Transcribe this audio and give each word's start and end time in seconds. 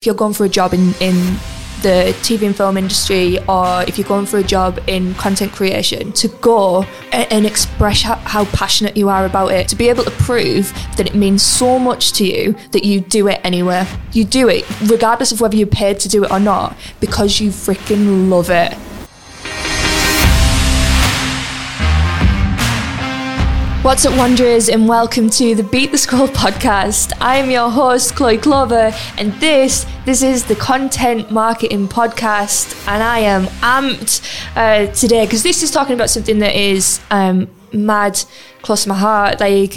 if 0.00 0.06
you're 0.06 0.14
going 0.14 0.32
for 0.32 0.44
a 0.44 0.48
job 0.48 0.72
in, 0.72 0.94
in 1.00 1.16
the 1.82 2.14
TV 2.22 2.46
and 2.46 2.56
film 2.56 2.76
industry 2.76 3.36
or 3.48 3.82
if 3.88 3.98
you're 3.98 4.06
going 4.06 4.26
for 4.26 4.38
a 4.38 4.44
job 4.44 4.78
in 4.86 5.12
content 5.14 5.50
creation, 5.50 6.12
to 6.12 6.28
go 6.40 6.84
and 7.10 7.44
express 7.44 8.02
how, 8.02 8.14
how, 8.14 8.44
passionate 8.44 8.96
you 8.96 9.08
are 9.08 9.26
about 9.26 9.50
it, 9.50 9.66
to 9.66 9.74
be 9.74 9.88
able 9.88 10.04
to 10.04 10.10
prove 10.12 10.72
that 10.96 11.08
it 11.08 11.16
means 11.16 11.42
so 11.42 11.80
much 11.80 12.12
to 12.12 12.24
you 12.24 12.52
that 12.70 12.84
you 12.84 13.00
do 13.00 13.26
it 13.26 13.40
anywhere. 13.42 13.88
You 14.12 14.24
do 14.24 14.48
it 14.48 14.64
regardless 14.82 15.32
of 15.32 15.40
whether 15.40 15.56
you're 15.56 15.66
paid 15.66 15.98
to 16.00 16.08
do 16.08 16.22
it 16.22 16.30
or 16.30 16.38
not 16.38 16.76
because 17.00 17.40
you 17.40 17.50
freaking 17.50 18.28
love 18.28 18.50
it. 18.50 18.78
What's 23.82 24.04
up, 24.04 24.18
Wanderers, 24.18 24.68
and 24.68 24.88
welcome 24.88 25.30
to 25.30 25.54
the 25.54 25.62
Beat 25.62 25.92
the 25.92 25.98
Scroll 25.98 26.26
podcast. 26.26 27.12
I'm 27.20 27.48
your 27.48 27.70
host, 27.70 28.16
Chloe 28.16 28.36
Clover, 28.36 28.92
and 29.16 29.32
this 29.34 29.86
this 30.04 30.20
is 30.20 30.44
the 30.44 30.56
Content 30.56 31.30
Marketing 31.30 31.86
Podcast, 31.86 32.76
and 32.88 33.04
I 33.04 33.20
am 33.20 33.44
amped 33.62 34.20
uh, 34.56 34.92
today 34.92 35.26
because 35.26 35.44
this 35.44 35.62
is 35.62 35.70
talking 35.70 35.94
about 35.94 36.10
something 36.10 36.40
that 36.40 36.56
is 36.56 37.00
um, 37.12 37.48
mad 37.72 38.20
close 38.62 38.82
to 38.82 38.88
my 38.88 38.96
heart. 38.96 39.38
Like 39.38 39.76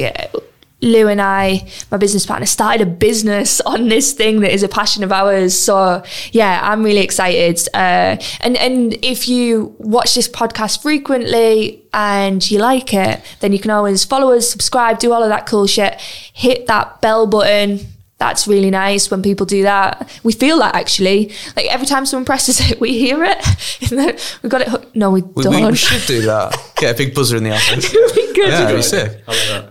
Lou 0.81 1.07
and 1.07 1.21
I, 1.21 1.67
my 1.91 1.97
business 1.97 2.25
partner, 2.25 2.45
started 2.45 2.81
a 2.81 2.89
business 2.89 3.61
on 3.61 3.87
this 3.87 4.13
thing 4.13 4.41
that 4.41 4.53
is 4.53 4.63
a 4.63 4.67
passion 4.67 5.03
of 5.03 5.11
ours. 5.11 5.57
So 5.57 6.03
yeah, 6.31 6.59
I'm 6.63 6.83
really 6.83 7.01
excited. 7.01 7.59
Uh, 7.73 8.17
and 8.41 8.57
and 8.57 8.93
if 9.03 9.27
you 9.27 9.75
watch 9.77 10.15
this 10.15 10.27
podcast 10.27 10.81
frequently 10.81 11.83
and 11.93 12.49
you 12.49 12.59
like 12.59 12.93
it, 12.93 13.21
then 13.41 13.53
you 13.53 13.59
can 13.59 13.71
always 13.71 14.05
follow 14.05 14.31
us, 14.31 14.49
subscribe, 14.49 14.99
do 14.99 15.13
all 15.13 15.23
of 15.23 15.29
that 15.29 15.45
cool 15.45 15.67
shit. 15.67 15.99
Hit 16.33 16.67
that 16.67 17.01
bell 17.01 17.27
button 17.27 17.79
that's 18.21 18.47
really 18.47 18.69
nice 18.69 19.09
when 19.09 19.23
people 19.23 19.47
do 19.47 19.63
that. 19.63 20.07
We 20.21 20.31
feel 20.31 20.59
that 20.59 20.75
actually. 20.75 21.33
Like 21.55 21.65
every 21.71 21.87
time 21.87 22.05
someone 22.05 22.23
presses 22.23 22.59
it, 22.69 22.79
we 22.79 22.95
hear 22.95 23.23
it. 23.23 23.39
we 24.43 24.47
got 24.47 24.61
it. 24.61 24.95
No, 24.95 25.09
we, 25.09 25.23
we 25.23 25.41
don't. 25.41 25.71
We, 25.71 25.75
should 25.75 26.05
do 26.05 26.21
that. 26.27 26.55
Get 26.75 26.93
a 26.93 26.97
big 26.99 27.15
buzzer 27.15 27.37
in 27.37 27.43
the 27.43 27.51
office. 27.51 27.91
be 28.15 28.33
good. 28.35 28.49
Yeah, 28.49 28.75
be 28.75 28.83
sick. 28.83 29.23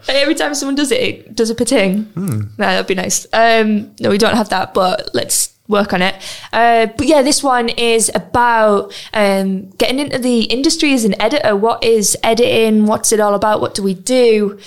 Every 0.09 0.35
time 0.35 0.57
someone 0.57 0.75
does 0.75 0.91
it, 0.91 1.01
it 1.01 1.37
does 1.37 1.51
a 1.51 1.55
pating. 1.55 2.07
Hmm. 2.07 2.41
that'd 2.57 2.89
be 2.89 2.97
nice. 2.97 3.25
Um, 3.33 3.95
no, 4.01 4.11
we 4.11 4.19
don't 4.19 4.35
have 4.35 4.49
that, 4.49 4.75
but 4.75 5.11
let's 5.15 5.50
work 5.71 5.93
on 5.93 6.03
it. 6.03 6.15
Uh, 6.53 6.87
but 6.87 7.07
yeah, 7.07 7.23
this 7.23 7.43
one 7.43 7.71
is 7.71 8.11
about 8.15 8.93
um, 9.15 9.71
getting 9.71 9.99
into 9.99 10.19
the 10.19 10.43
industry 10.43 10.93
as 10.93 11.05
an 11.05 11.21
editor. 11.21 11.57
What 11.57 11.83
is 11.83 12.17
editing? 12.23 12.87
What's 12.87 13.13
it 13.13 13.21
all 13.21 13.35
about? 13.35 13.61
What 13.61 13.75
do 13.75 13.83
we 13.83 13.95
do? 13.95 14.59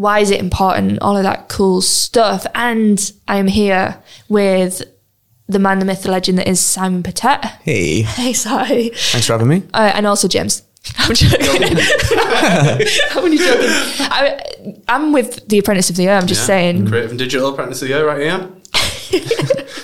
why 0.00 0.20
is 0.20 0.30
it 0.30 0.40
important? 0.40 0.98
All 1.02 1.14
of 1.14 1.24
that 1.24 1.50
cool 1.50 1.82
stuff. 1.82 2.46
And 2.54 3.12
I'm 3.28 3.46
here 3.46 4.02
with 4.30 4.82
the 5.46 5.58
man, 5.58 5.78
the 5.78 5.84
myth, 5.84 6.04
the 6.04 6.10
legend 6.10 6.38
that 6.38 6.48
is 6.48 6.58
Simon 6.58 7.02
Pettett. 7.02 7.44
Hey. 7.62 8.00
Hey, 8.20 8.32
sorry. 8.32 8.88
Thanks 8.94 9.26
for 9.26 9.34
having 9.34 9.48
me. 9.48 9.62
Uh, 9.74 9.92
and 9.94 10.06
also 10.06 10.26
James. 10.26 10.62
I'm 10.98 11.14
joking. 11.14 11.38
I'm 11.42 12.78
only 13.18 13.36
joking. 13.36 13.68
I, 14.00 14.42
am 14.88 15.12
with 15.12 15.46
the 15.48 15.58
Apprentice 15.58 15.90
of 15.90 15.96
the 15.96 16.04
Year. 16.04 16.14
I'm 16.14 16.26
just 16.26 16.42
yeah. 16.42 16.46
saying. 16.46 16.86
Creative 16.86 17.10
and 17.10 17.18
Digital 17.18 17.50
Apprentice 17.50 17.82
of 17.82 17.88
the 17.88 17.94
Year, 17.94 18.06
right 18.06 18.22
here. 18.22 19.80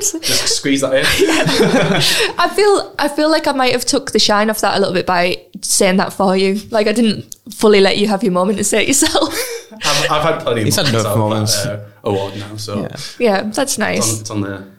Just 0.22 0.56
squeeze 0.56 0.80
that 0.80 0.94
in. 0.94 1.04
I 2.38 2.48
feel 2.48 2.94
I 2.98 3.08
feel 3.08 3.30
like 3.30 3.46
I 3.46 3.52
might 3.52 3.72
have 3.72 3.84
took 3.84 4.12
the 4.12 4.18
shine 4.18 4.50
off 4.50 4.60
that 4.60 4.76
a 4.76 4.78
little 4.78 4.94
bit 4.94 5.06
by 5.06 5.44
saying 5.62 5.96
that 5.96 6.12
for 6.12 6.36
you. 6.36 6.60
Like 6.70 6.86
I 6.86 6.92
didn't 6.92 7.36
fully 7.52 7.80
let 7.80 7.98
you 7.98 8.08
have 8.08 8.22
your 8.22 8.32
moment 8.32 8.58
to 8.58 8.64
say 8.64 8.82
it 8.82 8.88
yourself. 8.88 9.34
I've, 9.72 10.10
I've 10.10 10.22
had 10.22 10.40
plenty. 10.42 10.64
He's 10.64 10.76
had 10.76 10.88
enough 10.88 11.16
moments. 11.16 11.64
That, 11.64 11.80
uh, 11.80 11.90
award 12.04 12.36
now, 12.36 12.56
so 12.56 12.82
yeah, 12.82 12.96
yeah 13.18 13.42
that's 13.42 13.78
nice. 13.78 13.98
It's 13.98 14.08
on, 14.08 14.20
it's 14.20 14.30
on 14.30 14.40
the 14.42 14.70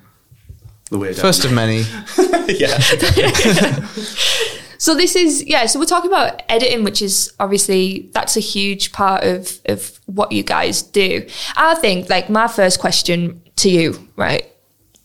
the 0.91 0.97
weird 0.97 1.17
first 1.17 1.45
of 1.45 1.51
many. 1.51 1.83
yeah. 2.47 2.77
So 4.77 4.95
this 4.95 5.15
is 5.15 5.43
yeah. 5.45 5.65
So 5.65 5.79
we're 5.79 5.85
talking 5.85 6.09
about 6.09 6.43
editing, 6.49 6.83
which 6.83 7.01
is 7.01 7.33
obviously 7.39 8.09
that's 8.13 8.37
a 8.37 8.39
huge 8.39 8.91
part 8.91 9.23
of 9.23 9.59
of 9.65 9.99
what 10.05 10.31
you 10.31 10.43
guys 10.43 10.81
do. 10.81 11.25
I 11.55 11.75
think 11.75 12.09
like 12.09 12.29
my 12.29 12.47
first 12.47 12.79
question 12.79 13.41
to 13.57 13.69
you, 13.69 14.07
right, 14.15 14.45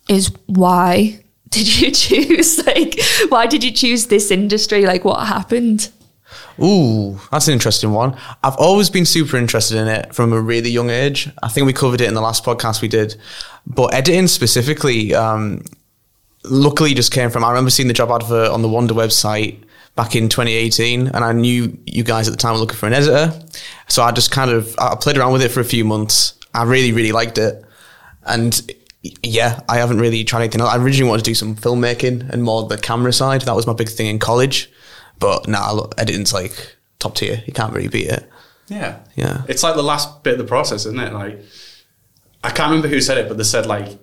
is 0.09 0.33
why 0.47 1.23
did 1.49 1.81
you 1.81 1.91
choose 1.93 2.65
like 2.67 3.01
why 3.29 3.47
did 3.47 3.63
you 3.63 3.71
choose 3.71 4.07
this 4.07 4.31
industry? 4.31 4.85
Like 4.87 5.05
what 5.05 5.27
happened? 5.27 5.91
Ooh, 6.63 7.19
that's 7.31 7.49
an 7.49 7.55
interesting 7.55 7.93
one. 7.93 8.17
I've 8.43 8.57
always 8.57 8.91
been 8.91 9.07
super 9.07 9.37
interested 9.37 9.79
in 9.79 9.89
it 9.89 10.15
from 10.15 10.33
a 10.33 10.41
really 10.41 10.71
young 10.71 10.91
age. 10.91 11.31
I 11.43 11.49
think 11.49 11.67
we 11.67 11.73
covered 11.73 12.01
it 12.01 12.09
in 12.09 12.15
the 12.15 12.21
last 12.21 12.45
podcast 12.45 12.83
we 12.83 12.89
did, 12.89 13.17
but 13.67 13.95
editing 13.95 14.29
specifically, 14.29 15.15
um, 15.15 15.65
luckily 16.45 16.95
just 16.95 17.12
came 17.12 17.31
from. 17.31 17.45
I 17.45 17.49
remember 17.49 17.71
seeing 17.71 17.89
the 17.89 17.95
job 17.95 18.11
advert 18.11 18.51
on 18.51 18.62
the 18.62 18.69
Wonder 18.69 18.95
website 18.95 19.62
back 19.95 20.15
in 20.15 20.29
2018, 20.29 21.09
and 21.09 21.25
I 21.25 21.33
knew 21.33 21.77
you 21.87 22.05
guys 22.05 22.29
at 22.29 22.33
the 22.33 22.39
time 22.39 22.53
were 22.53 22.61
looking 22.61 22.77
for 22.77 22.87
an 22.87 22.95
editor, 22.95 23.33
so 23.89 24.03
I 24.03 24.12
just 24.12 24.31
kind 24.31 24.51
of 24.51 24.75
I 24.79 24.95
played 24.95 25.17
around 25.17 25.33
with 25.33 25.43
it 25.43 25.51
for 25.51 25.61
a 25.61 25.65
few 25.65 25.85
months. 25.85 26.39
I 26.55 26.65
really, 26.65 26.93
really 26.93 27.12
liked 27.12 27.39
it, 27.39 27.65
and 28.25 28.71
yeah, 29.03 29.61
I 29.69 29.79
haven't 29.79 29.99
really 29.99 30.25
tried 30.25 30.41
anything 30.41 30.61
else. 30.61 30.71
I 30.73 30.79
originally 30.79 31.09
wanted 31.09 31.25
to 31.25 31.31
do 31.31 31.35
some 31.35 31.57
filmmaking 31.57 32.31
and 32.31 32.43
more 32.43 32.67
the 32.69 32.79
camera 32.79 33.13
side. 33.13 33.43
That 33.43 33.57
was 33.57 33.67
my 33.67 33.73
big 33.73 33.89
thing 33.89 34.07
in 34.07 34.19
college. 34.19 34.71
But 35.19 35.49
now 35.49 35.75
nah, 35.75 35.87
editing's 35.99 36.33
like 36.33 36.77
top 36.99 37.17
tier. 37.17 37.43
You 37.47 37.53
can't 37.53 37.73
really 37.73 37.89
beat 37.89 38.09
it. 38.09 38.29
Yeah. 38.69 39.01
Yeah. 39.17 39.43
It's 39.49 39.62
like 39.62 39.75
the 39.75 39.83
last 39.83 40.23
bit 40.23 40.35
of 40.35 40.39
the 40.39 40.45
process, 40.45 40.87
isn't 40.87 41.01
it? 41.01 41.12
Like, 41.12 41.41
I 42.45 42.51
can't 42.51 42.71
remember 42.71 42.89
who 42.89 43.01
said 43.01 43.19
it, 43.19 43.29
but 43.29 43.37
they 43.37 43.45
said, 43.45 43.67
like, 43.67 43.99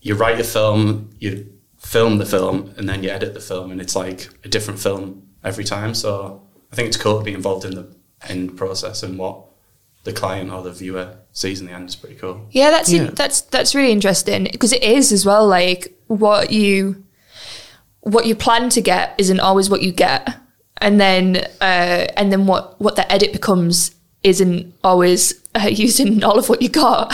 you 0.00 0.14
write 0.14 0.40
a 0.40 0.44
film, 0.44 1.10
you 1.18 1.52
film 1.78 2.18
the 2.18 2.26
film, 2.26 2.74
and 2.76 2.88
then 2.88 3.02
you 3.02 3.10
edit 3.10 3.34
the 3.34 3.40
film, 3.40 3.70
and 3.70 3.80
it's 3.80 3.96
like 3.96 4.28
a 4.44 4.48
different 4.48 4.80
film 4.80 5.28
every 5.42 5.64
time. 5.64 5.94
So 5.94 6.42
I 6.72 6.76
think 6.76 6.88
it's 6.88 6.96
cool 6.96 7.18
to 7.18 7.24
be 7.24 7.34
involved 7.34 7.64
in 7.64 7.74
the 7.74 7.94
end 8.28 8.56
process 8.56 9.02
and 9.02 9.18
what 9.18 9.44
the 10.04 10.12
client 10.12 10.50
or 10.50 10.62
the 10.62 10.72
viewer 10.72 11.16
sees 11.32 11.60
in 11.60 11.66
the 11.66 11.72
end 11.72 11.88
is 11.88 11.96
pretty 11.96 12.16
cool. 12.16 12.46
Yeah, 12.50 12.70
that's 12.70 12.92
yeah. 12.92 13.08
In, 13.08 13.14
that's 13.14 13.42
that's 13.42 13.74
really 13.74 13.92
interesting 13.92 14.48
because 14.50 14.72
it 14.72 14.82
is 14.82 15.12
as 15.12 15.26
well. 15.26 15.46
Like 15.46 15.96
what 16.06 16.50
you 16.50 17.04
what 18.00 18.26
you 18.26 18.34
plan 18.34 18.70
to 18.70 18.80
get 18.80 19.14
isn't 19.18 19.40
always 19.40 19.68
what 19.68 19.82
you 19.82 19.92
get, 19.92 20.36
and 20.78 21.00
then 21.00 21.36
uh, 21.60 22.06
and 22.16 22.32
then 22.32 22.46
what 22.46 22.80
what 22.80 22.96
the 22.96 23.10
edit 23.12 23.32
becomes 23.32 23.94
isn't 24.22 24.74
always 24.84 25.34
uh, 25.54 25.68
using 25.70 26.22
all 26.24 26.38
of 26.38 26.48
what 26.48 26.62
you 26.62 26.68
got 26.68 27.12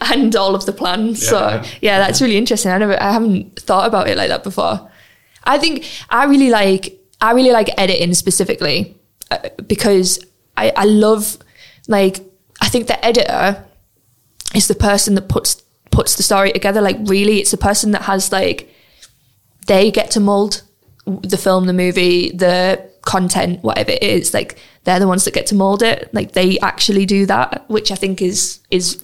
and 0.12 0.34
all 0.36 0.54
of 0.54 0.66
the 0.66 0.72
plans. 0.72 1.22
Yeah, 1.22 1.28
so 1.28 1.38
yeah, 1.38 1.66
yeah 1.80 1.98
that's 1.98 2.20
really 2.20 2.36
interesting. 2.36 2.70
I 2.70 2.78
never 2.78 3.00
I 3.02 3.12
haven't 3.12 3.58
thought 3.58 3.86
about 3.86 4.08
it 4.08 4.16
like 4.16 4.28
that 4.28 4.44
before. 4.44 4.90
I 5.44 5.58
think 5.58 5.90
I 6.08 6.24
really 6.26 6.50
like 6.50 7.00
I 7.20 7.32
really 7.32 7.52
like 7.52 7.68
editing 7.78 8.14
specifically 8.14 8.96
uh, 9.30 9.48
because 9.66 10.18
I, 10.56 10.72
I 10.76 10.84
love 10.84 11.38
like 11.88 12.20
I 12.60 12.68
think 12.68 12.86
the 12.86 13.04
editor 13.04 13.64
is 14.54 14.68
the 14.68 14.74
person 14.74 15.14
that 15.14 15.28
puts 15.28 15.62
puts 15.90 16.16
the 16.16 16.22
story 16.22 16.52
together. 16.52 16.80
Like 16.80 16.96
really, 17.04 17.38
it's 17.38 17.50
the 17.50 17.56
person 17.56 17.92
that 17.92 18.02
has 18.02 18.32
like 18.32 18.68
they 19.66 19.90
get 19.90 20.10
to 20.12 20.20
mold 20.20 20.62
the 21.04 21.36
film, 21.36 21.66
the 21.66 21.72
movie, 21.72 22.30
the 22.30 22.90
content, 23.02 23.62
whatever 23.62 23.90
it 23.90 24.02
is. 24.02 24.34
Like 24.34 24.58
they're 24.84 25.00
the 25.00 25.08
ones 25.08 25.24
that 25.24 25.34
get 25.34 25.46
to 25.48 25.54
mold 25.54 25.82
it. 25.82 26.12
Like 26.12 26.32
they 26.32 26.58
actually 26.60 27.06
do 27.06 27.26
that, 27.26 27.64
which 27.68 27.90
I 27.90 27.94
think 27.94 28.22
is 28.22 28.60
is 28.70 29.02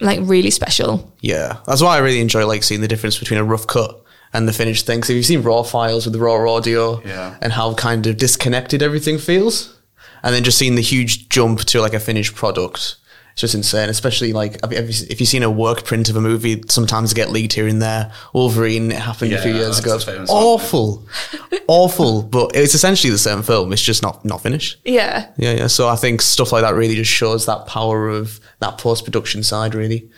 like 0.00 0.20
really 0.22 0.50
special. 0.50 1.12
Yeah, 1.20 1.58
that's 1.66 1.82
why 1.82 1.96
I 1.96 1.98
really 1.98 2.20
enjoy 2.20 2.46
like 2.46 2.62
seeing 2.62 2.80
the 2.80 2.88
difference 2.88 3.18
between 3.18 3.40
a 3.40 3.44
rough 3.44 3.66
cut 3.66 4.02
and 4.32 4.46
the 4.46 4.52
finished 4.52 4.86
thing. 4.86 5.02
So 5.02 5.12
you've 5.12 5.26
seen 5.26 5.42
raw 5.42 5.62
files 5.62 6.06
with 6.06 6.12
the 6.12 6.20
raw 6.20 6.34
audio, 6.50 7.02
yeah. 7.02 7.36
and 7.40 7.52
how 7.52 7.74
kind 7.74 8.06
of 8.06 8.16
disconnected 8.16 8.82
everything 8.82 9.18
feels 9.18 9.79
and 10.22 10.34
then 10.34 10.44
just 10.44 10.58
seeing 10.58 10.74
the 10.74 10.82
huge 10.82 11.28
jump 11.28 11.60
to 11.60 11.80
like 11.80 11.94
a 11.94 12.00
finished 12.00 12.34
product. 12.34 12.96
It's 13.32 13.42
just 13.42 13.54
insane, 13.54 13.88
especially 13.88 14.32
like 14.32 14.58
if 14.70 15.20
you've 15.20 15.28
seen 15.28 15.42
a 15.42 15.50
work 15.50 15.84
print 15.84 16.08
of 16.08 16.16
a 16.16 16.20
movie, 16.20 16.62
sometimes 16.68 17.14
get 17.14 17.30
leaked 17.30 17.52
here 17.52 17.68
and 17.68 17.80
there. 17.80 18.12
Wolverine, 18.34 18.90
it 18.90 18.98
happened 18.98 19.30
yeah, 19.30 19.38
a 19.38 19.42
few 19.42 19.54
years 19.54 19.78
ago. 19.78 19.98
Awful, 20.28 21.06
awful, 21.68 22.22
but 22.22 22.56
it's 22.56 22.74
essentially 22.74 23.10
the 23.10 23.18
same 23.18 23.42
film. 23.42 23.72
It's 23.72 23.82
just 23.82 24.02
not 24.02 24.24
not 24.24 24.42
finished. 24.42 24.78
Yeah, 24.84 25.30
yeah, 25.36 25.52
yeah. 25.52 25.66
So 25.68 25.88
I 25.88 25.96
think 25.96 26.22
stuff 26.22 26.50
like 26.52 26.62
that 26.62 26.74
really 26.74 26.96
just 26.96 27.10
shows 27.10 27.46
that 27.46 27.66
power 27.66 28.08
of 28.08 28.40
that 28.58 28.78
post 28.78 29.04
production 29.04 29.42
side, 29.44 29.74
really. 29.74 30.10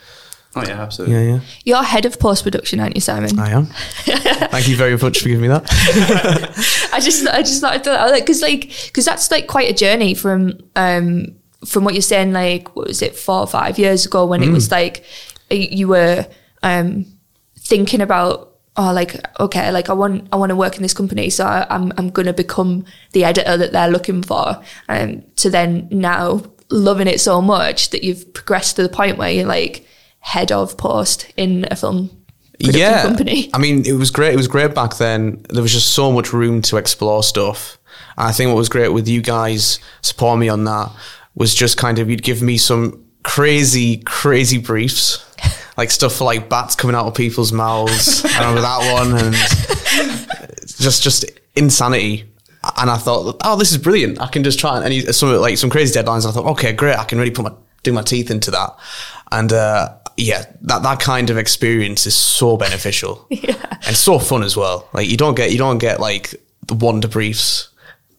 Oh 0.55 0.63
yeah, 0.67 0.81
absolutely. 0.81 1.15
Yeah, 1.15 1.33
yeah. 1.33 1.39
You're 1.65 1.83
head 1.83 2.05
of 2.05 2.19
post 2.19 2.43
production, 2.43 2.79
aren't 2.79 2.95
you, 2.95 3.01
Simon? 3.01 3.39
I 3.39 3.51
am. 3.51 3.65
Thank 3.65 4.67
you 4.67 4.75
very 4.75 4.95
much 4.97 5.19
for 5.19 5.27
giving 5.27 5.41
me 5.41 5.47
that. 5.47 5.65
I 6.93 6.99
just, 6.99 7.27
I 7.27 7.41
just 7.41 7.59
thought, 7.59 7.83
because 7.83 8.41
like, 8.41 8.71
because 8.85 9.05
that's 9.05 9.31
like 9.31 9.47
quite 9.47 9.69
a 9.69 9.73
journey 9.73 10.13
from, 10.13 10.59
um, 10.75 11.35
from 11.65 11.83
what 11.83 11.95
you're 11.95 12.01
saying. 12.01 12.33
Like, 12.33 12.75
what 12.75 12.87
was 12.87 13.01
it, 13.01 13.15
four 13.15 13.39
or 13.39 13.47
five 13.47 13.79
years 13.79 14.05
ago, 14.05 14.27
when 14.27 14.41
mm. 14.41 14.47
it 14.47 14.51
was 14.51 14.69
like 14.69 15.03
you 15.49 15.87
were 15.87 16.27
um, 16.61 17.05
thinking 17.57 18.01
about 18.01 18.49
oh 18.75 18.91
like 18.91 19.23
okay 19.39 19.71
like 19.71 19.87
i 19.87 19.93
want 19.93 20.27
i 20.31 20.35
want 20.35 20.49
to 20.49 20.55
work 20.55 20.77
in 20.77 20.81
this 20.81 20.95
company 20.95 21.29
so 21.29 21.45
I, 21.45 21.61
am 21.69 21.91
i'm, 21.91 21.93
I'm 21.97 22.09
going 22.09 22.25
to 22.25 22.33
become 22.33 22.85
the 23.11 23.23
editor 23.23 23.55
that 23.55 23.71
they're 23.71 23.87
looking 23.87 24.23
for 24.23 24.63
and 24.89 25.21
um, 25.21 25.23
to 25.35 25.51
then 25.51 25.87
now 25.91 26.41
loving 26.71 27.07
it 27.07 27.21
so 27.21 27.39
much 27.39 27.91
that 27.91 28.03
you've 28.03 28.33
progressed 28.33 28.77
to 28.77 28.81
the 28.81 28.89
point 28.89 29.19
where 29.19 29.29
you're 29.29 29.45
like 29.45 29.85
head 30.23 30.51
of 30.51 30.77
post 30.77 31.31
in 31.35 31.65
a 31.69 31.75
film 31.75 32.09
yeah, 32.59 33.03
company. 33.03 33.49
I 33.53 33.57
mean, 33.57 33.85
it 33.85 33.93
was 33.93 34.09
great. 34.09 34.33
It 34.33 34.37
was 34.37 34.47
great 34.47 34.73
back 34.73 34.95
then. 34.95 35.45
There 35.49 35.61
was 35.61 35.73
just 35.73 35.93
so 35.93 36.11
much 36.11 36.31
room 36.31 36.61
to 36.63 36.77
explore 36.77 37.23
stuff. 37.23 37.77
And 38.17 38.27
I 38.27 38.31
think 38.31 38.47
what 38.47 38.55
was 38.55 38.69
great 38.69 38.89
with 38.89 39.07
you 39.07 39.21
guys 39.21 39.79
supporting 40.01 40.39
me 40.39 40.49
on 40.49 40.63
that 40.63 40.91
was 41.35 41.53
just 41.53 41.77
kind 41.77 41.99
of 41.99 42.09
you'd 42.09 42.23
give 42.23 42.41
me 42.41 42.57
some 42.57 43.05
crazy, 43.23 43.97
crazy 43.97 44.59
briefs, 44.59 45.25
like 45.77 45.91
stuff 45.91 46.15
for 46.15 46.23
like 46.23 46.47
bats 46.47 46.75
coming 46.75 46.95
out 46.95 47.05
of 47.05 47.15
people's 47.15 47.51
mouths. 47.51 48.23
I 48.23 48.39
remember 48.39 48.61
that 48.61 48.93
one, 48.93 49.25
and 49.25 49.35
just 50.77 51.03
just 51.03 51.25
insanity. 51.55 52.29
And 52.77 52.89
I 52.89 52.95
thought, 52.95 53.41
oh, 53.43 53.57
this 53.57 53.73
is 53.73 53.77
brilliant. 53.77 54.21
I 54.21 54.27
can 54.27 54.41
just 54.41 54.57
try 54.57 54.77
and, 54.81 54.93
and 54.93 55.13
some 55.13 55.33
like 55.35 55.57
some 55.57 55.69
crazy 55.69 55.99
deadlines. 55.99 56.25
I 56.25 56.31
thought, 56.31 56.45
okay, 56.51 56.71
great. 56.71 56.97
I 56.97 57.03
can 57.03 57.17
really 57.17 57.31
put 57.31 57.43
my 57.43 57.51
do 57.81 57.91
my 57.91 58.03
teeth 58.03 58.31
into 58.31 58.51
that. 58.51 58.77
And 59.31 59.51
uh, 59.51 59.97
yeah, 60.17 60.45
that 60.61 60.83
that 60.83 60.99
kind 60.99 61.29
of 61.29 61.37
experience 61.37 62.05
is 62.07 62.15
so 62.15 62.57
beneficial. 62.57 63.25
Yeah. 63.29 63.55
and 63.87 63.95
so 63.95 64.19
fun 64.19 64.43
as 64.43 64.55
well. 64.55 64.87
Like 64.93 65.09
you 65.09 65.17
don't 65.17 65.35
get 65.35 65.51
you 65.51 65.57
don't 65.57 65.79
get 65.79 65.99
like 65.99 66.35
the 66.67 66.73
wonder 66.75 67.07
briefs. 67.07 67.69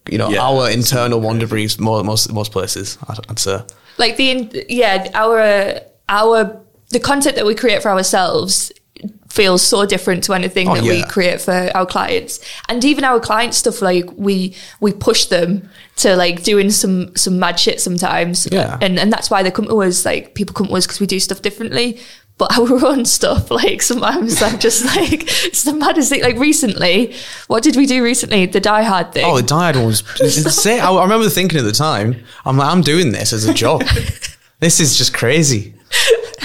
You 0.09 0.17
know, 0.19 0.29
Yeah. 0.29 0.41
our 0.43 0.69
internal 0.69 1.19
wonder 1.19 1.47
briefs 1.47 1.79
mo- 1.79 2.03
most 2.03 2.31
most 2.31 2.51
places. 2.51 2.97
I'd, 3.07 3.19
I'd 3.29 3.39
say. 3.39 3.59
like 3.97 4.17
the 4.17 4.65
yeah 4.69 5.09
our 5.13 5.79
our 6.09 6.61
the 6.89 6.99
content 6.99 7.35
that 7.37 7.45
we 7.45 7.55
create 7.55 7.81
for 7.81 7.89
ourselves 7.89 8.71
feels 9.35 9.61
so 9.61 9.85
different 9.85 10.23
to 10.23 10.33
anything 10.33 10.67
Oh, 10.69 10.75
that 10.75 10.83
we 10.83 11.03
create 11.03 11.41
for 11.41 11.69
our 11.75 11.85
clients 11.85 12.39
and 12.69 12.83
even 12.85 13.03
our 13.03 13.19
client 13.19 13.53
stuff 13.53 13.81
like 13.81 14.05
we 14.27 14.55
we 14.79 14.93
push 14.93 15.25
them 15.25 15.69
to 15.97 16.15
like 16.15 16.43
doing 16.43 16.69
some 16.71 17.15
some 17.15 17.37
mad 17.37 17.59
shit 17.59 17.81
sometimes 17.81 18.47
Yeah. 18.51 18.77
and 18.81 18.97
and 18.97 19.11
that's 19.13 19.29
why 19.29 19.43
they 19.43 19.51
come 19.51 19.65
to 19.67 19.81
us 19.81 20.05
like 20.05 20.35
people 20.35 20.53
come 20.53 20.67
to 20.67 20.73
us 20.75 20.85
because 20.87 20.99
we 21.01 21.07
do 21.07 21.19
stuff 21.19 21.41
differently 21.41 21.99
but 22.37 22.57
our 22.57 22.85
own 22.85 23.03
stuff 23.05 23.51
like 23.51 23.81
sometimes 23.81 24.41
I'm 24.41 24.57
just 24.67 24.85
like 24.95 25.23
it's 25.45 25.63
the 25.63 25.73
maddest 25.73 26.09
thing 26.09 26.21
like 26.23 26.37
recently 26.37 27.13
what 27.47 27.61
did 27.63 27.75
we 27.75 27.85
do 27.85 28.03
recently 28.03 28.45
the 28.45 28.59
Die 28.61 28.83
Hard 28.83 29.11
thing 29.13 29.25
Oh, 29.25 29.35
the 29.37 29.43
died 29.43 29.75
one 29.75 29.85
was 29.87 30.01
insane. 30.21 30.79
I, 30.81 30.89
I 30.91 31.03
remember 31.03 31.29
thinking 31.29 31.59
at 31.59 31.63
the 31.65 31.71
time, 31.71 32.23
I'm 32.45 32.57
like, 32.57 32.69
I'm 32.71 32.81
doing 32.81 33.11
this 33.11 33.31
as 33.33 33.45
a 33.45 33.53
job. 33.53 33.83
this 34.59 34.79
is 34.79 34.97
just 34.97 35.13
crazy. 35.13 35.74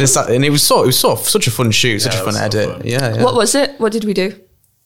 This, 0.00 0.16
and 0.16 0.44
it 0.44 0.50
was 0.50 0.62
so 0.62 0.82
it 0.82 0.86
was 0.86 0.98
so 0.98 1.14
such 1.16 1.46
a 1.46 1.50
fun 1.50 1.70
shoot, 1.70 2.00
such 2.00 2.14
a 2.14 2.18
fun 2.18 2.26
was 2.26 2.36
so 2.36 2.44
edit. 2.44 2.70
fun. 2.70 2.82
Yeah, 2.84 3.14
yeah. 3.14 3.22
what 3.22 3.34
was 3.34 3.54
it 3.54 3.78
what 3.78 3.92
did 3.92 4.04
we 4.04 4.14
do 4.14 4.38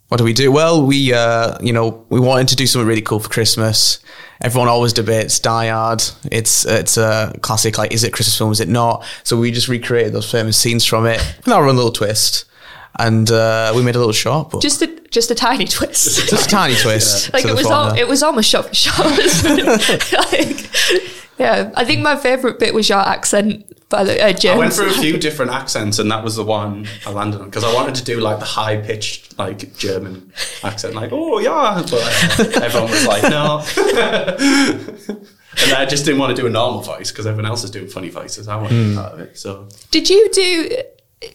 What 0.08 0.18
do 0.18 0.24
we 0.24 0.32
do? 0.32 0.52
Well, 0.52 0.86
we, 0.86 1.12
uh, 1.12 1.58
you 1.62 1.72
know, 1.72 2.06
we 2.10 2.20
wanted 2.20 2.48
to 2.48 2.56
do 2.56 2.66
something 2.66 2.86
really 2.86 3.02
cool 3.02 3.20
for 3.20 3.28
Christmas. 3.28 4.00
Everyone 4.40 4.68
always 4.68 4.92
debates 4.92 5.38
Die 5.38 5.68
Hard. 5.68 6.02
It's 6.30 6.66
it's 6.66 6.96
a 6.96 7.32
classic. 7.40 7.78
Like, 7.78 7.92
is 7.92 8.04
it 8.04 8.08
a 8.08 8.10
Christmas 8.10 8.36
film? 8.36 8.52
Is 8.52 8.60
it 8.60 8.68
not? 8.68 9.04
So 9.22 9.38
we 9.38 9.50
just 9.50 9.68
recreated 9.68 10.12
those 10.12 10.30
famous 10.30 10.56
scenes 10.56 10.84
from 10.84 11.06
it 11.06 11.18
with 11.44 11.54
our 11.54 11.66
own 11.66 11.76
little 11.76 11.92
twist, 11.92 12.44
and 12.98 13.30
uh, 13.30 13.72
we 13.74 13.82
made 13.82 13.96
a 13.96 13.98
little 13.98 14.12
short, 14.12 14.50
but 14.50 14.60
just, 14.60 14.80
just 14.80 14.90
a 14.90 15.08
just 15.08 15.30
a 15.30 15.34
tiny 15.34 15.64
twist 15.64 16.28
just 16.28 16.46
a 16.46 16.50
tiny 16.50 16.74
twist. 16.74 17.32
like 17.32 17.44
it 17.44 17.54
was 17.54 17.66
all, 17.66 17.96
it 17.96 18.06
was 18.06 18.22
almost 18.22 18.48
shot 18.48 18.66
for 18.66 18.74
shot. 18.74 19.04
wasn't 19.04 19.60
it? 19.60 20.12
like, 20.32 21.23
yeah, 21.38 21.72
I 21.74 21.84
think 21.84 22.02
my 22.02 22.16
favorite 22.16 22.58
bit 22.58 22.74
was 22.74 22.88
your 22.88 22.98
accent 22.98 23.66
by 23.88 24.04
the 24.04 24.22
uh, 24.22 24.52
I 24.52 24.56
went 24.56 24.72
for 24.72 24.86
a 24.86 24.92
few 24.92 25.18
different 25.26 25.52
accents, 25.52 25.98
and 25.98 26.10
that 26.10 26.24
was 26.24 26.36
the 26.36 26.44
one 26.44 26.86
I 27.06 27.10
landed 27.10 27.40
on 27.40 27.46
because 27.46 27.64
I 27.64 27.72
wanted 27.72 27.94
to 27.96 28.04
do 28.04 28.20
like 28.20 28.38
the 28.38 28.44
high 28.44 28.76
pitched 28.76 29.38
like 29.38 29.76
German 29.76 30.32
accent, 30.62 30.94
like 30.94 31.10
oh 31.12 31.38
yeah, 31.38 31.82
but 31.82 32.38
uh, 32.38 32.60
everyone 32.62 32.90
was 32.90 33.06
like 33.06 33.22
no, 33.24 33.64
and 35.62 35.72
I 35.72 35.86
just 35.86 36.04
didn't 36.04 36.20
want 36.20 36.34
to 36.34 36.40
do 36.40 36.46
a 36.46 36.50
normal 36.50 36.80
voice 36.82 37.10
because 37.10 37.26
everyone 37.26 37.46
else 37.46 37.64
is 37.64 37.70
doing 37.70 37.88
funny 37.88 38.10
voices. 38.10 38.48
I 38.48 38.56
wanted 38.56 38.70
to 38.70 38.88
be 38.90 38.96
part 38.96 39.12
of 39.12 39.20
it, 39.20 39.38
so 39.38 39.68
Did 39.90 40.10
you 40.10 40.30
do? 40.32 40.76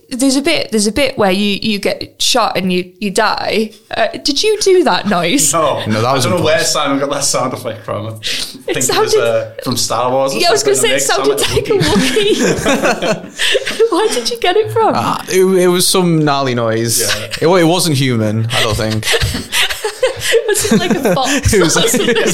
There's 0.09 0.35
a 0.35 0.41
bit. 0.41 0.71
There's 0.71 0.87
a 0.87 0.91
bit 0.91 1.17
where 1.17 1.31
you 1.31 1.59
you 1.61 1.79
get 1.79 2.21
shot 2.21 2.57
and 2.57 2.71
you 2.73 2.93
you 2.99 3.11
die. 3.11 3.71
Uh, 3.95 4.07
did 4.23 4.41
you 4.43 4.57
do 4.61 4.83
that 4.85 5.07
noise? 5.17 5.53
no, 5.53 5.85
No, 5.85 6.01
that 6.01 6.13
was 6.13 6.25
I 6.25 6.29
don't 6.29 6.39
know 6.39 6.45
where. 6.45 6.59
Simon 6.63 6.99
got 6.99 7.09
that 7.11 7.23
sound 7.23 7.53
effect 7.53 7.85
from. 7.85 8.07
I 8.07 8.11
think 8.19 8.67
it, 8.69 8.75
was 8.77 8.87
sounded- 8.87 9.19
uh, 9.19 9.53
from 9.63 9.77
Star 9.77 10.11
Wars. 10.11 10.33
or 10.33 10.39
Yeah, 10.39 10.49
I 10.49 10.51
was 10.51 10.63
going 10.63 10.75
to 10.75 10.81
say 10.81 10.97
something. 10.99 11.33
it 11.33 11.41
It 11.41 11.45
sounded 11.45 11.69
makes 11.69 12.41
like 12.41 12.49
a 12.49 12.59
sound 12.59 13.25
Wookiee. 13.33 13.91
Where 13.91 14.07
did 14.09 14.29
you 14.29 14.39
get 14.39 14.55
it 14.57 14.71
from? 14.71 14.93
Ah, 14.95 15.23
it, 15.29 15.43
it 15.43 15.67
was 15.67 15.87
some 15.87 16.23
gnarly 16.23 16.55
noise. 16.55 17.01
Yeah. 17.01 17.25
It, 17.41 17.61
it 17.61 17.65
wasn't 17.65 17.95
human, 17.97 18.45
I 18.47 18.61
don't 18.63 18.75
think. 18.77 19.05
was 20.47 20.71
it 20.71 20.79
like 20.79 20.91
a 20.91 21.13
fox? 21.15 21.53
It 21.53 21.61
was 21.61 21.75
like, 21.75 21.93
or 21.93 21.99
it 22.01 22.33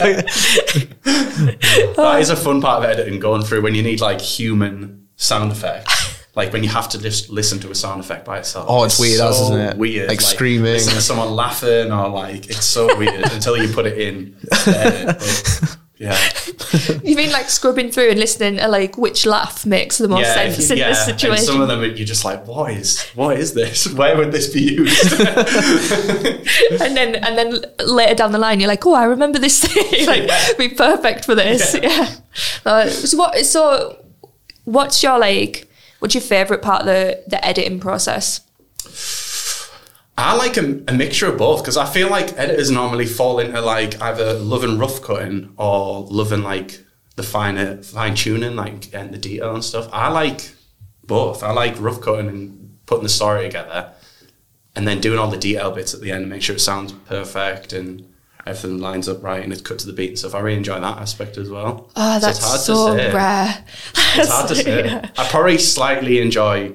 like- 1.05 1.95
That 1.95 2.17
is 2.19 2.29
a 2.29 2.35
fun 2.35 2.61
part 2.61 2.83
of 2.83 2.89
editing, 2.89 3.19
going 3.19 3.41
through 3.43 3.61
when 3.61 3.75
you 3.75 3.83
need 3.83 4.01
like 4.01 4.19
human 4.21 5.07
sound 5.15 5.51
effects. 5.51 6.24
Like 6.35 6.51
when 6.51 6.63
you 6.63 6.69
have 6.69 6.89
to 6.89 6.97
just 7.01 7.29
listen 7.29 7.59
to 7.61 7.71
a 7.71 7.75
sound 7.75 8.01
effect 8.01 8.25
by 8.25 8.39
itself. 8.39 8.65
Oh, 8.69 8.83
it's 8.83 8.99
weird, 8.99 9.19
that's, 9.21 9.39
isn't 9.39 9.59
it? 9.59 9.77
Weird, 9.77 10.09
Like 10.09 10.19
screaming. 10.21 10.73
Listen 10.73 10.93
to 10.93 11.01
someone 11.01 11.31
laughing 11.31 11.91
or 11.91 12.09
like 12.09 12.49
it's 12.49 12.65
so 12.65 12.95
weird 12.97 13.31
until 13.31 13.55
you 13.57 13.73
put 13.73 13.85
it 13.85 13.97
in. 13.97 14.35
but, 14.65 15.77
yeah, 15.97 16.17
You 17.03 17.15
mean 17.15 17.31
like 17.31 17.49
scrubbing 17.49 17.89
through 17.89 18.09
and 18.09 18.19
listening 18.19 18.57
to 18.57 18.67
like 18.67 18.97
which 18.97 19.25
laugh 19.25 19.65
makes 19.65 19.97
the 19.97 20.09
most 20.09 20.23
yeah, 20.25 20.33
sense 20.33 20.69
in 20.69 20.77
this 20.77 21.07
And 21.07 21.17
situation? 21.19 21.45
some 21.45 21.61
of 21.61 21.69
them 21.69 21.79
you're 21.83 22.05
just 22.05 22.25
like, 22.25 22.45
what 22.45 22.71
is 22.73 23.01
what 23.15 23.39
is 23.39 23.53
this? 23.53 23.87
Where 23.93 24.17
would 24.17 24.33
this 24.33 24.51
be 24.53 24.61
used? 24.61 25.13
and 26.81 26.97
then 26.97 27.15
and 27.15 27.37
then 27.37 27.63
later 27.87 28.15
down 28.15 28.31
the 28.33 28.37
line 28.39 28.59
you're 28.59 28.67
like 28.67 28.85
oh 28.85 28.93
i 28.93 29.05
remember 29.05 29.39
this 29.39 29.63
thing 29.63 30.05
like 30.07 30.29
be 30.57 30.69
perfect 30.69 31.23
for 31.25 31.35
this 31.35 31.75
yeah, 31.81 32.13
Uh, 32.65 32.89
so 32.89 33.17
what 33.17 33.37
so 33.45 33.97
what's 34.65 35.01
your 35.01 35.17
like 35.17 35.69
what's 36.05 36.13
your 36.13 36.21
favorite 36.21 36.61
part 36.61 36.81
of 36.81 36.85
the 36.85 37.23
the 37.25 37.43
editing 37.43 37.79
process 37.79 38.41
I 40.15 40.35
like 40.35 40.55
a, 40.55 40.83
a 40.87 40.93
mixture 40.93 41.25
of 41.31 41.39
both 41.39 41.63
because 41.63 41.77
I 41.77 41.87
feel 41.87 42.11
like 42.11 42.37
editors 42.37 42.69
normally 42.69 43.07
fall 43.07 43.39
into 43.39 43.59
like 43.59 43.99
either 43.99 44.33
loving 44.35 44.77
rough 44.77 45.01
cutting 45.01 45.51
or 45.57 46.03
loving 46.03 46.43
like 46.43 46.79
the 47.15 47.23
finer 47.23 47.81
fine 47.81 48.13
tuning, 48.13 48.55
like 48.55 48.91
getting 48.91 49.11
the 49.11 49.17
detail 49.17 49.55
and 49.55 49.63
stuff. 49.63 49.89
I 49.91 50.09
like 50.09 50.51
both. 51.07 51.41
I 51.41 51.51
like 51.51 51.81
rough 51.81 52.01
cutting 52.01 52.29
and 52.29 52.77
putting 52.85 53.03
the 53.03 53.09
story 53.09 53.43
together, 53.43 53.91
and 54.75 54.87
then 54.87 55.01
doing 55.01 55.17
all 55.17 55.31
the 55.31 55.37
detail 55.37 55.71
bits 55.71 55.95
at 55.95 56.01
the 56.01 56.11
end 56.11 56.23
to 56.23 56.29
make 56.29 56.43
sure 56.43 56.55
it 56.55 56.59
sounds 56.59 56.93
perfect 56.93 57.73
and 57.73 58.07
everything 58.45 58.79
lines 58.79 59.09
up 59.09 59.23
right 59.23 59.43
and 59.43 59.51
it's 59.51 59.61
cut 59.61 59.79
to 59.79 59.87
the 59.87 59.93
beat 59.93 60.09
and 60.09 60.19
stuff. 60.19 60.35
I 60.35 60.39
really 60.39 60.57
enjoy 60.57 60.79
that 60.79 60.97
aspect 60.99 61.37
as 61.37 61.49
well. 61.49 61.89
oh 61.95 62.13
So 62.19 62.25
that's 62.25 62.37
it's 62.37 62.47
hard 62.47 62.59
so 62.61 62.95
to 62.97 63.13
rare 63.15 63.65
It's 64.15 64.29
hard 64.31 64.47
to 64.49 64.55
say. 64.63 64.85
Yeah. 64.85 65.09
I 65.17 65.27
probably 65.27 65.57
slightly 65.57 66.19
enjoy 66.21 66.73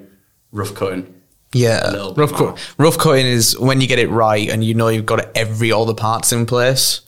rough 0.52 0.74
cutting. 0.74 1.14
Yeah, 1.52 2.12
rough 2.16 2.32
cut. 2.32 2.74
Rough 2.78 2.96
cutting 2.98 3.26
is 3.26 3.58
when 3.58 3.80
you 3.80 3.88
get 3.88 3.98
it 3.98 4.08
right 4.08 4.48
and 4.48 4.62
you 4.62 4.74
know 4.74 4.88
you've 4.88 5.06
got 5.06 5.36
every 5.36 5.72
all 5.72 5.84
the 5.84 5.94
parts 5.94 6.32
in 6.32 6.46
place. 6.46 7.00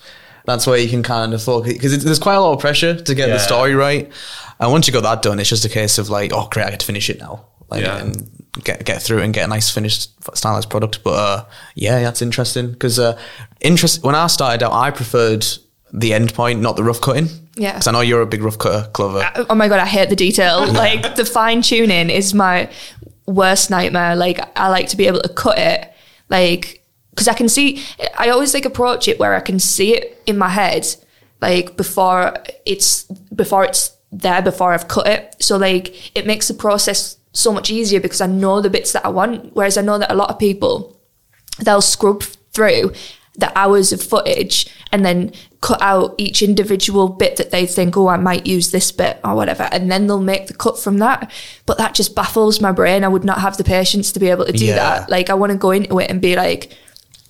That's 0.47 0.67
where 0.67 0.77
you 0.79 0.89
can 0.89 1.05
kind 1.05 1.33
of 1.35 1.41
focus 1.43 1.73
because 1.75 2.03
there's 2.05 2.19
quite 2.19 2.35
a 2.35 2.41
lot 2.41 2.53
of 2.55 2.59
pressure 2.61 3.01
to 3.01 3.15
get 3.15 3.29
Yeah. 3.29 3.35
the 3.35 3.41
story 3.41 3.75
right. 3.75 4.11
And 4.59 4.73
once 4.73 4.87
you 4.89 4.93
got 4.93 5.05
that 5.05 5.23
done, 5.23 5.39
it's 5.39 5.49
just 5.49 5.65
a 5.65 5.69
case 5.69 5.99
of 5.99 6.09
like, 6.11 6.33
oh 6.33 6.49
great, 6.51 6.67
I 6.67 6.71
get 6.71 6.81
to 6.81 6.87
finish 6.87 7.09
it 7.11 7.21
now, 7.21 7.47
like 7.71 7.83
Yeah. 7.83 7.99
and 7.99 8.42
get 8.65 8.85
get 8.85 9.03
through 9.03 9.19
it 9.19 9.25
and 9.25 9.35
get 9.35 9.45
a 9.45 9.49
nice 9.49 9.71
finished 9.71 10.11
stylized 10.37 10.71
product. 10.71 11.03
But 11.03 11.11
uh, 11.15 11.45
yeah, 11.75 12.01
that's 12.01 12.23
interesting 12.23 12.71
because 12.73 12.99
uh, 12.99 13.19
interest 13.61 14.03
when 14.03 14.15
I 14.15 14.27
started 14.27 14.65
out, 14.65 14.73
I 14.73 14.91
preferred 14.91 15.47
the 15.93 16.15
end 16.15 16.35
point, 16.35 16.61
not 16.61 16.77
the 16.77 16.85
rough 16.85 17.01
cutting. 17.01 17.29
Yeah. 17.55 17.73
because 17.73 17.87
I 17.87 17.93
know 17.93 18.01
you're 18.01 18.23
a 18.23 18.27
big 18.27 18.43
rough 18.43 18.57
cutter, 18.57 18.89
Clover. 18.93 19.29
oh 19.51 19.55
my 19.55 19.69
god 19.69 19.79
i 19.79 19.85
hate 19.85 20.09
the 20.09 20.17
detail 20.17 20.67
like 20.73 21.17
the 21.17 21.25
fine 21.27 21.61
tuning 21.61 22.09
is 22.09 22.33
my 22.33 22.71
worst 23.27 23.69
nightmare 23.69 24.17
like 24.17 24.41
i 24.59 24.69
like 24.71 24.89
to 24.89 24.97
be 24.97 25.07
able 25.07 25.21
to 25.21 25.29
cut 25.29 25.59
it 25.59 25.93
like 26.31 26.83
because 27.11 27.29
i 27.29 27.35
can 27.35 27.51
see 27.51 27.85
i 28.17 28.31
always 28.31 28.55
like 28.55 28.65
approach 28.65 29.07
it 29.07 29.19
where 29.19 29.35
i 29.35 29.41
can 29.41 29.59
see 29.59 29.95
it 29.95 30.19
in 30.25 30.39
my 30.39 30.49
head 30.49 30.87
like 31.43 31.77
before 31.77 32.35
it's 32.65 33.03
before 33.37 33.65
it's 33.65 33.95
there 34.11 34.41
before 34.41 34.73
i've 34.73 34.89
cut 34.89 35.07
it 35.07 35.37
so 35.39 35.59
like 35.59 36.17
it 36.17 36.27
makes 36.27 36.49
the 36.49 36.55
process 36.55 37.19
so 37.33 37.53
much 37.53 37.71
easier 37.71 38.01
because 38.01 38.21
i 38.21 38.27
know 38.27 38.61
the 38.61 38.71
bits 38.71 38.93
that 38.93 39.05
i 39.05 39.09
want 39.09 39.55
whereas 39.55 39.77
i 39.79 39.83
know 39.83 39.99
that 39.99 40.11
a 40.13 40.15
lot 40.15 40.29
of 40.31 40.39
people 40.39 41.01
they'll 41.61 41.81
scrub 41.81 42.23
through 42.53 42.93
the 43.37 43.51
hours 43.59 43.93
of 43.93 44.03
footage 44.03 44.67
and 44.93 45.07
then 45.07 45.33
cut 45.63 45.81
out 45.81 46.15
each 46.19 46.43
individual 46.43 47.09
bit 47.09 47.37
that 47.37 47.51
they 47.51 47.65
think, 47.65 47.97
oh, 47.97 48.09
I 48.09 48.19
might 48.19 48.47
use 48.47 48.73
this 48.73 48.93
bit 48.93 49.19
or 49.25 49.35
whatever, 49.35 49.63
and 49.73 49.91
then 49.91 50.07
they'll 50.07 50.21
make 50.21 50.49
the 50.49 50.55
cut 50.55 50.79
from 50.79 50.99
that. 50.99 51.33
But 51.65 51.79
that 51.79 51.95
just 51.95 52.15
baffles 52.15 52.61
my 52.61 52.73
brain. 52.73 53.05
I 53.05 53.09
would 53.09 53.25
not 53.25 53.41
have 53.41 53.57
the 53.57 53.65
patience 53.65 54.13
to 54.13 54.21
be 54.21 54.29
able 54.29 54.45
to 54.45 54.53
do 54.53 54.67
Yeah. 54.67 54.75
that. 54.75 55.09
Like, 55.09 55.31
I 55.31 55.35
want 55.35 55.51
to 55.53 55.57
go 55.57 55.71
into 55.71 55.99
it 55.99 56.11
and 56.11 56.21
be 56.21 56.37
like, 56.37 56.77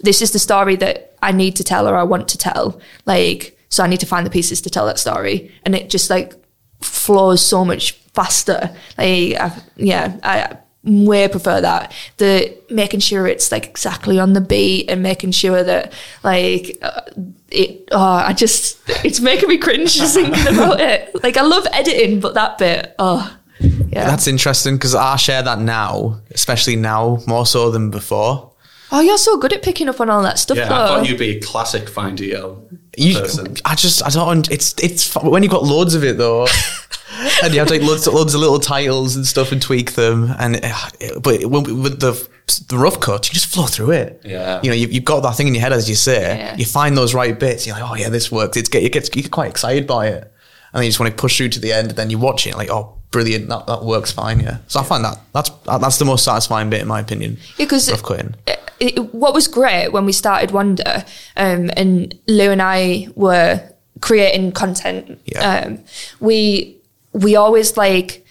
this 0.00 0.21
is 0.23 0.32
the 0.32 0.40
story 0.40 0.75
that 0.76 1.14
I 1.23 1.30
need 1.30 1.54
to 1.56 1.62
tell 1.62 1.87
or 1.87 1.94
I 1.97 2.02
want 2.02 2.26
to 2.28 2.38
tell. 2.38 2.80
Like, 3.06 3.56
so 3.68 3.85
I 3.85 3.87
need 3.87 4.00
to 4.00 4.06
find 4.06 4.26
the 4.26 4.30
pieces 4.30 4.61
to 4.62 4.71
tell 4.71 4.87
that 4.87 4.99
story. 4.99 5.52
And 5.64 5.76
it 5.76 5.88
just 5.88 6.11
like 6.11 6.35
flows 6.80 7.47
so 7.47 7.64
much 7.64 8.01
faster. 8.14 8.75
Like, 8.99 9.35
I, 9.35 9.62
yeah, 9.76 10.19
I 10.23 10.57
way 10.85 11.28
prefer 11.28 11.61
that. 11.61 11.92
The 12.16 12.57
making 12.71 13.00
sure 13.00 13.26
it's 13.26 13.52
like 13.52 13.66
exactly 13.66 14.19
on 14.19 14.33
the 14.33 14.40
beat 14.40 14.90
and 14.90 15.02
making 15.02 15.31
sure 15.33 15.62
that 15.62 15.92
like 16.23 16.78
uh, 16.83 17.02
it. 17.50 17.88
Oh, 17.92 18.00
I 18.00 18.33
just 18.33 18.81
it's 19.04 19.21
making 19.21 19.49
me 19.49 19.59
cringe 19.59 19.95
just 19.95 20.14
thinking 20.14 20.54
about 20.54 20.81
it. 20.81 21.23
Like 21.23 21.37
I 21.37 21.42
love 21.42 21.66
editing, 21.73 22.21
but 22.21 22.35
that 22.35 22.59
bit, 22.59 22.95
oh. 22.99 23.37
Yeah. 23.61 24.07
That's 24.07 24.26
interesting 24.26 24.75
because 24.75 24.95
I 24.97 25.14
share 25.16 25.42
that 25.42 25.61
now, 25.61 26.21
especially 26.33 26.75
now 26.75 27.19
more 27.28 27.47
so 27.47 27.71
than 27.71 27.90
before. 27.90 28.52
oh, 28.90 29.00
you're 29.00 29.19
so 29.19 29.38
good 29.38 29.52
at 29.52 29.62
picking 29.62 29.88
up 29.88 30.00
on 30.00 30.11
all 30.11 30.23
that 30.23 30.38
stuff, 30.38 30.57
Yeah, 30.57 30.64
I 30.64 30.87
thought 30.87 31.09
you'd 31.09 31.19
be 31.19 31.37
a 31.37 31.40
classic 31.40 31.88
fine 31.88 32.16
DL 32.16 32.61
You, 32.97 33.21
person. 33.21 33.54
I 33.64 33.76
just, 33.76 34.02
I 34.04 34.09
don't. 34.09 34.50
It's, 34.50 34.75
it's 34.83 35.14
when 35.14 35.45
you've 35.45 35.52
got 35.52 35.62
loads 35.62 35.95
of 35.95 36.02
it 36.02 36.19
though, 36.19 36.47
and 37.43 37.52
you 37.52 37.61
have 37.61 37.69
to 37.69 37.79
take 37.79 37.83
loads, 37.87 38.07
loads 38.07 38.35
of 38.35 38.41
little 38.41 38.59
titles 38.59 39.17
and 39.17 39.26
stuff 39.26 39.52
and 39.52 39.61
tweak 39.61 39.93
them. 39.93 40.35
And 40.38 40.61
uh, 40.62 41.21
but 41.21 41.45
with 41.45 42.00
the 42.00 42.29
the 42.69 42.76
rough 42.76 43.00
cut, 43.00 43.29
you 43.29 43.35
just 43.35 43.52
flow 43.52 43.67
through 43.67 43.93
it. 43.93 44.21
Yeah. 44.25 44.61
you 44.62 44.71
know, 44.71 44.76
you, 44.76 44.88
you've 44.88 45.05
got 45.05 45.21
that 45.21 45.37
thing 45.37 45.49
in 45.49 45.55
your 45.55 45.62
head 45.62 45.73
as 45.73 45.88
you 45.88 45.95
say. 45.95 46.38
Yeah. 46.38 46.57
You 46.57 46.64
find 46.64 46.97
those 46.97 47.14
right 47.14 47.38
bits. 47.38 47.67
You're 47.67 47.79
like, 47.79 47.91
oh 47.91 47.95
yeah, 47.95 48.09
this 48.09 48.31
works. 48.33 48.57
It's 48.57 48.69
get, 48.69 48.83
you 48.83 48.91
get, 48.91 49.14
you 49.14 49.23
get 49.23 49.31
quite 49.31 49.50
excited 49.50 49.87
by 49.87 50.09
it, 50.09 50.23
and 50.23 50.33
then 50.75 50.85
you 50.85 50.88
just 50.88 51.00
want 51.00 51.12
to 51.12 51.21
push 51.21 51.37
through 51.37 51.50
to 51.50 51.61
the 51.61 51.73
end. 51.73 51.88
And 51.88 51.97
then 51.97 52.11
you 52.11 52.19
watch 52.19 52.47
it, 52.47 52.57
like, 52.57 52.71
oh, 52.71 52.99
brilliant, 53.11 53.49
that, 53.49 53.67
that 53.67 53.85
works 53.85 54.11
fine. 54.11 54.41
Yeah. 54.41 54.59
So 54.67 54.81
I 54.81 54.85
find 54.85 55.05
that 55.05 55.21
that's 55.33 55.50
that's 55.64 55.99
the 55.99 56.05
most 56.05 56.25
satisfying 56.25 56.71
bit 56.71 56.81
in 56.81 56.88
my 56.88 57.00
opinion. 57.00 57.38
Yeah, 57.57 57.67
because 57.67 57.91
rough 57.91 58.02
cutting. 58.02 58.35
it, 58.81 59.14
what 59.14 59.35
was 59.35 59.47
great 59.47 59.91
when 59.91 60.05
we 60.05 60.12
started 60.12 60.50
Wonder, 60.50 61.05
um, 61.37 61.71
and 61.76 62.19
Lou 62.26 62.50
and 62.50 62.61
I 62.61 63.09
were 63.14 63.62
creating 64.00 64.52
content. 64.52 65.21
Yeah. 65.25 65.64
Um, 65.67 65.79
we 66.21 66.82
we 67.12 67.37
always 67.37 67.76
like, 67.76 68.25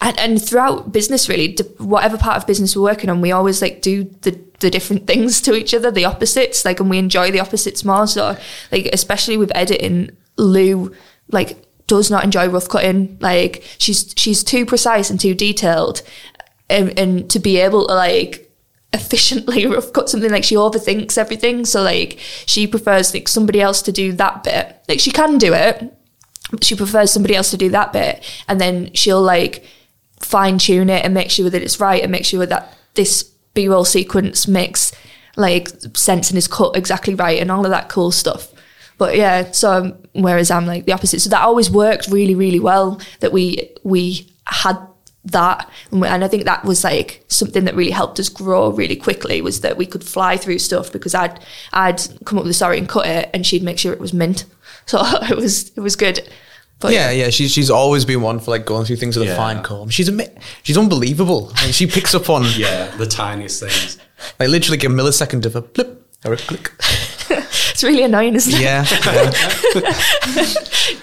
and, 0.00 0.18
and 0.18 0.42
throughout 0.42 0.92
business, 0.92 1.28
really, 1.28 1.56
whatever 1.78 2.18
part 2.18 2.36
of 2.36 2.46
business 2.46 2.74
we're 2.74 2.82
working 2.82 3.08
on, 3.08 3.20
we 3.20 3.32
always 3.32 3.62
like 3.62 3.82
do 3.82 4.04
the 4.22 4.38
the 4.60 4.70
different 4.70 5.06
things 5.06 5.40
to 5.42 5.54
each 5.54 5.74
other, 5.74 5.90
the 5.90 6.04
opposites, 6.04 6.64
like, 6.64 6.80
and 6.80 6.90
we 6.90 6.98
enjoy 6.98 7.30
the 7.30 7.40
opposites 7.40 7.84
more. 7.84 8.06
So, 8.06 8.36
like, 8.70 8.88
especially 8.92 9.36
with 9.36 9.54
editing, 9.54 10.16
Lou 10.36 10.94
like 11.30 11.64
does 11.86 12.10
not 12.10 12.24
enjoy 12.24 12.48
rough 12.48 12.68
cutting. 12.68 13.16
Like, 13.20 13.62
she's 13.78 14.12
she's 14.16 14.42
too 14.42 14.66
precise 14.66 15.10
and 15.10 15.20
too 15.20 15.34
detailed, 15.34 16.02
and, 16.68 16.98
and 16.98 17.30
to 17.30 17.38
be 17.38 17.58
able 17.58 17.86
to 17.86 17.94
like 17.94 18.50
efficiently 18.94 19.66
rough 19.66 19.92
cut 19.92 20.10
something 20.10 20.30
like 20.30 20.44
she 20.44 20.54
overthinks 20.54 21.16
everything 21.16 21.64
so 21.64 21.82
like 21.82 22.18
she 22.44 22.66
prefers 22.66 23.14
like 23.14 23.26
somebody 23.26 23.58
else 23.58 23.80
to 23.80 23.90
do 23.90 24.12
that 24.12 24.44
bit 24.44 24.76
like 24.86 25.00
she 25.00 25.10
can 25.10 25.38
do 25.38 25.54
it 25.54 25.96
she 26.60 26.76
prefers 26.76 27.10
somebody 27.10 27.34
else 27.34 27.50
to 27.50 27.56
do 27.56 27.70
that 27.70 27.92
bit 27.92 28.24
and 28.48 28.60
then 28.60 28.92
she'll 28.92 29.22
like 29.22 29.64
fine 30.20 30.58
tune 30.58 30.90
it 30.90 31.04
and 31.04 31.14
make 31.14 31.30
sure 31.30 31.48
that 31.48 31.62
it's 31.62 31.80
right 31.80 32.02
and 32.02 32.12
make 32.12 32.24
sure 32.24 32.46
that 32.46 32.76
this 32.94 33.22
b-roll 33.54 33.84
sequence 33.84 34.46
makes 34.46 34.92
like 35.36 35.68
sense 35.94 36.30
and 36.30 36.38
is 36.38 36.46
cut 36.46 36.76
exactly 36.76 37.14
right 37.14 37.40
and 37.40 37.50
all 37.50 37.64
of 37.64 37.70
that 37.70 37.88
cool 37.88 38.10
stuff. 38.10 38.48
But 38.98 39.16
yeah 39.16 39.50
so 39.50 39.72
um, 39.72 39.94
whereas 40.12 40.50
i'm 40.50 40.66
like 40.66 40.84
the 40.84 40.92
opposite. 40.92 41.20
So 41.20 41.30
that 41.30 41.42
always 41.42 41.70
worked 41.70 42.08
really 42.08 42.34
really 42.34 42.60
well 42.60 43.00
that 43.20 43.32
we 43.32 43.70
we 43.82 44.28
had 44.46 44.76
that. 45.26 45.68
And 45.90 46.24
I 46.24 46.28
think 46.28 46.44
that 46.44 46.64
was 46.64 46.84
like 46.84 47.24
something 47.28 47.64
that 47.64 47.74
really 47.74 47.92
helped 47.92 48.18
us 48.18 48.28
grow 48.28 48.70
really 48.70 48.96
quickly 48.96 49.40
was 49.40 49.60
that 49.60 49.76
we 49.76 49.86
could 49.86 50.04
fly 50.04 50.36
through 50.36 50.58
stuff 50.58 50.92
because 50.92 51.14
I'd 51.14 51.38
I'd 51.72 52.00
come 52.24 52.38
up 52.38 52.44
with 52.44 52.50
a 52.50 52.54
story 52.54 52.78
and 52.78 52.88
cut 52.88 53.06
it 53.06 53.30
and 53.32 53.46
she'd 53.46 53.62
make 53.62 53.78
sure 53.78 53.92
it 53.92 54.00
was 54.00 54.12
mint 54.12 54.44
so 54.86 55.00
it 55.30 55.36
was 55.36 55.70
it 55.76 55.80
was 55.80 55.96
good 55.96 56.28
but 56.80 56.92
Yeah, 56.92 57.10
yeah, 57.12 57.30
she's 57.30 57.52
she's 57.52 57.70
always 57.70 58.04
been 58.04 58.22
one 58.22 58.40
for 58.40 58.50
like 58.50 58.66
going 58.66 58.84
through 58.86 58.96
things 58.96 59.16
with 59.16 59.28
a 59.28 59.36
fine 59.36 59.62
comb. 59.62 59.88
She's 59.88 60.08
a 60.08 60.28
she's 60.64 60.76
unbelievable. 60.76 61.46
Like, 61.62 61.72
she 61.72 61.86
picks 61.86 62.12
up 62.12 62.28
on 62.28 62.42
Yeah, 62.56 62.88
the 62.96 63.06
tiniest 63.06 63.60
things. 63.60 63.98
like 64.40 64.48
literally 64.48 64.78
like 64.78 64.84
a 64.84 64.88
millisecond 64.88 65.46
of 65.46 65.54
a 65.54 65.62
blip 65.62 66.04
or 66.24 66.32
a 66.32 66.36
click. 66.36 66.72
it's 67.30 67.84
really 67.84 68.02
annoying 68.02 68.34
isn't 68.34 68.54
it 68.54 68.60
Yeah, 68.60 68.84
yeah. 69.04 69.94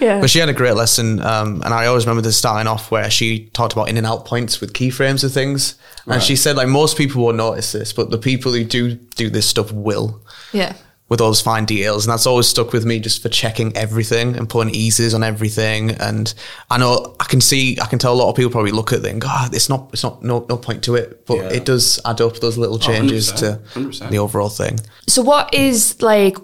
yeah 0.00 0.20
but 0.20 0.28
she 0.30 0.38
had 0.38 0.48
a 0.50 0.52
great 0.52 0.74
lesson, 0.74 1.20
um, 1.20 1.62
and 1.64 1.72
I 1.74 1.86
always 1.86 2.04
remember 2.06 2.22
this 2.22 2.36
starting 2.36 2.66
off 2.68 2.90
where 2.90 3.10
she 3.10 3.46
talked 3.54 3.72
about 3.72 3.88
in 3.88 3.96
and 3.96 4.06
out 4.06 4.24
points 4.26 4.60
with 4.60 4.72
keyframes 4.74 5.24
of 5.24 5.32
things, 5.32 5.76
and 6.06 6.22
she 6.22 6.36
said 6.36 6.56
like 6.56 6.68
most 6.68 6.96
people 6.98 7.22
won't 7.24 7.36
notice 7.38 7.72
this, 7.72 7.92
but 7.92 8.10
the 8.10 8.18
people 8.18 8.52
who 8.52 8.64
do 8.64 8.94
do 8.94 9.30
this 9.30 9.46
stuff 9.46 9.72
will. 9.72 10.20
yeah 10.52 10.74
with 11.10 11.20
all 11.20 11.28
those 11.28 11.40
fine 11.42 11.64
details, 11.66 12.06
and 12.06 12.12
that's 12.12 12.24
always 12.26 12.46
stuck 12.46 12.72
with 12.72 12.86
me 12.86 12.98
just 13.00 13.20
for 13.20 13.28
checking 13.28 13.76
everything 13.76 14.36
and 14.36 14.48
putting 14.48 14.72
eases 14.74 15.12
on 15.12 15.22
everything. 15.22 15.90
And 15.90 16.32
I 16.70 16.78
know 16.78 17.16
I 17.20 17.24
can 17.24 17.40
see, 17.40 17.76
I 17.82 17.86
can 17.86 17.98
tell 17.98 18.14
a 18.14 18.14
lot 18.14 18.30
of 18.30 18.36
people 18.36 18.50
probably 18.52 18.70
look 18.70 18.92
at 18.92 19.00
it 19.00 19.06
and 19.10 19.20
go, 19.20 19.26
"Ah, 19.28 19.50
it's 19.52 19.68
not, 19.68 19.90
it's 19.92 20.02
not, 20.04 20.22
no, 20.22 20.46
no 20.48 20.56
point 20.56 20.84
to 20.84 20.94
it," 20.94 21.26
but 21.26 21.36
Yeah. 21.36 21.48
it 21.48 21.64
does 21.66 22.00
add 22.06 22.20
up 22.20 22.38
those 22.38 22.56
little 22.56 22.78
changes 22.78 23.32
100%, 23.32 23.36
to 23.40 23.60
100%. 23.80 24.10
the 24.10 24.18
overall 24.18 24.48
thing. 24.48 24.78
so 25.08 25.20
what 25.22 25.52
is 25.52 26.00
like 26.00 26.36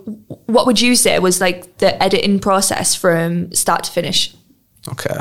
what 0.46 0.66
would 0.66 0.80
you 0.80 0.96
say 0.96 1.18
was 1.20 1.40
like 1.40 1.78
the 1.78 2.02
editing 2.02 2.40
process 2.40 2.94
from 2.94 3.52
start 3.52 3.85
to 3.85 3.90
finish 3.92 4.35
Okay, 4.88 5.16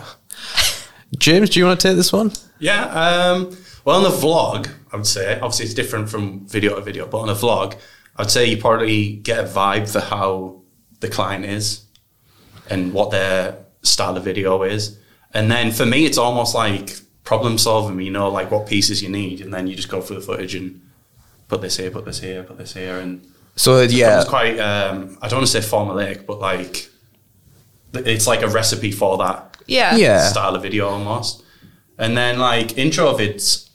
James, 1.20 1.50
do 1.52 1.60
you 1.60 1.66
want 1.66 1.80
to 1.80 1.88
take 1.88 1.98
this 1.98 2.12
one? 2.14 2.32
Yeah. 2.60 2.86
Um, 2.86 3.56
well, 3.84 3.98
on 3.98 4.04
the 4.04 4.10
vlog, 4.18 4.70
I 4.92 4.96
would 4.98 5.08
say 5.08 5.40
obviously 5.40 5.66
it's 5.66 5.74
different 5.74 6.10
from 6.10 6.48
video 6.48 6.76
to 6.76 6.82
video, 6.82 7.08
but 7.08 7.20
on 7.20 7.30
a 7.30 7.34
vlog, 7.36 7.76
I'd 8.18 8.32
say 8.32 8.46
you 8.46 8.58
probably 8.58 9.16
get 9.18 9.40
a 9.40 9.44
vibe 9.44 9.90
for 9.92 10.00
how 10.00 10.62
the 11.02 11.10
client 11.10 11.46
is 11.46 11.86
and 12.70 12.94
what 12.94 13.12
their 13.12 13.58
style 13.84 14.16
of 14.18 14.24
video 14.24 14.64
is, 14.64 14.98
and 15.34 15.52
then 15.52 15.72
for 15.72 15.86
me, 15.86 16.06
it's 16.06 16.18
almost 16.18 16.56
like 16.56 16.98
problem 17.24 17.58
solving. 17.58 18.00
You 18.00 18.12
know, 18.12 18.30
like 18.30 18.52
what 18.52 18.68
pieces 18.68 19.02
you 19.04 19.10
need, 19.10 19.42
and 19.42 19.54
then 19.54 19.68
you 19.68 19.76
just 19.76 19.90
go 19.90 20.02
through 20.02 20.18
the 20.18 20.22
footage 20.26 20.56
and 20.56 20.82
put 21.48 21.62
this 21.62 21.78
here, 21.78 21.92
put 21.92 22.06
this 22.06 22.20
here, 22.20 22.44
put 22.44 22.58
this 22.58 22.74
here, 22.74 23.00
and 23.00 23.26
So 23.56 23.82
yeah, 23.82 24.20
it's 24.22 24.30
quite. 24.30 24.58
Um, 24.60 25.18
I 25.22 25.28
don't 25.28 25.40
want 25.40 25.48
to 25.52 25.62
say 25.62 25.68
formulaic, 25.68 26.26
but 26.26 26.40
like 26.40 26.90
it's 27.94 28.28
like 28.28 28.42
a 28.42 28.48
recipe 28.48 28.92
for 28.92 29.18
that 29.18 29.58
yeah 29.68 29.96
Yeah. 29.96 30.28
style 30.28 30.56
of 30.56 30.62
video 30.62 30.88
almost. 30.90 31.44
And 31.98 32.18
then 32.18 32.40
like 32.40 32.78
intro 32.78 33.14
vids, 33.18 33.70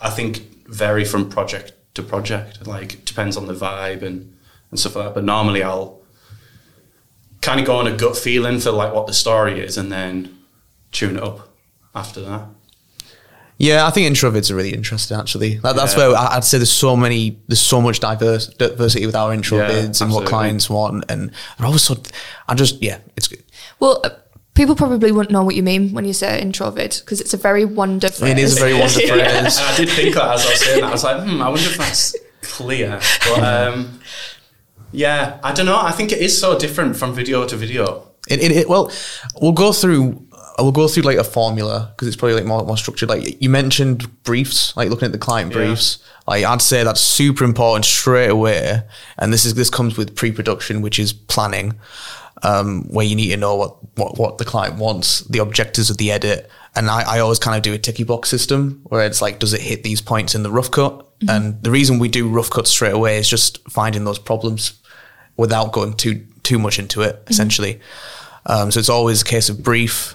I 0.00 0.10
think 0.10 0.38
vary 0.66 1.04
from 1.04 1.28
project 1.28 1.72
to 1.96 2.02
project. 2.02 2.66
Like 2.66 2.94
it 2.94 3.04
depends 3.04 3.36
on 3.36 3.46
the 3.46 3.54
vibe 3.54 4.02
and, 4.02 4.34
and 4.70 4.78
stuff 4.80 4.96
like 4.96 5.06
that. 5.06 5.14
But 5.14 5.24
normally 5.24 5.62
I'll 5.62 6.00
kind 7.42 7.60
of 7.60 7.66
go 7.66 7.76
on 7.76 7.86
a 7.86 7.96
gut 7.96 8.16
feeling 8.16 8.58
for 8.60 8.70
like 8.70 8.94
what 8.94 9.06
the 9.06 9.12
story 9.12 9.60
is 9.60 9.76
and 9.76 9.90
then 9.92 10.38
tune 10.92 11.16
it 11.16 11.22
up 11.22 11.48
after 11.94 12.20
that. 12.22 12.46
Yeah, 13.58 13.86
I 13.86 13.90
think 13.90 14.06
intro 14.06 14.30
vids 14.30 14.50
are 14.50 14.54
really 14.54 14.74
interesting. 14.74 15.16
Actually, 15.16 15.56
that, 15.58 15.76
that's 15.76 15.94
Yeah. 15.96 16.08
where 16.08 16.16
I- 16.16 16.36
I'd 16.36 16.44
say 16.44 16.58
there's 16.58 16.70
so 16.70 16.94
many, 16.94 17.38
there's 17.48 17.60
so 17.60 17.80
much 17.80 18.00
diverse 18.00 18.48
diversity 18.48 19.06
with 19.06 19.16
our 19.16 19.32
intro 19.32 19.58
Yeah, 19.58 19.70
vids 19.70 20.02
and 20.02 20.12
what 20.12 20.26
clients 20.26 20.68
want, 20.68 21.04
and 21.08 21.30
they're 21.56 21.66
always 21.66 21.82
so. 21.82 21.96
I 22.48 22.54
just 22.54 22.82
yeah, 22.82 22.98
it's 23.16 23.28
good. 23.28 23.42
well 23.80 24.00
uh, 24.04 24.10
people 24.56 24.74
probably 24.74 25.12
wouldn't 25.12 25.30
know 25.30 25.44
what 25.44 25.54
you 25.54 25.62
mean 25.62 25.92
when 25.92 26.04
you 26.04 26.12
say 26.12 26.40
intro 26.40 26.70
vid 26.70 26.96
because 27.04 27.20
it's 27.20 27.34
a 27.34 27.36
very 27.36 27.64
wonder 27.64 28.08
phrase. 28.08 28.32
It 28.32 28.38
is 28.38 28.56
a 28.56 28.60
very 28.60 28.74
wonder 28.74 29.00
Yeah, 29.04 29.14
phrase. 29.40 29.58
and 29.58 29.66
I 29.66 29.76
did 29.76 29.88
think 29.90 30.14
that 30.16 30.34
as 30.34 30.44
I 30.46 30.50
was 30.50 30.60
saying 30.60 30.80
that. 30.80 30.88
I 30.88 30.92
was 30.92 31.04
like, 31.04 31.22
hmm, 31.28 31.42
I 31.42 31.48
wonder 31.48 31.68
if 31.68 31.78
that's 31.78 32.16
clear. 32.42 32.98
But 33.28 33.44
um, 33.44 34.00
yeah, 34.92 35.38
I 35.44 35.52
don't 35.52 35.66
know. 35.66 35.78
I 35.78 35.92
think 35.92 36.12
it 36.12 36.18
is 36.18 36.38
so 36.38 36.58
different 36.58 36.96
from 36.96 37.14
video 37.14 37.46
to 37.46 37.56
video. 37.56 38.08
It, 38.28 38.40
it, 38.42 38.50
it 38.52 38.68
well, 38.68 38.90
we'll 39.40 39.52
go 39.52 39.72
through. 39.72 40.22
We'll 40.58 40.72
go 40.72 40.88
through 40.88 41.02
like 41.02 41.18
a 41.18 41.24
formula 41.24 41.92
because 41.94 42.08
it's 42.08 42.16
probably 42.16 42.34
like 42.36 42.46
more 42.46 42.64
more 42.64 42.78
structured. 42.78 43.10
Like 43.10 43.42
you 43.42 43.50
mentioned 43.50 44.22
briefs, 44.24 44.74
like 44.76 44.88
looking 44.88 45.06
at 45.06 45.12
the 45.12 45.18
client 45.18 45.52
Yeah. 45.52 45.58
briefs. 45.58 45.98
Like 46.26 46.44
I'd 46.44 46.62
say 46.62 46.82
that's 46.82 47.00
super 47.00 47.44
important 47.44 47.84
straight 47.84 48.30
away. 48.30 48.80
And 49.18 49.32
this 49.34 49.44
is 49.44 49.54
this 49.54 49.68
comes 49.68 49.98
with 49.98 50.16
pre-production, 50.16 50.80
which 50.80 50.98
is 50.98 51.12
planning, 51.12 51.74
um, 52.42 52.84
where 52.88 53.06
you 53.06 53.16
need 53.16 53.30
to 53.30 53.36
know 53.36 53.54
what 53.56 53.76
what 53.96 54.18
what 54.18 54.38
the 54.38 54.44
client 54.44 54.76
wants, 54.76 55.20
the 55.20 55.38
objectives 55.38 55.90
of 55.90 55.96
the 55.98 56.10
edit. 56.10 56.50
And 56.74 56.90
I, 56.90 57.16
I 57.16 57.20
always 57.20 57.38
kind 57.38 57.56
of 57.56 57.62
do 57.62 57.72
a 57.72 57.78
ticky 57.78 58.04
box 58.04 58.28
system 58.28 58.82
where 58.84 59.06
it's 59.06 59.22
like, 59.22 59.38
does 59.38 59.54
it 59.54 59.62
hit 59.62 59.82
these 59.82 60.02
points 60.02 60.34
in 60.34 60.42
the 60.42 60.50
rough 60.50 60.70
cut? 60.70 61.06
And 61.26 61.62
the 61.62 61.70
reason 61.70 61.98
we 61.98 62.08
do 62.08 62.28
rough 62.28 62.50
cut 62.50 62.68
straight 62.68 62.92
away 62.92 63.16
is 63.16 63.26
just 63.26 63.66
finding 63.70 64.04
those 64.04 64.18
problems 64.18 64.78
without 65.38 65.72
going 65.72 65.94
too 65.94 66.26
too 66.42 66.58
much 66.58 66.78
into 66.78 67.00
it. 67.00 67.22
Essentially, 67.28 67.80
um, 68.44 68.70
so 68.70 68.78
it's 68.78 68.90
always 68.90 69.22
a 69.22 69.24
case 69.24 69.48
of 69.48 69.62
brief, 69.62 70.14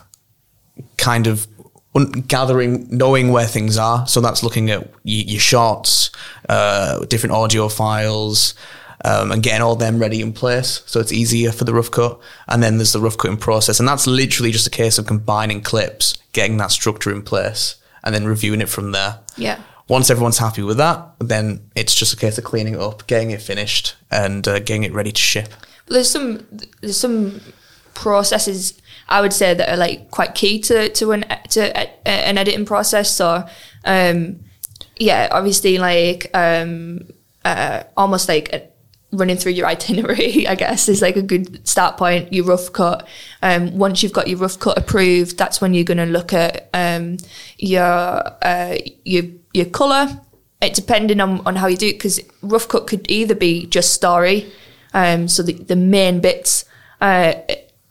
kind 0.97 1.25
of 1.25 1.47
un- 1.95 2.11
gathering, 2.27 2.87
knowing 2.95 3.31
where 3.31 3.47
things 3.47 3.77
are. 3.77 4.05
So 4.05 4.21
that's 4.21 4.43
looking 4.43 4.69
at 4.69 4.83
y- 5.03 5.25
your 5.27 5.39
shots, 5.39 6.11
uh, 6.47 7.03
different 7.05 7.33
audio 7.33 7.67
files, 7.67 8.53
um, 9.03 9.31
and 9.31 9.43
getting 9.43 9.61
all 9.61 9.75
them 9.75 9.99
ready 9.99 10.21
in 10.21 10.33
place. 10.33 10.83
So 10.85 10.99
it's 10.99 11.11
easier 11.11 11.51
for 11.51 11.63
the 11.63 11.73
rough 11.73 11.91
cut. 11.91 12.19
And 12.47 12.61
then 12.61 12.77
there's 12.77 12.93
the 12.93 12.99
rough 12.99 13.17
cutting 13.17 13.37
process, 13.37 13.79
and 13.79 13.87
that's 13.87 14.07
literally 14.07 14.51
just 14.51 14.67
a 14.67 14.71
case 14.71 14.97
of 14.97 15.07
combining 15.07 15.61
clips, 15.61 16.17
getting 16.33 16.57
that 16.57 16.71
structure 16.71 17.11
in 17.11 17.21
place, 17.21 17.75
and 18.03 18.13
then 18.13 18.25
reviewing 18.25 18.61
it 18.61 18.69
from 18.69 18.91
there. 18.91 19.19
Yeah. 19.37 19.59
Once 19.87 20.09
everyone's 20.09 20.37
happy 20.37 20.61
with 20.61 20.77
that, 20.77 21.13
then 21.19 21.69
it's 21.75 21.93
just 21.93 22.13
a 22.13 22.17
case 22.17 22.37
of 22.37 22.43
cleaning 22.43 22.75
it 22.75 22.79
up, 22.79 23.05
getting 23.07 23.31
it 23.31 23.41
finished, 23.41 23.95
and 24.09 24.47
uh, 24.47 24.59
getting 24.59 24.83
it 24.83 24.93
ready 24.93 25.11
to 25.11 25.21
ship. 25.21 25.49
But 25.85 25.95
there's 25.95 26.09
some 26.09 26.47
there's 26.81 26.97
some 26.97 27.41
processes 27.93 28.81
I 29.09 29.19
would 29.19 29.33
say 29.33 29.53
that 29.53 29.69
are 29.69 29.77
like 29.77 30.09
quite 30.09 30.33
key 30.35 30.59
to 30.61 30.89
to 30.89 31.11
an 31.11 31.25
to 31.49 31.77
a, 31.77 32.07
an 32.07 32.37
editing 32.37 32.65
process. 32.65 33.11
So 33.11 33.45
um, 33.83 34.39
yeah, 34.97 35.27
obviously 35.31 35.77
like 35.77 36.31
um, 36.33 37.09
uh, 37.43 37.83
almost 37.97 38.29
like 38.29 38.53
a, 38.53 38.67
running 39.11 39.37
through 39.37 39.53
your 39.53 39.67
itinerary, 39.75 40.47
I 40.47 40.55
guess, 40.55 40.89
is 40.89 41.01
like 41.01 41.15
a 41.15 41.21
good 41.21 41.67
start 41.67 41.97
point. 41.97 42.31
Your 42.31 42.45
rough 42.45 42.71
cut. 42.73 43.07
Um, 43.41 43.77
once 43.77 44.03
you've 44.03 44.13
got 44.13 44.27
your 44.27 44.39
rough 44.39 44.59
cut 44.59 44.77
approved, 44.77 45.37
that's 45.37 45.61
when 45.61 45.73
you're 45.73 45.83
going 45.83 45.97
to 45.97 46.05
look 46.05 46.33
at 46.33 46.69
um, 46.73 47.17
your 47.57 47.83
uh, 48.41 48.77
your 49.05 49.23
your 49.53 49.65
color. 49.65 50.21
It 50.61 50.75
depending 50.75 51.19
on, 51.19 51.45
on 51.47 51.55
how 51.55 51.65
you 51.65 51.77
do 51.77 51.87
it, 51.87 51.93
because 51.93 52.19
rough 52.43 52.67
cut 52.67 52.85
could 52.85 53.09
either 53.09 53.33
be 53.33 53.65
just 53.65 53.95
story, 53.95 54.51
um, 54.93 55.27
so 55.27 55.41
the, 55.41 55.53
the 55.53 55.75
main 55.75 56.19
bits 56.19 56.65
uh, 57.01 57.33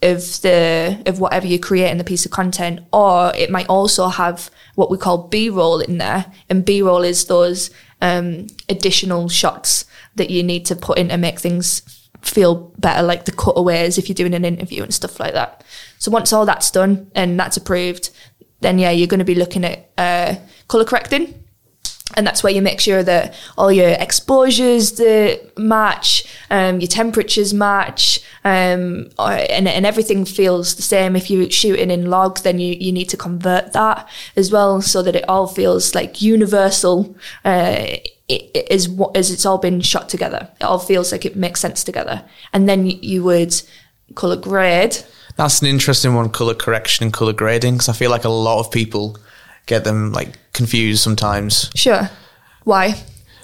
of 0.02 0.40
the 0.42 1.02
of 1.04 1.18
whatever 1.18 1.48
you 1.48 1.58
create 1.58 1.90
in 1.90 1.98
the 1.98 2.04
piece 2.04 2.24
of 2.24 2.30
content, 2.30 2.80
or 2.92 3.32
it 3.34 3.50
might 3.50 3.66
also 3.68 4.06
have 4.06 4.52
what 4.76 4.88
we 4.88 4.96
call 4.96 5.26
B 5.26 5.50
roll 5.50 5.80
in 5.80 5.98
there, 5.98 6.26
and 6.48 6.64
B 6.64 6.80
roll 6.80 7.02
is 7.02 7.24
those 7.24 7.70
um, 8.00 8.46
additional 8.68 9.28
shots 9.28 9.84
that 10.20 10.30
you 10.30 10.42
need 10.42 10.66
to 10.66 10.76
put 10.76 10.98
in 10.98 11.08
to 11.08 11.16
make 11.16 11.40
things 11.40 11.82
feel 12.20 12.54
better, 12.78 13.02
like 13.02 13.24
the 13.24 13.32
cutaways 13.32 13.96
if 13.96 14.08
you're 14.08 14.14
doing 14.14 14.34
an 14.34 14.44
interview 14.44 14.82
and 14.82 14.92
stuff 14.92 15.18
like 15.18 15.32
that. 15.32 15.64
So 15.98 16.10
once 16.10 16.32
all 16.32 16.44
that's 16.44 16.70
done 16.70 17.10
and 17.14 17.40
that's 17.40 17.56
approved, 17.56 18.10
then 18.60 18.78
yeah, 18.78 18.90
you're 18.90 19.08
going 19.08 19.20
to 19.20 19.24
be 19.24 19.34
looking 19.34 19.64
at 19.64 19.90
uh, 19.96 20.34
color 20.68 20.84
correcting 20.84 21.34
and 22.14 22.26
that's 22.26 22.42
where 22.42 22.52
you 22.52 22.62
make 22.62 22.80
sure 22.80 23.02
that 23.02 23.34
all 23.56 23.70
your 23.70 23.90
exposures 23.90 24.92
that 24.92 25.58
match, 25.58 26.26
um, 26.50 26.80
your 26.80 26.88
temperatures 26.88 27.54
match, 27.54 28.20
um, 28.44 29.10
or, 29.18 29.30
and, 29.30 29.68
and 29.68 29.86
everything 29.86 30.24
feels 30.24 30.74
the 30.74 30.82
same. 30.82 31.16
If 31.16 31.30
you're 31.30 31.50
shooting 31.50 31.90
in 31.90 32.10
log, 32.10 32.40
then 32.40 32.58
you, 32.58 32.74
you 32.78 32.92
need 32.92 33.08
to 33.10 33.16
convert 33.16 33.72
that 33.72 34.08
as 34.36 34.50
well 34.50 34.82
so 34.82 35.02
that 35.02 35.14
it 35.14 35.28
all 35.28 35.46
feels 35.46 35.94
like 35.94 36.22
universal. 36.22 37.14
Uh, 37.44 37.86
as 38.70 38.88
as 39.16 39.32
it's 39.32 39.44
all 39.44 39.58
been 39.58 39.80
shot 39.80 40.08
together, 40.08 40.48
it 40.60 40.64
all 40.64 40.78
feels 40.78 41.10
like 41.10 41.24
it 41.24 41.34
makes 41.34 41.60
sense 41.60 41.82
together, 41.82 42.24
and 42.52 42.68
then 42.68 42.86
you 42.86 43.24
would 43.24 43.60
color 44.14 44.36
grade. 44.36 44.98
That's 45.36 45.60
an 45.62 45.66
interesting 45.66 46.14
one, 46.14 46.30
color 46.30 46.54
correction 46.54 47.04
and 47.04 47.12
color 47.12 47.32
grading, 47.32 47.74
because 47.74 47.88
I 47.88 47.92
feel 47.92 48.10
like 48.10 48.24
a 48.24 48.28
lot 48.28 48.60
of 48.60 48.70
people 48.70 49.16
get 49.66 49.82
them 49.82 50.12
like 50.12 50.38
confused 50.52 51.02
sometimes. 51.02 51.70
Sure. 51.74 52.08
Why? 52.64 52.94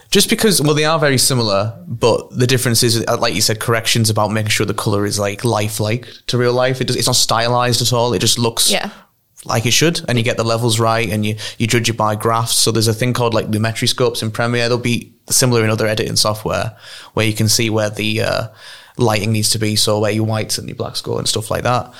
Just 0.09 0.29
because, 0.29 0.61
well, 0.61 0.73
they 0.73 0.85
are 0.85 0.99
very 0.99 1.17
similar, 1.17 1.77
but 1.85 2.29
the 2.31 2.47
difference 2.47 2.81
is, 2.81 3.03
uh, 3.07 3.17
like 3.17 3.35
you 3.35 3.41
said, 3.41 3.59
corrections 3.59 4.09
about 4.09 4.31
making 4.31 4.49
sure 4.49 4.65
the 4.65 4.73
color 4.73 5.05
is 5.05 5.19
like 5.19 5.43
lifelike 5.43 6.07
to 6.27 6.37
real 6.37 6.53
life. 6.53 6.79
It 6.79 6.87
does, 6.87 6.95
it's 6.95 7.07
not 7.07 7.15
stylized 7.17 7.81
at 7.81 7.91
all. 7.91 8.13
It 8.13 8.19
just 8.19 8.39
looks 8.39 8.71
Yeah. 8.71 8.89
like 9.43 9.65
it 9.65 9.71
should, 9.71 10.01
and 10.07 10.17
you 10.17 10.23
get 10.23 10.37
the 10.37 10.45
levels 10.45 10.79
right, 10.79 11.09
and 11.09 11.25
you 11.25 11.35
you 11.57 11.67
judge 11.67 11.89
it 11.89 11.97
by 11.97 12.15
graphs. 12.15 12.55
So 12.55 12.71
there's 12.71 12.87
a 12.87 12.93
thing 12.93 13.11
called 13.13 13.33
like 13.33 13.51
the 13.51 13.87
scopes 13.87 14.21
in 14.23 14.31
Premiere. 14.31 14.69
They'll 14.69 14.77
be 14.77 15.13
similar 15.29 15.63
in 15.65 15.69
other 15.69 15.87
editing 15.87 16.15
software 16.15 16.77
where 17.13 17.25
you 17.25 17.33
can 17.33 17.49
see 17.49 17.69
where 17.69 17.89
the 17.89 18.21
uh, 18.21 18.47
lighting 18.97 19.33
needs 19.33 19.49
to 19.51 19.59
be, 19.59 19.75
so 19.75 19.99
where 19.99 20.11
your 20.11 20.25
whites 20.25 20.57
and 20.57 20.69
your 20.69 20.75
blacks 20.77 21.01
go 21.01 21.17
and 21.17 21.27
stuff 21.27 21.51
like 21.51 21.63
that. 21.63 21.93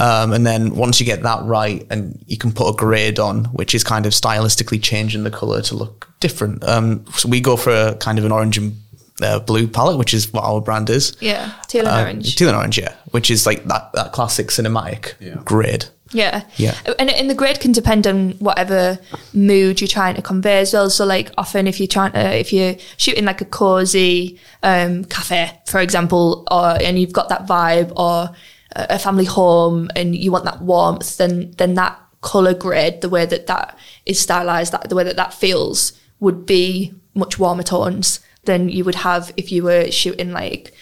Um, 0.00 0.32
and 0.32 0.46
then 0.46 0.74
once 0.74 1.00
you 1.00 1.06
get 1.06 1.22
that 1.22 1.44
right, 1.44 1.86
and 1.90 2.22
you 2.26 2.38
can 2.38 2.52
put 2.52 2.68
a 2.72 2.76
grade 2.76 3.18
on, 3.18 3.44
which 3.46 3.74
is 3.74 3.84
kind 3.84 4.06
of 4.06 4.12
stylistically 4.12 4.82
changing 4.82 5.24
the 5.24 5.30
color 5.30 5.60
to 5.62 5.74
look 5.76 6.08
different. 6.20 6.64
Um, 6.64 7.04
so 7.12 7.28
we 7.28 7.40
go 7.40 7.56
for 7.56 7.70
a 7.70 7.94
kind 7.96 8.18
of 8.18 8.24
an 8.24 8.32
orange 8.32 8.56
and 8.58 8.76
uh, 9.20 9.38
blue 9.40 9.68
palette, 9.68 9.98
which 9.98 10.14
is 10.14 10.32
what 10.32 10.44
our 10.44 10.60
brand 10.60 10.88
is. 10.90 11.16
Yeah, 11.20 11.52
teal 11.68 11.86
and 11.86 11.88
Um, 11.96 12.00
orange. 12.00 12.36
Teal 12.36 12.48
and 12.48 12.56
orange, 12.56 12.78
yeah. 12.78 12.94
Which 13.10 13.30
is 13.30 13.44
like 13.46 13.64
that, 13.66 13.92
that 13.92 14.12
classic 14.12 14.48
cinematic 14.48 15.12
Yeah. 15.20 15.36
grade. 15.44 15.84
Yeah. 16.14 16.42
Yeah. 16.56 16.74
And, 16.98 17.08
and 17.10 17.30
the 17.30 17.34
grade 17.34 17.60
can 17.60 17.72
depend 17.72 18.06
on 18.06 18.32
whatever 18.32 18.98
mood 19.32 19.80
you're 19.80 19.88
trying 19.88 20.14
to 20.16 20.22
convey 20.22 20.60
as 20.60 20.72
well. 20.74 20.90
So 20.90 21.06
like 21.06 21.30
often 21.38 21.66
if 21.66 21.80
you're 21.80 21.86
trying 21.86 22.12
to, 22.12 22.36
if 22.36 22.52
you're 22.52 22.76
shooting 22.98 23.24
like 23.24 23.40
a 23.40 23.46
cozy 23.46 24.38
um, 24.62 25.04
cafe, 25.04 25.58
for 25.66 25.80
example, 25.80 26.46
or, 26.50 26.76
and 26.82 26.98
you've 26.98 27.12
got 27.14 27.28
that 27.30 27.46
vibe 27.46 27.92
or 27.96 28.34
a 28.74 28.98
family 28.98 29.24
home 29.24 29.90
and 29.96 30.14
you 30.16 30.32
want 30.32 30.44
that 30.44 30.62
warmth, 30.62 31.16
then, 31.18 31.52
then 31.58 31.74
that 31.74 31.98
color 32.20 32.54
grade, 32.54 33.00
the 33.00 33.08
way 33.08 33.26
that 33.26 33.46
that 33.46 33.76
is 34.06 34.20
stylized, 34.20 34.72
that 34.72 34.88
the 34.88 34.94
way 34.94 35.04
that 35.04 35.16
that 35.16 35.34
feels 35.34 35.92
would 36.20 36.46
be 36.46 36.92
much 37.14 37.38
warmer 37.38 37.62
tones 37.62 38.20
than 38.44 38.68
you 38.68 38.84
would 38.84 38.94
have 38.96 39.32
if 39.36 39.52
you 39.52 39.62
were 39.62 39.90
shooting 39.90 40.32
like 40.32 40.72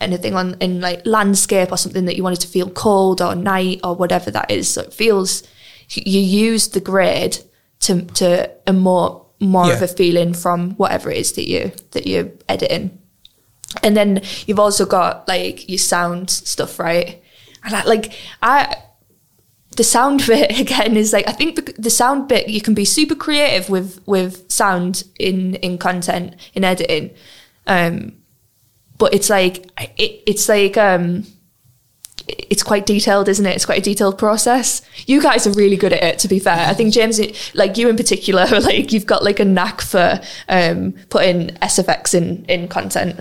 anything 0.00 0.34
on 0.34 0.56
in 0.60 0.80
like 0.80 1.04
landscape 1.04 1.72
or 1.72 1.76
something 1.76 2.04
that 2.04 2.16
you 2.16 2.22
wanted 2.22 2.40
to 2.40 2.48
feel 2.48 2.70
cold 2.70 3.20
or 3.20 3.34
night 3.34 3.80
or 3.84 3.94
whatever 3.94 4.30
that 4.30 4.50
is. 4.50 4.68
So 4.68 4.82
it 4.82 4.92
feels 4.92 5.42
you 5.90 6.20
use 6.20 6.68
the 6.68 6.80
grade 6.80 7.38
to 7.80 8.02
to 8.02 8.50
emote 8.66 9.26
more 9.40 9.72
of 9.72 9.78
Yeah. 9.78 9.84
a 9.84 9.88
feeling 9.88 10.34
from 10.34 10.72
whatever 10.72 11.10
it 11.10 11.18
is 11.18 11.32
that 11.32 11.48
you 11.48 11.72
that 11.92 12.06
you're 12.06 12.30
editing. 12.48 12.98
And 13.82 13.96
then 13.96 14.22
you've 14.46 14.58
also 14.58 14.86
got 14.86 15.28
like 15.28 15.68
your 15.68 15.78
sound 15.78 16.30
stuff, 16.30 16.78
right? 16.78 17.22
And 17.68 17.76
I, 17.76 17.84
like 17.84 18.12
I 18.42 18.76
the 19.76 19.84
sound 19.84 20.26
bit 20.26 20.58
again 20.64 20.96
is 20.96 21.12
like 21.12 21.26
I 21.26 21.32
think 21.32 21.56
the, 21.56 21.72
the 21.80 21.90
sound 21.90 22.28
bit 22.28 22.48
you 22.48 22.60
can 22.60 22.74
be 22.74 22.84
super 22.84 23.14
creative 23.14 23.70
with 23.70 24.02
with 24.06 24.50
sound 24.50 25.04
in 25.18 25.54
in 25.56 25.78
content 25.78 26.34
in 26.54 26.64
editing, 26.64 27.14
um, 27.66 28.12
but 28.98 29.14
it's 29.14 29.30
like 29.30 29.70
it, 29.96 30.22
it's 30.26 30.48
like 30.48 30.76
um, 30.76 31.24
it's 32.26 32.62
quite 32.62 32.84
detailed, 32.86 33.28
isn't 33.28 33.46
it? 33.46 33.54
It's 33.54 33.64
quite 33.64 33.78
a 33.78 33.82
detailed 33.82 34.18
process. 34.18 34.82
You 35.06 35.22
guys 35.22 35.46
are 35.46 35.52
really 35.52 35.76
good 35.76 35.92
at 35.92 36.02
it, 36.02 36.18
to 36.20 36.28
be 36.28 36.38
fair. 36.38 36.68
I 36.68 36.74
think 36.74 36.92
James, 36.92 37.20
like 37.54 37.78
you 37.78 37.88
in 37.88 37.96
particular, 37.96 38.46
like 38.60 38.92
you've 38.92 39.06
got 39.06 39.22
like 39.22 39.40
a 39.40 39.44
knack 39.44 39.80
for 39.80 40.20
um, 40.48 40.94
putting 41.08 41.50
SFX 41.56 42.14
in 42.14 42.44
in 42.46 42.68
content. 42.68 43.20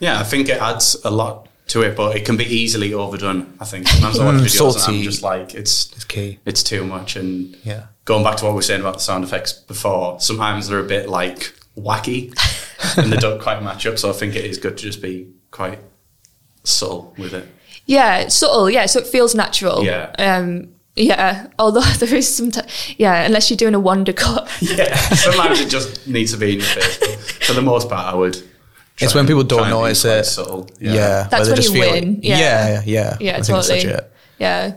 Yeah, 0.00 0.18
I 0.18 0.24
think 0.24 0.48
it 0.48 0.60
adds 0.60 0.96
a 1.04 1.10
lot 1.10 1.48
to 1.68 1.82
it, 1.82 1.96
but 1.96 2.16
it 2.16 2.24
can 2.24 2.36
be 2.36 2.44
easily 2.44 2.92
overdone. 2.92 3.56
I 3.60 3.64
think 3.64 3.88
sometimes 3.88 4.18
I 4.18 4.24
watch 4.26 4.34
Mm, 4.34 4.38
videos 4.40 4.42
and 4.42 4.50
salty. 4.74 4.96
I'm 4.98 5.02
just 5.04 5.22
like, 5.22 5.54
it's 5.54 5.90
It's 5.92 6.04
key. 6.04 6.38
it's 6.44 6.62
too 6.62 6.84
much. 6.84 7.16
And 7.16 7.56
Yeah. 7.64 7.84
going 8.04 8.24
back 8.24 8.36
to 8.38 8.44
what 8.44 8.50
we 8.52 8.56
were 8.56 8.62
saying 8.62 8.80
about 8.80 8.94
the 8.94 9.00
sound 9.00 9.24
effects 9.24 9.52
before, 9.52 10.20
sometimes 10.20 10.68
they're 10.68 10.80
a 10.80 10.84
bit 10.84 11.08
like 11.08 11.54
wacky 11.78 12.32
and 12.98 13.12
they 13.12 13.16
don't 13.16 13.40
quite 13.40 13.62
match 13.62 13.86
up. 13.86 13.98
So 13.98 14.10
I 14.10 14.12
think 14.12 14.34
it 14.36 14.44
is 14.44 14.58
good 14.58 14.76
to 14.76 14.82
just 14.82 15.00
be 15.00 15.28
quite 15.50 15.78
subtle 16.64 17.14
with 17.18 17.32
it. 17.34 17.46
Yeah, 17.86 18.28
subtle. 18.28 18.70
Yeah, 18.70 18.86
so 18.86 19.00
it 19.00 19.06
feels 19.06 19.34
natural. 19.34 19.84
Yeah. 19.84 20.10
Um, 20.18 20.68
yeah. 20.94 21.46
Although 21.58 21.80
there 21.98 22.14
is 22.14 22.32
some, 22.32 22.50
t- 22.50 22.60
yeah, 22.98 23.22
unless 23.24 23.50
you're 23.50 23.56
doing 23.56 23.74
a 23.74 23.80
wonder 23.80 24.12
cut. 24.12 24.48
Yeah, 24.60 24.94
sometimes 24.96 25.60
it 25.60 25.68
just 25.68 26.06
needs 26.06 26.32
to 26.32 26.38
be 26.38 26.52
in 26.54 26.58
your 26.58 26.68
face. 26.68 26.98
But 26.98 27.08
for 27.46 27.52
the 27.54 27.62
most 27.62 27.88
part, 27.88 28.12
I 28.12 28.16
would. 28.16 28.36
Try 28.96 29.06
It's 29.06 29.14
when 29.14 29.26
people 29.26 29.44
don't 29.44 29.68
notice 29.70 30.02
quite 30.02 30.18
it. 30.18 30.24
Subtle. 30.24 30.68
Yeah. 30.80 31.26
That's 31.30 31.32
where 31.32 31.44
they 31.44 31.50
when 31.50 31.56
just 31.56 31.74
you 31.74 31.82
feel 31.82 31.92
win. 31.92 32.14
like- 32.14 32.24
Yeah. 32.24 32.38
yeah, 32.38 32.82
yeah. 32.84 33.16
Yeah, 33.20 33.30
I 33.32 33.34
think 33.42 33.46
that's 33.46 33.68
totally. 33.68 33.84
legit. 33.86 34.12
Yeah. 34.38 34.74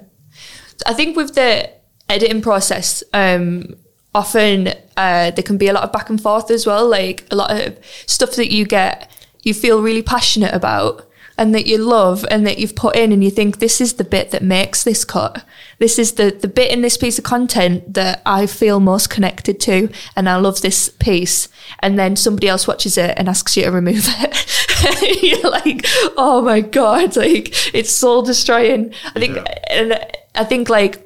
I 0.85 0.93
think 0.93 1.15
with 1.17 1.35
the 1.35 1.69
editing 2.09 2.41
process, 2.41 3.03
um, 3.13 3.75
often 4.13 4.69
uh, 4.97 5.31
there 5.31 5.43
can 5.43 5.57
be 5.57 5.67
a 5.67 5.73
lot 5.73 5.83
of 5.83 5.91
back 5.91 6.09
and 6.09 6.21
forth 6.21 6.49
as 6.51 6.65
well. 6.65 6.87
Like 6.87 7.25
a 7.31 7.35
lot 7.35 7.51
of 7.51 7.77
stuff 8.05 8.31
that 8.35 8.51
you 8.51 8.65
get, 8.65 9.09
you 9.43 9.53
feel 9.53 9.81
really 9.81 10.01
passionate 10.01 10.53
about 10.53 11.07
and 11.37 11.53
that 11.53 11.67
you 11.67 11.77
love 11.77 12.25
and 12.31 12.45
that 12.47 12.57
you've 12.57 12.75
put 12.75 12.95
in 12.95 13.11
and 13.11 13.23
you 13.23 13.29
think 13.29 13.59
this 13.59 13.81
is 13.81 13.93
the 13.93 14.03
bit 14.03 14.31
that 14.31 14.41
makes 14.41 14.83
this 14.83 15.03
cut. 15.03 15.43
This 15.79 15.99
is 15.99 16.13
the, 16.13 16.31
the 16.31 16.47
bit 16.47 16.71
in 16.71 16.81
this 16.81 16.97
piece 16.97 17.17
of 17.17 17.25
content 17.25 17.93
that 17.93 18.21
I 18.25 18.45
feel 18.45 18.79
most 18.79 19.09
connected 19.09 19.59
to 19.61 19.89
and 20.15 20.29
I 20.29 20.37
love 20.37 20.61
this 20.61 20.89
piece. 20.89 21.49
And 21.79 21.99
then 21.99 22.15
somebody 22.15 22.47
else 22.47 22.67
watches 22.67 22.97
it 22.97 23.13
and 23.17 23.27
asks 23.27 23.57
you 23.57 23.63
to 23.63 23.71
remove 23.71 24.05
it. 24.07 25.21
You're 25.23 25.49
like, 25.51 25.81
oh 26.17 26.41
my 26.41 26.61
God, 26.61 27.15
like 27.17 27.75
it's 27.75 27.91
soul 27.91 28.21
destroying. 28.21 28.93
I 29.15 29.19
think, 29.19 29.35
Yeah. 29.35 29.43
and 29.69 29.99
I 30.35 30.43
think 30.45 30.69
like 30.69 31.05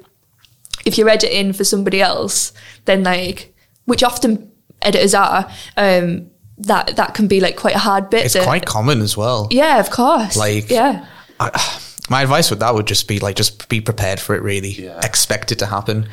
if 0.86 0.96
you're 0.96 1.08
editing 1.08 1.52
for 1.52 1.64
somebody 1.64 2.00
else, 2.00 2.52
then 2.86 3.02
like, 3.02 3.54
which 3.84 4.02
often 4.02 4.50
editors 4.82 5.14
are, 5.14 5.50
um, 5.76 6.30
that 6.60 6.96
that 6.96 7.14
can 7.14 7.26
be 7.28 7.40
like 7.40 7.56
quite 7.56 7.74
a 7.74 7.78
hard 7.78 8.10
bit. 8.10 8.24
It's 8.26 8.34
to- 8.34 8.42
quite 8.42 8.64
common 8.66 9.00
as 9.00 9.16
well. 9.16 9.48
yeah, 9.50 9.78
of 9.80 9.90
course. 9.90 10.36
Like- 10.36 10.70
yeah, 10.70 11.06
My 12.10 12.22
advice 12.22 12.50
with 12.50 12.58
that 12.58 12.74
would 12.74 12.86
just 12.88 13.06
be 13.06 13.20
like, 13.20 13.36
just 13.36 13.68
be 13.68 13.80
prepared 13.80 14.18
for 14.18 14.34
it. 14.34 14.42
Really, 14.42 14.70
Yeah. 14.72 14.98
expect 15.04 15.52
it 15.52 15.60
to 15.60 15.66
happen. 15.66 16.08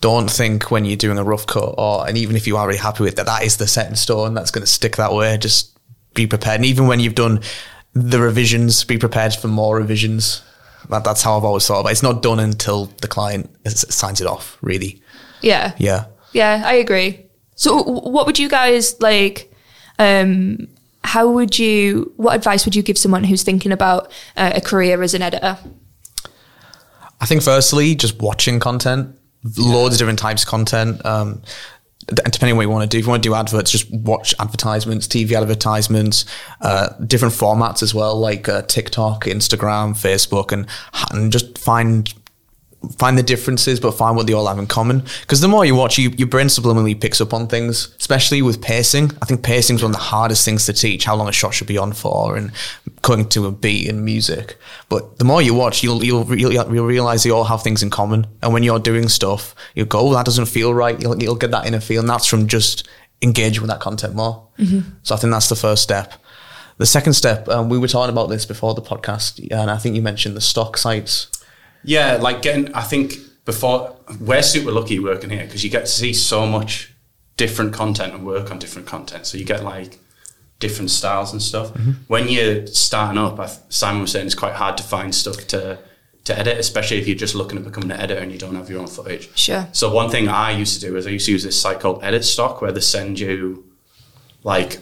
Don't 0.00 0.30
think 0.30 0.70
when 0.70 0.84
you're 0.84 0.96
doing 0.96 1.18
a 1.18 1.24
rough 1.24 1.44
cut, 1.46 1.74
or 1.76 2.06
and 2.08 2.16
even 2.16 2.36
if 2.36 2.46
you 2.46 2.56
are 2.56 2.66
really 2.68 2.78
happy 2.78 3.02
with 3.02 3.16
that, 3.16 3.26
that 3.26 3.42
is 3.42 3.56
the 3.56 3.66
set 3.66 3.88
in 3.88 3.96
stone. 3.96 4.34
That's 4.34 4.50
going 4.52 4.62
to 4.62 4.70
stick 4.70 4.96
that 4.96 5.12
way. 5.12 5.36
Just 5.38 5.76
be 6.14 6.26
prepared. 6.26 6.56
And 6.56 6.64
even 6.64 6.86
when 6.86 7.00
you've 7.00 7.16
done 7.16 7.40
the 7.94 8.20
revisions, 8.20 8.84
be 8.84 8.96
prepared 8.96 9.34
for 9.34 9.48
more 9.48 9.76
revisions. 9.76 10.42
That, 10.88 11.02
that's 11.04 11.22
how 11.22 11.36
I've 11.36 11.44
always 11.44 11.66
thought. 11.66 11.82
But 11.82 11.92
it's 11.92 12.02
not 12.02 12.22
done 12.22 12.38
until 12.40 12.86
the 13.02 13.08
client 13.08 13.50
signs 13.68 14.20
it 14.20 14.26
off. 14.28 14.56
Really, 14.62 15.02
yeah, 15.42 15.74
yeah. 15.78 16.04
yeah. 16.32 16.62
I 16.64 16.74
agree. 16.74 17.26
So, 17.56 17.82
what 17.82 18.24
would 18.26 18.38
you 18.38 18.48
guys 18.48 19.00
like? 19.00 19.49
Um, 20.00 20.66
how 21.04 21.30
would 21.30 21.58
you? 21.58 22.12
What 22.16 22.34
advice 22.34 22.64
would 22.64 22.74
you 22.74 22.82
give 22.82 22.98
someone 22.98 23.24
who's 23.24 23.42
thinking 23.42 23.70
about 23.70 24.10
uh, 24.36 24.52
a 24.54 24.60
career 24.60 25.02
as 25.02 25.14
an 25.14 25.22
editor? 25.22 25.58
I 27.20 27.26
think 27.26 27.42
firstly, 27.42 27.94
just 27.94 28.20
watching 28.20 28.60
content, 28.60 29.14
loads 29.58 29.94
of 29.94 29.98
different 29.98 30.18
types 30.18 30.42
of 30.42 30.48
content. 30.48 31.04
Um, 31.04 31.42
depending 32.06 32.52
on 32.52 32.56
what 32.56 32.62
you 32.62 32.70
want 32.70 32.82
to 32.82 32.88
do. 32.88 32.98
If 32.98 33.04
you 33.04 33.10
want 33.10 33.22
to 33.22 33.28
do 33.28 33.34
adverts, 33.34 33.70
just 33.70 33.90
watch 33.92 34.34
advertisements, 34.40 35.06
TV 35.06 35.32
advertisements, 35.32 36.24
uh, 36.60 36.88
different 37.06 37.34
formats 37.34 37.82
as 37.82 37.94
well, 37.94 38.18
like 38.18 38.48
uh, 38.48 38.62
TikTok, 38.62 39.24
Instagram, 39.24 39.92
Facebook, 39.92 40.50
and 40.50 40.66
and 41.12 41.30
just 41.30 41.58
find 41.58 42.12
find 42.98 43.18
the 43.18 43.22
differences, 43.22 43.78
but 43.78 43.92
find 43.92 44.16
what 44.16 44.26
they 44.26 44.32
all 44.32 44.46
have 44.46 44.58
in 44.58 44.66
common. 44.66 45.02
Because 45.20 45.40
the 45.40 45.48
more 45.48 45.64
you 45.64 45.74
watch, 45.74 45.98
you, 45.98 46.10
your 46.10 46.28
brain 46.28 46.46
subliminally 46.46 46.98
picks 46.98 47.20
up 47.20 47.34
on 47.34 47.46
things, 47.46 47.94
especially 47.98 48.40
with 48.42 48.62
pacing. 48.62 49.10
I 49.20 49.26
think 49.26 49.42
pacing 49.42 49.76
is 49.76 49.82
one 49.82 49.90
of 49.90 49.96
the 49.96 50.02
hardest 50.02 50.44
things 50.44 50.66
to 50.66 50.72
teach, 50.72 51.04
how 51.04 51.14
long 51.14 51.28
a 51.28 51.32
shot 51.32 51.52
should 51.52 51.66
be 51.66 51.76
on 51.76 51.92
for 51.92 52.36
and 52.36 52.52
cutting 53.02 53.28
to 53.30 53.46
a 53.46 53.52
beat 53.52 53.88
in 53.88 54.04
music. 54.04 54.56
But 54.88 55.18
the 55.18 55.24
more 55.24 55.42
you 55.42 55.52
watch, 55.54 55.82
you'll, 55.82 56.02
you'll, 56.02 56.34
you'll, 56.34 56.52
you'll 56.52 56.86
realize 56.86 57.22
they 57.22 57.30
all 57.30 57.44
have 57.44 57.62
things 57.62 57.82
in 57.82 57.90
common. 57.90 58.26
And 58.42 58.52
when 58.52 58.62
you're 58.62 58.78
doing 58.78 59.08
stuff, 59.08 59.54
you'll 59.74 59.86
go, 59.86 60.00
oh, 60.00 60.14
that 60.14 60.24
doesn't 60.24 60.46
feel 60.46 60.72
right. 60.72 61.00
You'll, 61.00 61.22
you'll 61.22 61.36
get 61.36 61.50
that 61.50 61.66
inner 61.66 61.80
feel. 61.80 62.00
And 62.00 62.08
that's 62.08 62.26
from 62.26 62.46
just 62.46 62.88
engaging 63.22 63.60
with 63.60 63.70
that 63.70 63.80
content 63.80 64.14
more. 64.14 64.48
So 65.02 65.14
I 65.14 65.18
think 65.18 65.32
that's 65.32 65.50
the 65.50 65.56
first 65.56 65.82
step. 65.82 66.14
The 66.78 66.86
second 66.86 67.12
step, 67.12 67.46
um, 67.50 67.68
we 67.68 67.76
were 67.76 67.88
talking 67.88 68.10
about 68.10 68.30
this 68.30 68.46
before 68.46 68.72
the 68.72 68.80
podcast, 68.80 69.46
and 69.50 69.70
I 69.70 69.76
think 69.76 69.96
you 69.96 70.00
mentioned 70.00 70.34
the 70.34 70.40
stock 70.40 70.78
sites. 70.78 71.26
Yeah, 71.82 72.16
like 72.16 72.42
getting. 72.42 72.72
I 72.74 72.82
think 72.82 73.14
before 73.44 73.96
we're 74.20 74.42
super 74.42 74.70
lucky 74.70 74.98
working 74.98 75.30
here 75.30 75.44
because 75.44 75.64
you 75.64 75.70
get 75.70 75.86
to 75.86 75.90
see 75.90 76.12
so 76.12 76.46
much 76.46 76.92
different 77.36 77.72
content 77.72 78.12
and 78.14 78.24
work 78.24 78.50
on 78.50 78.58
different 78.58 78.86
content. 78.86 79.26
So 79.26 79.38
you 79.38 79.44
get 79.44 79.64
like 79.64 79.98
different 80.58 80.90
styles 80.90 81.32
and 81.32 81.42
stuff. 81.42 81.72
Mm-hmm. 81.72 81.92
When 82.06 82.28
you're 82.28 82.66
starting 82.66 83.18
up, 83.18 83.40
I, 83.40 83.46
Simon 83.70 84.02
was 84.02 84.12
saying 84.12 84.26
it's 84.26 84.34
quite 84.34 84.54
hard 84.54 84.76
to 84.76 84.82
find 84.82 85.14
stuff 85.14 85.46
to 85.48 85.78
to 86.24 86.38
edit, 86.38 86.58
especially 86.58 86.98
if 86.98 87.08
you're 87.08 87.16
just 87.16 87.34
looking 87.34 87.58
at 87.58 87.64
becoming 87.64 87.90
an 87.90 87.98
editor 87.98 88.20
and 88.20 88.30
you 88.30 88.38
don't 88.38 88.54
have 88.54 88.68
your 88.68 88.80
own 88.80 88.86
footage. 88.86 89.30
Sure. 89.36 89.66
So 89.72 89.92
one 89.92 90.10
thing 90.10 90.28
I 90.28 90.50
used 90.50 90.74
to 90.78 90.86
do 90.86 90.96
is 90.96 91.06
I 91.06 91.10
used 91.10 91.26
to 91.26 91.32
use 91.32 91.42
this 91.42 91.60
site 91.60 91.80
called 91.80 92.04
Edit 92.04 92.24
Stock 92.24 92.60
where 92.60 92.72
they 92.72 92.80
send 92.80 93.18
you 93.18 93.64
like 94.44 94.78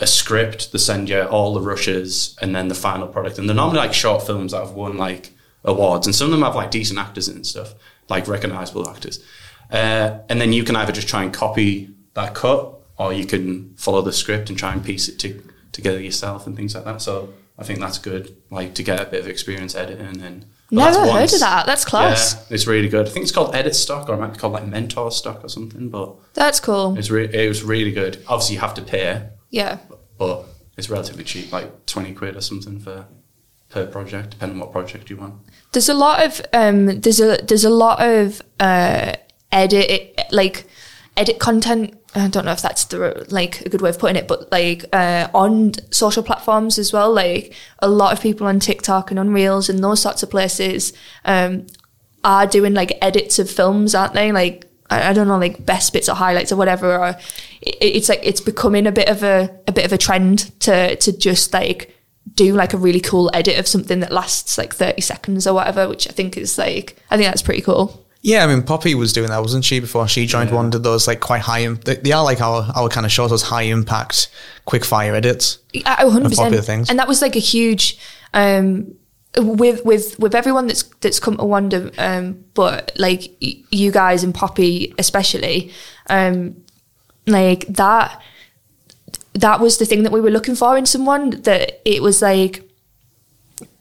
a 0.00 0.06
script, 0.06 0.72
they 0.72 0.78
send 0.78 1.08
you 1.08 1.22
all 1.22 1.54
the 1.54 1.60
rushes 1.60 2.36
and 2.42 2.54
then 2.54 2.66
the 2.66 2.74
final 2.74 3.06
product. 3.06 3.38
And 3.38 3.48
they're 3.48 3.54
normally 3.56 3.78
like 3.78 3.94
short 3.94 4.26
films 4.26 4.50
that 4.50 4.58
have 4.58 4.72
won 4.72 4.96
like 4.96 5.30
awards. 5.64 6.06
And 6.06 6.14
some 6.14 6.26
of 6.26 6.30
them 6.32 6.42
have 6.42 6.54
like 6.54 6.70
decent 6.70 6.98
actors 6.98 7.28
and 7.28 7.46
stuff, 7.46 7.74
like 8.08 8.26
recognizable 8.28 8.88
actors. 8.88 9.24
Uh, 9.70 10.18
and 10.28 10.40
then 10.40 10.52
you 10.52 10.64
can 10.64 10.76
either 10.76 10.92
just 10.92 11.08
try 11.08 11.22
and 11.22 11.32
copy 11.32 11.90
that 12.14 12.34
cut 12.34 12.74
or 12.98 13.12
you 13.12 13.24
can 13.24 13.74
follow 13.76 14.02
the 14.02 14.12
script 14.12 14.50
and 14.50 14.58
try 14.58 14.72
and 14.72 14.84
piece 14.84 15.08
it 15.08 15.18
to, 15.20 15.42
together 15.72 16.00
yourself 16.00 16.46
and 16.46 16.56
things 16.56 16.74
like 16.74 16.84
that. 16.84 17.00
So 17.00 17.32
I 17.58 17.64
think 17.64 17.78
that's 17.80 17.98
good, 17.98 18.36
like 18.50 18.74
to 18.74 18.82
get 18.82 19.00
a 19.00 19.06
bit 19.06 19.20
of 19.20 19.28
experience 19.28 19.74
editing 19.74 20.20
and 20.22 20.46
Never 20.70 21.00
heard 21.00 21.08
once. 21.08 21.34
of 21.34 21.40
that. 21.40 21.66
That's 21.66 21.84
class. 21.84 22.34
Yeah, 22.34 22.54
it's 22.54 22.66
really 22.66 22.88
good. 22.88 23.06
I 23.06 23.10
think 23.10 23.24
it's 23.24 23.32
called 23.32 23.54
Edit 23.54 23.74
Stock, 23.74 24.08
or 24.08 24.14
it 24.14 24.18
might 24.18 24.32
be 24.32 24.38
called 24.38 24.54
like 24.54 24.66
Mentor 24.66 25.10
Stock 25.10 25.44
or 25.44 25.48
something. 25.50 25.90
But 25.90 26.14
That's 26.32 26.60
cool. 26.60 26.96
it's 26.98 27.10
re- 27.10 27.28
it 27.30 27.46
was 27.46 27.62
really 27.62 27.92
good. 27.92 28.22
Obviously, 28.26 28.54
you 28.54 28.60
have 28.62 28.72
to 28.74 28.82
pay, 28.82 29.28
Yeah. 29.50 29.80
but 30.16 30.46
it's 30.78 30.88
relatively 30.88 31.24
cheap, 31.24 31.52
like 31.52 31.84
twenty 31.84 32.14
quid 32.14 32.36
or 32.36 32.40
something 32.40 32.80
for 32.80 33.04
per 33.72 33.86
project, 33.86 34.30
depending 34.30 34.56
on 34.56 34.60
what 34.60 34.72
project 34.72 35.10
you 35.10 35.16
want. 35.16 35.34
There's 35.72 35.88
a 35.88 35.94
lot 35.94 36.22
of 36.24 36.40
um, 36.52 37.00
there's 37.00 37.20
a 37.20 37.38
there's 37.42 37.64
a 37.64 37.70
lot 37.70 38.00
of 38.02 38.42
uh, 38.60 39.14
edit 39.50 40.20
like 40.30 40.66
edit 41.16 41.38
content. 41.38 41.98
I 42.14 42.28
don't 42.28 42.44
know 42.44 42.52
if 42.52 42.60
that's 42.60 42.84
the 42.84 43.26
like 43.30 43.62
a 43.62 43.70
good 43.70 43.80
way 43.80 43.88
of 43.88 43.98
putting 43.98 44.16
it, 44.16 44.28
but 44.28 44.52
like 44.52 44.84
uh, 44.92 45.28
on 45.32 45.72
social 45.90 46.22
platforms 46.22 46.78
as 46.78 46.92
well. 46.92 47.12
Like 47.12 47.54
a 47.78 47.88
lot 47.88 48.12
of 48.12 48.20
people 48.20 48.46
on 48.46 48.60
TikTok 48.60 49.10
and 49.10 49.18
on 49.18 49.32
Reels 49.32 49.70
and 49.70 49.82
those 49.82 50.02
sorts 50.02 50.22
of 50.22 50.30
places 50.30 50.92
um, 51.24 51.66
are 52.22 52.46
doing 52.46 52.74
like 52.74 52.98
edits 53.00 53.38
of 53.38 53.50
films, 53.50 53.94
aren't 53.94 54.12
they? 54.12 54.30
Like 54.30 54.66
I, 54.90 55.14
don't 55.14 55.28
know, 55.28 55.38
like 55.38 55.64
best 55.64 55.94
bits 55.94 56.10
or 56.10 56.14
highlights 56.14 56.52
or 56.52 56.56
whatever. 56.56 56.98
Or 56.98 57.08
it, 57.62 57.76
it's 57.80 58.10
like 58.10 58.20
it's 58.22 58.42
becoming 58.42 58.86
a 58.86 58.92
bit 58.92 59.08
of 59.08 59.22
a 59.22 59.58
a 59.66 59.72
bit 59.72 59.86
of 59.86 59.92
a 59.94 59.98
trend 59.98 60.60
to 60.60 60.96
to 60.96 61.16
just 61.16 61.54
like 61.54 61.96
do 62.34 62.54
like 62.54 62.72
a 62.72 62.76
really 62.78 63.00
cool 63.00 63.30
edit 63.34 63.58
of 63.58 63.66
something 63.66 64.00
that 64.00 64.10
lasts 64.12 64.56
like 64.58 64.74
30 64.74 65.00
seconds 65.02 65.46
or 65.46 65.54
whatever, 65.54 65.88
which 65.88 66.08
I 66.08 66.12
think 66.12 66.36
is 66.36 66.56
like, 66.58 66.96
I 67.10 67.16
think 67.16 67.28
that's 67.28 67.42
pretty 67.42 67.60
cool. 67.62 68.04
Yeah, 68.22 68.44
I 68.44 68.46
mean, 68.46 68.62
Poppy 68.62 68.94
was 68.94 69.12
doing 69.12 69.30
that, 69.30 69.40
wasn't 69.40 69.64
she, 69.64 69.80
before 69.80 70.06
she 70.06 70.26
joined 70.26 70.52
one 70.52 70.72
of 70.72 70.82
those 70.84 71.08
like 71.08 71.18
quite 71.18 71.40
high, 71.42 71.62
im- 71.62 71.80
they, 71.84 71.96
they 71.96 72.12
are 72.12 72.22
like 72.22 72.40
our, 72.40 72.70
our 72.76 72.88
kind 72.88 73.04
of 73.04 73.10
shows, 73.10 73.30
those 73.30 73.42
high 73.42 73.62
impact, 73.62 74.28
quick 74.64 74.84
fire 74.84 75.14
edits. 75.14 75.58
I- 75.84 75.96
I 76.00 76.04
100%. 76.04 76.36
popular 76.36 76.62
things. 76.62 76.88
And 76.88 76.98
that 77.00 77.08
was 77.08 77.20
like 77.20 77.34
a 77.34 77.40
huge, 77.40 77.98
um, 78.32 78.94
with 79.36 79.82
with 79.86 80.18
with 80.18 80.34
everyone 80.34 80.66
that's 80.66 80.82
that's 81.00 81.18
come 81.18 81.38
to 81.38 81.44
Wonder, 81.44 81.90
um, 81.96 82.44
but 82.54 82.92
like 82.96 83.32
y- 83.40 83.56
you 83.70 83.90
guys 83.90 84.22
and 84.22 84.34
Poppy 84.34 84.94
especially, 84.98 85.72
um, 86.10 86.54
like 87.26 87.66
that 87.68 88.20
that 89.34 89.60
was 89.60 89.78
the 89.78 89.86
thing 89.86 90.02
that 90.02 90.12
we 90.12 90.20
were 90.20 90.30
looking 90.30 90.54
for 90.54 90.76
in 90.76 90.86
someone 90.86 91.30
that 91.42 91.80
it 91.84 92.02
was 92.02 92.22
like 92.22 92.68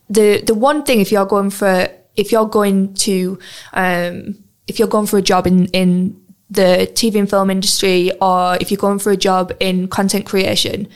the 0.10 0.42
the 0.42 0.54
one 0.54 0.84
thing 0.84 1.00
if 1.00 1.12
you're 1.12 1.26
going 1.26 1.50
for 1.50 1.88
if 2.16 2.32
you're 2.32 2.48
going 2.48 2.94
to 2.94 3.40
um, 3.74 4.36
if 4.68 4.80
you're 4.80 4.88
going 4.88 5.08
for 5.08 5.18
a 5.18 5.22
job 5.22 5.48
in 5.48 5.66
in 5.68 6.22
the 6.50 6.90
TV 6.94 7.16
and 7.16 7.30
film 7.30 7.50
industry 7.50 8.12
or 8.22 8.58
if 8.60 8.70
you're 8.70 8.78
going 8.78 9.00
for 9.00 9.12
a 9.12 9.18
job 9.18 9.54
in 9.60 9.88
content 9.88 10.26
creation 10.26 10.88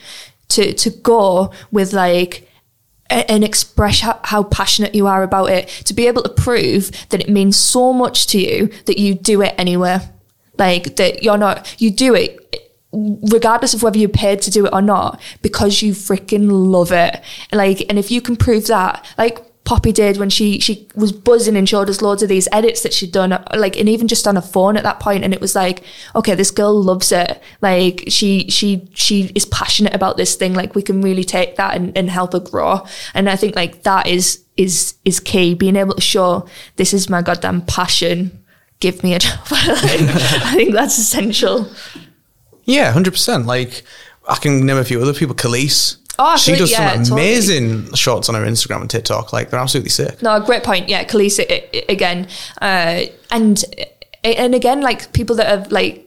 to 0.48 0.72
to 0.74 0.90
go 0.90 1.50
with 1.70 1.92
like 1.92 2.48
and 3.08 3.44
express 3.44 4.00
how 4.00 4.42
passionate 4.42 4.94
you 4.94 5.06
are 5.06 5.22
about 5.22 5.48
it 5.48 5.68
to 5.68 5.94
be 5.94 6.08
able 6.08 6.22
to 6.22 6.28
prove 6.28 6.90
that 7.10 7.20
it 7.20 7.28
means 7.28 7.56
so 7.56 7.92
much 7.92 8.26
to 8.26 8.38
you 8.38 8.68
that 8.86 8.98
you 8.98 9.14
do 9.14 9.42
it 9.42 9.54
anywhere. 9.58 10.12
Like 10.58 10.96
that 10.96 11.22
you're 11.22 11.38
not 11.38 11.80
you 11.80 11.90
do 11.90 12.14
it 12.14 12.65
regardless 12.96 13.74
of 13.74 13.82
whether 13.82 13.98
you're 13.98 14.08
paid 14.08 14.40
to 14.42 14.50
do 14.50 14.66
it 14.66 14.72
or 14.72 14.82
not 14.82 15.20
because 15.42 15.82
you 15.82 15.92
freaking 15.92 16.48
love 16.50 16.92
it. 16.92 17.20
Like 17.52 17.84
and 17.88 17.98
if 17.98 18.10
you 18.10 18.20
can 18.20 18.36
prove 18.36 18.66
that 18.66 19.04
like 19.18 19.38
Poppy 19.64 19.90
did 19.90 20.16
when 20.16 20.30
she 20.30 20.60
she 20.60 20.86
was 20.94 21.10
buzzing 21.10 21.56
and 21.56 21.68
showed 21.68 21.90
us 21.90 22.00
loads 22.00 22.22
of 22.22 22.28
these 22.28 22.46
edits 22.52 22.82
that 22.82 22.94
she'd 22.94 23.10
done 23.10 23.30
like 23.56 23.76
and 23.76 23.88
even 23.88 24.06
just 24.06 24.28
on 24.28 24.36
a 24.36 24.42
phone 24.42 24.76
at 24.76 24.84
that 24.84 25.00
point 25.00 25.24
and 25.24 25.34
it 25.34 25.40
was 25.40 25.56
like 25.56 25.82
okay 26.14 26.36
this 26.36 26.52
girl 26.52 26.80
loves 26.80 27.10
it. 27.10 27.42
Like 27.60 28.04
she 28.06 28.48
she 28.48 28.88
she 28.94 29.32
is 29.34 29.44
passionate 29.44 29.92
about 29.92 30.16
this 30.16 30.36
thing. 30.36 30.54
Like 30.54 30.76
we 30.76 30.82
can 30.82 31.02
really 31.02 31.24
take 31.24 31.56
that 31.56 31.74
and, 31.74 31.96
and 31.98 32.08
help 32.08 32.32
her 32.32 32.40
grow. 32.40 32.86
And 33.12 33.28
I 33.28 33.34
think 33.34 33.56
like 33.56 33.82
that 33.82 34.06
is 34.06 34.44
is 34.56 34.94
is 35.04 35.18
key. 35.18 35.54
Being 35.54 35.76
able 35.76 35.94
to 35.94 36.00
show 36.00 36.46
this 36.76 36.94
is 36.94 37.10
my 37.10 37.20
goddamn 37.20 37.62
passion. 37.62 38.44
Give 38.78 39.02
me 39.02 39.14
a 39.14 39.18
job. 39.18 39.40
I 39.50 40.52
think 40.54 40.74
that's 40.74 40.98
essential 40.98 41.68
Yeah, 42.66 42.92
100%. 42.92 43.46
Like, 43.46 43.82
I 44.28 44.36
can 44.36 44.66
name 44.66 44.76
a 44.76 44.84
few 44.84 45.00
other 45.00 45.14
people. 45.14 45.34
Khalees. 45.34 45.96
Oh, 46.18 46.36
she 46.36 46.56
does 46.56 46.70
yeah, 46.70 46.94
some 46.94 47.04
totally. 47.04 47.20
amazing 47.20 47.94
shots 47.94 48.28
on 48.28 48.34
her 48.34 48.44
Instagram 48.44 48.80
and 48.80 48.90
TikTok. 48.90 49.32
Like, 49.32 49.50
they're 49.50 49.60
absolutely 49.60 49.90
sick. 49.90 50.22
No, 50.22 50.40
great 50.40 50.62
point. 50.62 50.88
Yeah, 50.88 51.04
Khalees 51.04 51.38
again, 51.88 52.28
uh, 52.62 53.02
and 53.30 53.64
and 54.24 54.54
again, 54.54 54.80
like 54.80 55.12
people 55.12 55.36
that 55.36 55.46
have 55.46 55.70
like 55.70 56.06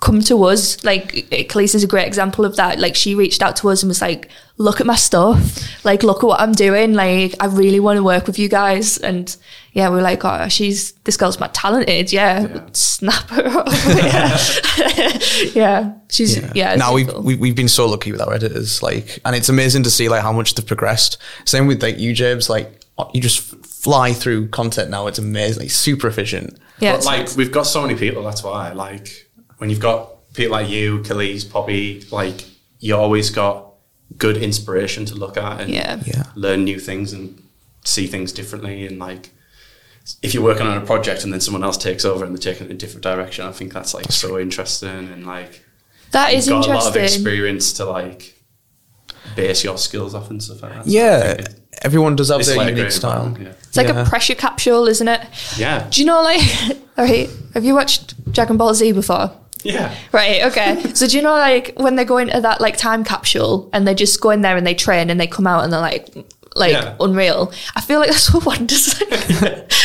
come 0.00 0.20
to 0.22 0.44
us. 0.44 0.84
Like 0.84 1.12
Khalees 1.30 1.74
is 1.74 1.82
a 1.82 1.86
great 1.86 2.06
example 2.06 2.44
of 2.44 2.56
that. 2.56 2.78
Like 2.78 2.94
she 2.94 3.14
reached 3.14 3.42
out 3.42 3.56
to 3.56 3.70
us 3.70 3.82
and 3.82 3.88
was 3.88 4.02
like, 4.02 4.28
"Look 4.56 4.80
at 4.80 4.86
my 4.86 4.96
stuff. 4.96 5.84
Like, 5.84 6.02
look 6.02 6.22
at 6.22 6.26
what 6.26 6.40
I'm 6.40 6.52
doing. 6.52 6.94
Like, 6.94 7.34
I 7.40 7.46
really 7.46 7.80
want 7.80 7.96
to 7.96 8.02
work 8.02 8.26
with 8.26 8.38
you 8.38 8.48
guys." 8.48 8.98
And 8.98 9.34
yeah, 9.78 9.90
we 9.90 9.94
were 9.94 10.02
like, 10.02 10.24
"Oh, 10.24 10.48
she's 10.48 10.92
this 11.04 11.16
girl's 11.16 11.38
mad 11.38 11.54
talented. 11.54 12.12
Yeah, 12.12 12.66
snap 12.72 13.28
her 13.30 13.46
up. 13.46 13.68
yeah. 13.86 14.38
yeah, 15.54 15.92
she's 16.10 16.36
yeah. 16.52 16.72
it's 16.72 16.80
now 16.80 16.92
we've, 16.94 17.06
cool. 17.06 17.22
we, 17.22 17.36
we've 17.36 17.54
been 17.54 17.68
so 17.68 17.86
lucky 17.86 18.10
with 18.10 18.20
our 18.20 18.32
editors, 18.34 18.82
like, 18.82 19.20
and 19.24 19.36
it's 19.36 19.48
amazing 19.48 19.84
to 19.84 19.90
see 19.90 20.08
like 20.08 20.22
how 20.22 20.32
much 20.32 20.54
they've 20.54 20.66
progressed. 20.66 21.18
Same 21.44 21.68
with 21.68 21.80
like 21.80 21.96
you, 21.96 22.12
James. 22.12 22.50
Like, 22.50 22.82
oh, 22.98 23.08
you 23.14 23.20
just 23.20 23.38
fly 23.64 24.12
through 24.12 24.48
content 24.48 24.90
now. 24.90 25.06
It's 25.06 25.20
amazing, 25.20 25.62
like, 25.62 25.70
super 25.70 26.08
efficient. 26.08 26.58
yeah, 26.80 26.92
but 26.92 26.96
it's 26.96 27.06
like 27.06 27.36
we've 27.36 27.52
got 27.52 27.62
so 27.64 27.80
many 27.80 27.94
people. 27.94 28.24
That's 28.24 28.42
why. 28.42 28.72
Like 28.72 29.30
when 29.58 29.70
you've 29.70 29.78
got 29.78 30.34
people 30.34 30.52
like 30.52 30.68
you, 30.68 30.98
Khalees, 31.04 31.48
Poppy, 31.48 32.04
like 32.10 32.44
you 32.80 32.96
always 32.96 33.30
got 33.30 33.74
good 34.16 34.38
inspiration 34.38 35.04
to 35.04 35.14
look 35.14 35.36
at 35.36 35.60
and 35.60 35.70
Yeah. 35.70 36.00
Yeah. 36.04 36.24
learn 36.34 36.64
new 36.64 36.80
things 36.80 37.12
and 37.12 37.40
see 37.84 38.08
things 38.08 38.32
differently. 38.32 38.84
And 38.84 38.98
like 38.98 39.30
if 40.22 40.34
you're 40.34 40.42
working 40.42 40.66
on 40.66 40.76
a 40.78 40.84
project 40.86 41.24
and 41.24 41.32
then 41.32 41.40
someone 41.40 41.62
else 41.64 41.76
takes 41.76 42.04
over 42.04 42.24
and 42.24 42.34
they're 42.34 42.52
taking 42.52 42.66
it 42.66 42.70
in 42.70 42.76
a 42.76 42.78
different 42.78 43.02
direction, 43.02 43.46
I 43.46 43.52
think 43.52 43.72
that's 43.72 43.94
like 43.94 44.10
so 44.10 44.38
interesting 44.38 44.88
and 45.12 45.26
like 45.26 45.64
that 46.12 46.32
is 46.32 46.46
you've 46.48 46.62
got 46.64 46.68
a 46.70 46.74
lot 46.78 46.86
of 46.88 46.96
experience 46.96 47.72
to 47.74 47.84
like 47.84 48.34
base 49.36 49.62
your 49.64 49.76
skills 49.78 50.14
off 50.14 50.30
and 50.30 50.42
stuff 50.42 50.62
like 50.62 50.74
that. 50.74 50.86
Yeah, 50.86 51.34
think 51.34 51.48
it- 51.48 51.60
everyone 51.82 52.16
does 52.16 52.28
have 52.30 52.40
it's 52.40 52.48
their 52.48 52.56
like 52.58 52.74
unique 52.74 52.90
style. 52.92 53.26
environment, 53.26 53.56
It's 53.68 53.76
like 53.76 53.88
Yeah. 53.88 54.02
a 54.02 54.06
pressure 54.06 54.34
capsule, 54.34 54.88
isn't 54.88 55.06
it? 55.08 55.20
Yeah. 55.56 55.86
Do 55.90 56.00
you 56.00 56.06
know, 56.06 56.22
like, 56.22 56.40
all 56.98 57.04
right, 57.04 57.28
have 57.54 57.64
you 57.64 57.74
watched 57.74 58.14
Dragon 58.32 58.56
Ball 58.56 58.74
Z 58.74 58.92
before? 58.92 59.30
Yeah. 59.62 59.74
Yeah. 59.74 59.94
Right, 60.12 60.44
okay. 60.44 60.82
so 60.94 61.06
do 61.06 61.16
you 61.16 61.22
know, 61.22 61.32
like, 61.34 61.74
when 61.76 61.96
they 61.96 62.04
go 62.04 62.16
into 62.18 62.40
that, 62.40 62.60
like, 62.60 62.76
time 62.76 63.04
capsule 63.04 63.68
and 63.72 63.86
they 63.86 63.94
just 63.94 64.20
go 64.20 64.30
in 64.30 64.40
there 64.42 64.56
and 64.56 64.66
they 64.66 64.74
train 64.74 65.10
and 65.10 65.20
they 65.20 65.26
come 65.26 65.46
out 65.46 65.62
and 65.64 65.72
they're 65.72 65.80
like, 65.80 66.08
like 66.58 66.72
Yeah. 66.72 66.96
unreal. 67.00 67.52
I 67.76 67.80
feel 67.80 68.00
like 68.00 68.10
that's 68.10 68.32
what 68.34 68.44
one 68.46 68.66
does. 68.66 68.98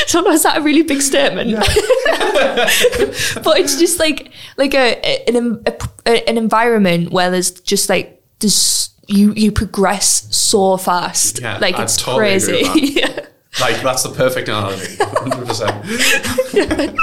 so 0.07 0.27
is 0.31 0.43
that 0.43 0.57
a 0.57 0.61
really 0.61 0.81
big 0.83 1.01
statement? 1.01 1.55
but 3.43 3.59
it's 3.59 3.77
just 3.77 3.99
like 3.99 4.31
like 4.57 4.73
a 4.73 5.27
an, 5.29 5.63
a, 6.05 6.29
an 6.29 6.37
environment 6.37 7.11
where 7.11 7.29
there's 7.31 7.51
just 7.51 7.89
like 7.89 8.21
there's 8.39 8.89
you 9.07 9.33
you 9.33 9.51
progress 9.51 10.27
so 10.35 10.77
fast. 10.77 11.41
Yeah, 11.41 11.57
like 11.59 11.75
I 11.75 11.83
it's 11.83 11.97
totally 11.97 12.35
agree 12.35 12.63
crazy. 12.63 12.81
with 12.81 12.97
yeah. 13.19 13.25
Like 13.61 13.81
that's 13.83 14.01
the 14.03 14.09
perfect 14.09 14.47
analogy. 14.47 14.95
100%. 14.97 16.97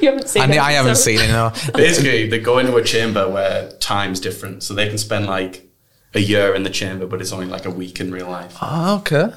You 0.00 0.08
haven't 0.10 0.28
seen 0.28 0.42
And 0.44 0.52
it. 0.52 0.58
I 0.60 0.72
haven't 0.72 0.94
so- 0.96 1.02
seen 1.02 1.20
it. 1.20 1.28
No. 1.28 1.52
Basically, 1.74 2.28
they 2.28 2.38
go 2.38 2.58
into 2.58 2.76
a 2.76 2.84
chamber 2.84 3.28
where 3.28 3.70
time's 3.80 4.20
different, 4.20 4.62
so 4.62 4.72
they 4.74 4.88
can 4.88 4.98
spend 4.98 5.26
like 5.26 5.68
a 6.14 6.20
year 6.20 6.54
in 6.54 6.62
the 6.64 6.70
chamber, 6.70 7.06
but 7.06 7.20
it's 7.20 7.32
only 7.32 7.46
like 7.46 7.66
a 7.66 7.70
week 7.70 8.00
in 8.00 8.10
real 8.12 8.28
life. 8.28 8.56
Oh, 8.60 8.96
okay. 8.98 9.32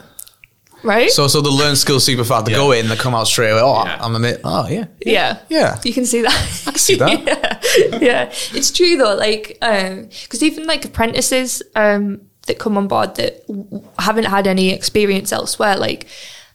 right? 0.84 1.10
So, 1.12 1.28
so 1.28 1.40
they 1.42 1.50
learn 1.50 1.76
skills 1.76 2.04
super 2.04 2.24
fast. 2.24 2.46
They 2.46 2.52
Yeah. 2.54 2.58
go 2.58 2.72
in, 2.74 2.90
they 2.90 2.96
come 2.96 3.16
out 3.16 3.26
straight 3.28 3.52
away. 3.52 3.62
Oh, 3.62 3.86
Yeah. 3.86 3.98
I'm 4.02 4.16
a 4.16 4.20
bit. 4.20 4.42
Oh, 4.44 4.68
yeah. 4.68 4.86
yeah. 5.06 5.38
Yeah. 5.50 5.80
You 5.84 5.94
can 5.94 6.06
see 6.06 6.22
that. 6.24 6.34
I 6.68 6.72
can 6.72 6.80
see 6.80 6.96
that. 6.96 7.12
yeah. 7.92 8.00
yeah. 8.02 8.24
It's 8.54 8.72
true 8.72 8.98
though, 8.98 9.16
like, 9.16 9.58
because 9.60 10.42
even 10.44 10.66
like 10.68 10.84
apprentices 10.84 11.62
um, 11.76 12.22
that 12.48 12.60
come 12.60 12.78
on 12.78 12.88
board 12.88 13.16
that 13.16 13.46
w- 13.48 13.84
haven't 14.00 14.26
had 14.26 14.46
any 14.48 14.72
experience 14.74 15.32
elsewhere, 15.32 15.78
like 15.78 16.08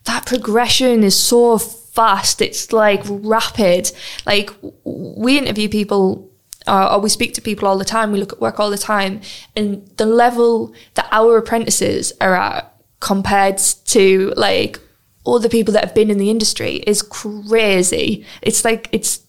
that 0.05 0.27
progression 0.27 1.05
is 1.05 1.17
so 1.19 1.57
fast. 1.59 2.43
It's 2.43 2.73
like 2.73 3.03
rapid. 3.07 3.91
Like 4.27 4.49
w- 4.61 4.75
we 4.85 5.39
interview 5.39 5.69
people 5.69 6.29
uh, 6.69 6.95
or 6.95 7.01
we 7.01 7.09
speak 7.09 7.35
to 7.35 7.41
people 7.41 7.67
all 7.69 7.79
the 7.79 7.85
time. 7.97 8.13
We 8.13 8.19
look 8.21 8.33
at 8.33 8.41
work 8.41 8.61
all 8.61 8.71
the 8.71 8.79
time, 8.95 9.21
and 9.57 9.69
the 9.97 10.07
level 10.07 10.73
that 10.95 11.09
our 11.11 11.37
apprentices 11.39 12.13
are 12.21 12.35
at 12.37 12.75
compared 13.01 13.59
to 13.87 14.33
like 14.37 14.81
all 15.25 15.39
the 15.39 15.49
people 15.49 15.73
that 15.75 15.85
have 15.85 15.95
been 15.95 16.11
in 16.11 16.19
the 16.19 16.31
industry 16.31 16.77
is 16.87 17.03
crazy. 17.03 18.25
It's 18.43 18.65
like 18.65 18.89
it's 18.93 19.21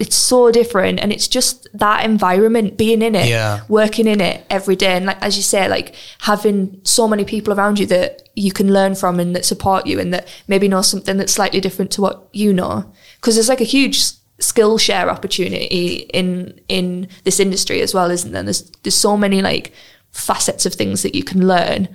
it's 0.00 0.14
so 0.16 0.52
different, 0.52 1.00
and 1.00 1.12
it's 1.12 1.26
just 1.26 1.66
that 1.74 2.04
environment, 2.04 2.76
being 2.78 3.02
in 3.02 3.14
it, 3.16 3.28
Yeah. 3.28 3.60
working 3.68 4.06
in 4.06 4.20
it 4.20 4.46
every 4.48 4.76
day, 4.76 4.92
and 4.96 5.06
like 5.06 5.20
as 5.20 5.36
you 5.36 5.42
say, 5.42 5.68
like 5.68 5.94
having 6.20 6.80
so 6.84 7.08
many 7.08 7.24
people 7.24 7.52
around 7.52 7.78
you 7.80 7.86
that 7.86 8.28
you 8.36 8.52
can 8.52 8.72
learn 8.72 8.94
from 8.94 9.18
and 9.18 9.34
that 9.34 9.44
support 9.44 9.86
you, 9.86 9.98
and 9.98 10.14
that 10.14 10.28
maybe 10.46 10.68
know 10.68 10.82
something 10.82 11.16
that's 11.16 11.32
slightly 11.32 11.60
different 11.60 11.90
to 11.92 12.02
what 12.02 12.28
you 12.32 12.52
know, 12.52 12.84
because 13.16 13.34
there's 13.34 13.48
like 13.48 13.60
a 13.60 13.64
huge 13.64 14.00
skill 14.40 14.78
share 14.78 15.10
opportunity 15.10 16.08
in 16.12 16.60
in 16.68 17.08
this 17.24 17.40
industry 17.40 17.80
as 17.80 17.94
well, 17.94 18.10
isn't 18.10 18.32
there? 18.32 18.42
There's 18.42 18.62
there's 18.82 18.94
so 18.94 19.16
many 19.16 19.42
like 19.42 19.72
facets 20.12 20.66
of 20.66 20.74
things 20.74 21.02
that 21.02 21.14
you 21.14 21.22
can 21.22 21.46
learn. 21.46 21.88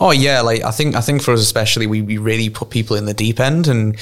Oh 0.00 0.10
yeah, 0.10 0.40
like 0.40 0.62
I 0.62 0.70
think 0.70 0.94
I 0.94 1.00
think 1.00 1.22
for 1.22 1.32
us 1.32 1.40
especially, 1.40 1.86
we, 1.86 2.02
we 2.02 2.18
really 2.18 2.50
put 2.50 2.70
people 2.70 2.96
in 2.96 3.04
the 3.04 3.14
deep 3.14 3.38
end, 3.38 3.68
and 3.68 3.94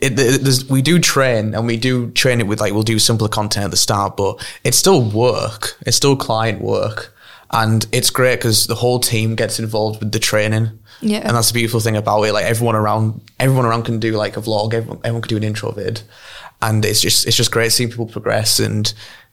it, 0.00 0.18
it, 0.18 0.42
there's, 0.42 0.68
we 0.68 0.82
do 0.82 0.98
train, 0.98 1.54
and 1.54 1.66
we 1.66 1.76
do 1.76 2.10
train 2.12 2.40
it 2.40 2.46
with 2.46 2.60
like 2.60 2.72
we'll 2.72 2.82
do 2.82 2.98
simpler 2.98 3.28
content 3.28 3.64
at 3.64 3.70
the 3.70 3.76
start, 3.76 4.16
but 4.16 4.44
it's 4.64 4.76
still 4.76 5.02
work, 5.02 5.76
it's 5.86 5.96
still 5.96 6.16
client 6.16 6.60
work, 6.60 7.14
and 7.50 7.86
it's 7.92 8.10
great 8.10 8.36
because 8.36 8.66
the 8.66 8.74
whole 8.74 9.00
team 9.00 9.34
gets 9.34 9.58
involved 9.58 10.00
with 10.00 10.12
the 10.12 10.18
training. 10.18 10.78
Yeah. 11.02 11.18
and 11.18 11.36
that's 11.36 11.48
the 11.48 11.54
beautiful 11.54 11.80
thing 11.80 11.96
about 11.96 12.22
it. 12.22 12.32
Like 12.32 12.46
everyone 12.46 12.74
around, 12.74 13.20
everyone 13.38 13.66
around 13.66 13.82
can 13.82 14.00
do 14.00 14.12
like 14.12 14.38
a 14.38 14.40
vlog, 14.40 14.72
everyone, 14.72 14.98
everyone 15.04 15.20
can 15.20 15.28
do 15.28 15.36
an 15.36 15.44
intro 15.44 15.70
vid, 15.72 16.00
and 16.62 16.84
it's 16.84 17.00
just 17.00 17.26
it's 17.26 17.36
just 17.36 17.50
great 17.50 17.72
seeing 17.72 17.90
people 17.90 18.06
progress 18.06 18.58
and 18.58 18.92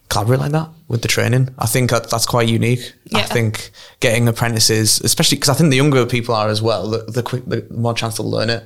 collaborate 0.10 0.40
like 0.40 0.52
that 0.52 0.70
with 0.88 1.02
the 1.02 1.08
training. 1.08 1.50
I 1.58 1.66
think 1.66 1.90
that, 1.90 2.10
that's 2.10 2.26
quite 2.26 2.48
unique. 2.48 2.94
I 3.16 3.24
think 3.24 3.72
getting 4.00 4.28
apprentices, 4.28 5.02
especially 5.02 5.38
because 5.38 5.50
I 5.50 5.54
think 5.54 5.72
the 5.72 5.78
younger 5.78 6.06
people 6.06 6.36
are 6.36 6.50
as 6.50 6.62
well, 6.62 6.90
the, 6.90 7.00
the 7.06 7.24
quick, 7.24 7.46
the 7.46 7.66
more 7.72 7.94
chance 7.94 8.16
to 8.16 8.24
learn 8.24 8.50
it, 8.50 8.64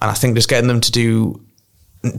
and 0.00 0.10
I 0.10 0.14
think 0.14 0.34
just 0.36 0.48
getting 0.48 0.68
them 0.68 0.80
to 0.80 0.92
do 0.92 1.44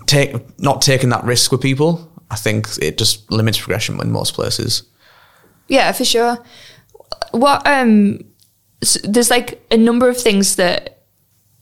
take 0.05 0.59
not 0.59 0.81
taking 0.81 1.09
that 1.09 1.23
risk 1.23 1.51
with 1.51 1.61
people, 1.61 2.11
I 2.29 2.35
think 2.35 2.67
it 2.81 2.97
just 2.97 3.31
limits 3.31 3.57
progression 3.57 3.99
in 4.01 4.11
most 4.11 4.33
places. 4.33 4.83
Yeah, 5.67 5.91
for 5.91 6.05
sure. 6.05 6.37
What 7.31 7.65
um, 7.65 8.19
s 8.81 8.97
there's 9.03 9.29
like 9.29 9.65
a 9.71 9.77
number 9.77 10.09
of 10.09 10.17
things 10.17 10.55
that 10.57 11.05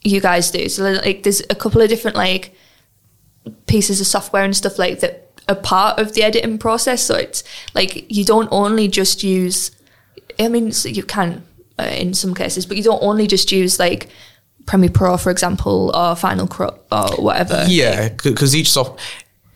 you 0.03 0.19
guys 0.21 0.51
do. 0.51 0.67
So 0.69 0.83
like, 0.83 1.23
there's 1.23 1.41
a 1.49 1.55
couple 1.55 1.81
of 1.81 1.89
different 1.89 2.17
like 2.17 2.56
pieces 3.67 4.01
of 4.01 4.07
software 4.07 4.43
and 4.43 4.55
stuff 4.55 4.79
like 4.79 4.99
that 4.99 5.31
are 5.49 5.55
part 5.55 5.99
of 5.99 6.13
the 6.13 6.23
editing 6.23 6.57
process. 6.57 7.03
So 7.03 7.15
it's 7.15 7.43
like 7.73 8.09
you 8.11 8.25
don't 8.25 8.49
only 8.51 8.87
just 8.87 9.23
use. 9.23 9.71
I 10.39 10.49
mean, 10.49 10.71
so 10.71 10.89
you 10.89 11.03
can 11.03 11.43
uh, 11.79 11.83
in 11.83 12.13
some 12.13 12.33
cases, 12.33 12.65
but 12.65 12.77
you 12.77 12.83
don't 12.83 13.01
only 13.01 13.27
just 13.27 13.51
use 13.51 13.79
like 13.79 14.09
Premiere 14.65 14.89
Pro, 14.89 15.17
for 15.17 15.31
example, 15.31 15.95
or 15.95 16.15
Final 16.15 16.47
Cut 16.47 16.85
or 16.91 17.09
whatever. 17.17 17.65
Yeah, 17.67 18.09
because 18.23 18.55
each 18.55 18.71
soft 18.71 18.99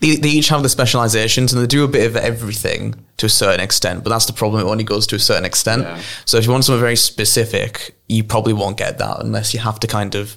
they, 0.01 0.15
they 0.15 0.29
each 0.29 0.49
have 0.49 0.63
the 0.63 0.69
specializations 0.69 1.53
and 1.53 1.61
they 1.61 1.67
do 1.67 1.83
a 1.83 1.87
bit 1.87 2.07
of 2.07 2.15
everything 2.15 2.95
to 3.17 3.27
a 3.27 3.29
certain 3.29 3.59
extent. 3.59 4.03
But 4.03 4.09
that's 4.09 4.25
the 4.25 4.33
problem; 4.33 4.65
it 4.65 4.69
only 4.69 4.83
goes 4.83 5.07
to 5.07 5.15
a 5.15 5.19
certain 5.19 5.45
extent. 5.45 5.83
Yeah. 5.83 6.01
So 6.25 6.37
if 6.37 6.45
you 6.45 6.51
want 6.51 6.65
something 6.65 6.81
very 6.81 6.95
specific, 6.95 7.95
you 8.09 8.23
probably 8.23 8.53
won't 8.53 8.77
get 8.77 8.97
that 8.97 9.19
unless 9.19 9.53
you 9.53 9.59
have 9.59 9.79
to 9.81 9.87
kind 9.87 10.15
of 10.15 10.35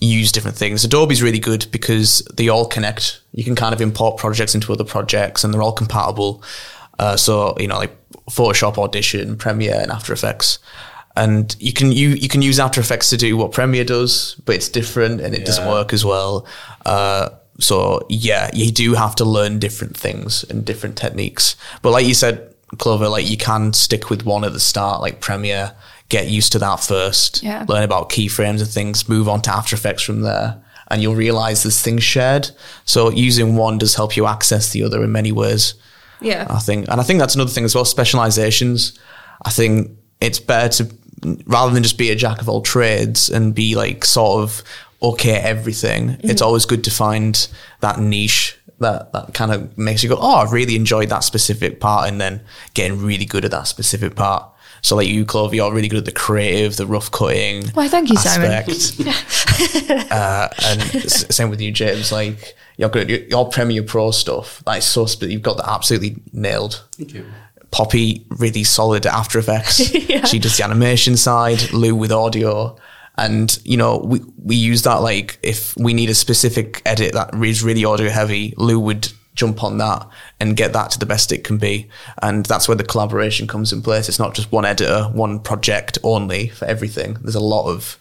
use 0.00 0.32
different 0.32 0.56
things. 0.56 0.84
Adobe's 0.84 1.22
really 1.22 1.38
good 1.38 1.66
because 1.70 2.20
they 2.34 2.48
all 2.48 2.66
connect. 2.66 3.20
You 3.32 3.44
can 3.44 3.56
kind 3.56 3.74
of 3.74 3.80
import 3.80 4.18
projects 4.18 4.54
into 4.54 4.72
other 4.72 4.84
projects, 4.84 5.44
and 5.44 5.52
they're 5.52 5.62
all 5.62 5.72
compatible. 5.72 6.42
Uh, 6.98 7.16
so 7.16 7.56
you 7.58 7.68
know, 7.68 7.78
like 7.78 7.96
Photoshop, 8.30 8.78
Audition, 8.78 9.36
Premiere, 9.36 9.80
and 9.80 9.90
After 9.90 10.12
Effects. 10.12 10.58
And 11.16 11.54
you 11.58 11.72
can 11.72 11.90
you 11.90 12.10
you 12.10 12.28
can 12.28 12.42
use 12.42 12.60
After 12.60 12.80
Effects 12.80 13.10
to 13.10 13.16
do 13.16 13.36
what 13.36 13.52
Premiere 13.52 13.84
does, 13.84 14.36
but 14.44 14.54
it's 14.54 14.68
different 14.68 15.20
and 15.20 15.34
it 15.34 15.44
doesn't 15.44 15.66
work 15.66 15.92
as 15.92 16.04
well. 16.04 16.46
Uh, 16.86 17.30
so 17.58 18.06
yeah, 18.08 18.50
you 18.54 18.70
do 18.70 18.94
have 18.94 19.16
to 19.16 19.24
learn 19.24 19.58
different 19.58 19.96
things 19.96 20.44
and 20.44 20.64
different 20.64 20.96
techniques. 20.96 21.56
But 21.82 21.90
like 21.90 22.06
you 22.06 22.14
said, 22.14 22.54
Clover, 22.76 23.08
like 23.08 23.28
you 23.28 23.36
can 23.36 23.72
stick 23.72 24.10
with 24.10 24.24
one 24.24 24.44
at 24.44 24.52
the 24.52 24.60
start, 24.60 25.00
like 25.00 25.20
Premiere, 25.20 25.72
get 26.08 26.28
used 26.28 26.52
to 26.52 26.58
that 26.58 26.80
first, 26.80 27.42
Yeah. 27.42 27.64
learn 27.68 27.82
about 27.82 28.08
keyframes 28.08 28.60
and 28.60 28.68
things, 28.68 29.08
move 29.08 29.28
on 29.28 29.42
to 29.42 29.52
After 29.52 29.76
Effects 29.76 30.02
from 30.02 30.22
there, 30.22 30.56
and 30.90 31.02
you'll 31.02 31.14
realize 31.14 31.62
there's 31.62 31.80
things 31.80 32.02
shared. 32.02 32.50
So 32.84 33.10
using 33.10 33.56
one 33.56 33.76
does 33.78 33.94
help 33.94 34.16
you 34.16 34.26
access 34.26 34.70
the 34.70 34.82
other 34.84 35.02
in 35.04 35.12
many 35.12 35.32
ways. 35.32 35.74
Yeah. 36.20 36.46
I 36.48 36.58
think, 36.60 36.88
and 36.88 37.00
I 37.00 37.04
think 37.04 37.18
that's 37.20 37.34
another 37.34 37.50
thing 37.50 37.64
as 37.64 37.74
well. 37.74 37.84
Specializations. 37.84 38.98
I 39.44 39.50
think 39.50 39.90
it's 40.20 40.40
better 40.40 40.84
to 40.84 40.90
rather 41.46 41.72
than 41.74 41.82
just 41.82 41.98
be 41.98 42.10
a 42.10 42.14
jack 42.14 42.40
of 42.40 42.48
all 42.48 42.62
trades 42.62 43.28
and 43.28 43.54
be 43.54 43.74
like 43.74 44.04
sort 44.04 44.42
of 44.42 44.62
okay 45.02 45.34
at 45.34 45.44
everything. 45.44 46.10
Mm-hmm. 46.10 46.30
It's 46.30 46.40
always 46.42 46.64
good 46.64 46.84
to 46.84 46.90
find 46.90 47.48
that 47.80 47.98
niche 48.00 48.56
that 48.80 49.12
that 49.12 49.34
kind 49.34 49.50
of 49.52 49.76
makes 49.76 50.02
you 50.04 50.08
go, 50.08 50.16
oh, 50.20 50.36
I 50.46 50.50
really 50.50 50.76
enjoyed 50.76 51.08
that 51.08 51.24
specific 51.24 51.80
part, 51.80 52.08
and 52.08 52.20
then 52.20 52.40
getting 52.74 53.02
really 53.02 53.24
good 53.24 53.44
at 53.44 53.50
that 53.50 53.66
specific 53.66 54.14
part. 54.14 54.44
So 54.82 54.96
like 54.96 55.08
you, 55.08 55.24
Clove, 55.24 55.54
you're 55.54 55.72
really 55.72 55.88
good 55.88 55.98
at 55.98 56.04
the 56.04 56.12
creative, 56.12 56.76
the 56.76 56.86
rough 56.86 57.10
cutting. 57.10 57.66
Why, 57.70 57.88
thank 57.88 58.10
you, 58.10 58.16
Simon. 58.16 58.50
aspect. 58.52 59.00
uh, 60.10 60.48
and 60.64 60.80
s- 60.96 61.34
same 61.34 61.50
with 61.50 61.60
you, 61.60 61.72
James. 61.72 62.12
Like 62.12 62.56
you're 62.76 62.88
good 62.88 63.02
at 63.02 63.08
your, 63.10 63.18
your 63.28 63.48
Premiere 63.48 63.82
Pro 63.82 64.10
stuff. 64.10 64.62
Like 64.66 64.82
so, 64.82 65.06
sp- 65.10 65.24
you've 65.30 65.42
got 65.42 65.56
that 65.58 65.68
absolutely 65.68 66.22
nailed. 66.32 66.84
Thank 66.92 67.14
you. 67.14 67.26
Poppy 67.70 68.24
really 68.30 68.64
solid 68.64 69.04
at 69.04 69.12
After 69.12 69.38
Effects. 69.38 69.92
Yeah. 70.08 70.24
She 70.24 70.38
does 70.38 70.56
the 70.56 70.64
animation 70.64 71.16
side. 71.18 71.70
Lou 71.72 71.94
with 71.94 72.10
audio, 72.12 72.76
and 73.18 73.58
you 73.64 73.76
know 73.76 73.98
we 73.98 74.20
we 74.42 74.56
use 74.56 74.82
that 74.82 75.02
like 75.02 75.38
if 75.42 75.76
we 75.76 75.92
need 75.92 76.08
a 76.08 76.14
specific 76.14 76.80
edit 76.86 77.12
that 77.12 77.34
is 77.34 77.62
really 77.62 77.84
audio 77.84 78.08
heavy, 78.08 78.54
Lou 78.56 78.80
would 78.80 79.12
jump 79.40 79.62
on 79.62 79.78
that 79.78 80.00
and 80.40 80.56
get 80.56 80.72
that 80.72 80.90
to 80.92 80.98
the 80.98 81.06
best 81.06 81.32
it 81.32 81.44
can 81.44 81.58
be, 81.58 81.88
and 82.22 82.44
that's 82.46 82.66
where 82.68 82.76
the 82.76 82.84
collaboration 82.92 83.46
comes 83.46 83.72
in 83.72 83.80
place. 83.82 84.08
It's 84.08 84.18
not 84.18 84.34
just 84.34 84.50
one 84.52 84.64
editor, 84.66 85.04
one 85.14 85.38
project 85.40 85.96
only 86.02 86.48
for 86.48 86.64
everything. 86.66 87.14
There's 87.22 87.34
a 87.36 87.48
lot 87.54 87.66
of 87.74 87.96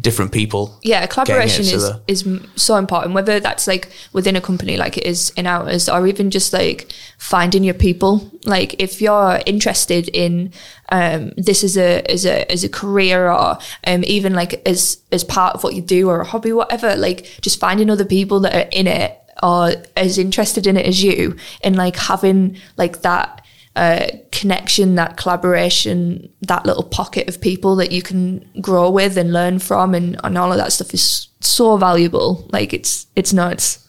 different 0.00 0.32
people. 0.32 0.62
yeah 0.82 1.04
collaboration 1.06 1.64
is 1.66 1.82
the- 1.82 2.00
is 2.08 2.24
so 2.56 2.76
important 2.76 3.12
whether 3.14 3.38
that's 3.40 3.66
like 3.66 3.84
within 4.14 4.36
a 4.36 4.40
company 4.40 4.78
like 4.78 4.96
it 4.96 5.04
is 5.04 5.30
in 5.36 5.46
ours 5.46 5.86
or 5.86 6.06
even 6.06 6.30
just 6.30 6.50
like 6.54 6.90
finding 7.18 7.62
your 7.62 7.74
people 7.74 8.12
like 8.46 8.74
if 8.82 9.02
you're 9.02 9.38
interested 9.44 10.08
in 10.24 10.50
um 10.90 11.30
this 11.36 11.62
as 11.62 11.76
a 11.76 11.90
as 12.10 12.24
a 12.24 12.50
as 12.50 12.64
a 12.64 12.70
career 12.70 13.30
or 13.30 13.58
um 13.86 14.02
even 14.16 14.32
like 14.32 14.52
as 14.66 14.96
as 15.12 15.24
part 15.24 15.54
of 15.54 15.62
what 15.62 15.74
you 15.74 15.82
do 15.82 16.08
or 16.08 16.20
a 16.22 16.24
hobby 16.32 16.52
whatever 16.54 16.96
like 16.96 17.26
just 17.42 17.60
finding 17.60 17.90
other 17.90 18.06
people 18.06 18.40
that 18.40 18.54
are 18.54 18.68
in 18.72 18.86
it 18.86 19.18
or 19.42 19.72
as 19.96 20.18
interested 20.18 20.66
in 20.66 20.76
it 20.76 20.86
as 20.86 21.02
you 21.02 21.36
and 21.62 21.76
like 21.76 21.96
having 21.96 22.56
like 22.76 23.02
that 23.02 23.42
uh, 23.74 24.06
connection, 24.30 24.96
that 24.96 25.16
collaboration, 25.16 26.30
that 26.42 26.66
little 26.66 26.82
pocket 26.82 27.28
of 27.28 27.40
people 27.40 27.74
that 27.76 27.90
you 27.90 28.02
can 28.02 28.46
grow 28.60 28.90
with 28.90 29.16
and 29.16 29.32
learn 29.32 29.58
from, 29.58 29.94
and, 29.94 30.20
and 30.22 30.36
all 30.36 30.52
of 30.52 30.58
that 30.58 30.72
stuff 30.72 30.92
is 30.92 31.28
so 31.40 31.76
valuable. 31.76 32.46
Like 32.52 32.72
it's 32.74 33.06
it's 33.16 33.32
nuts. 33.32 33.88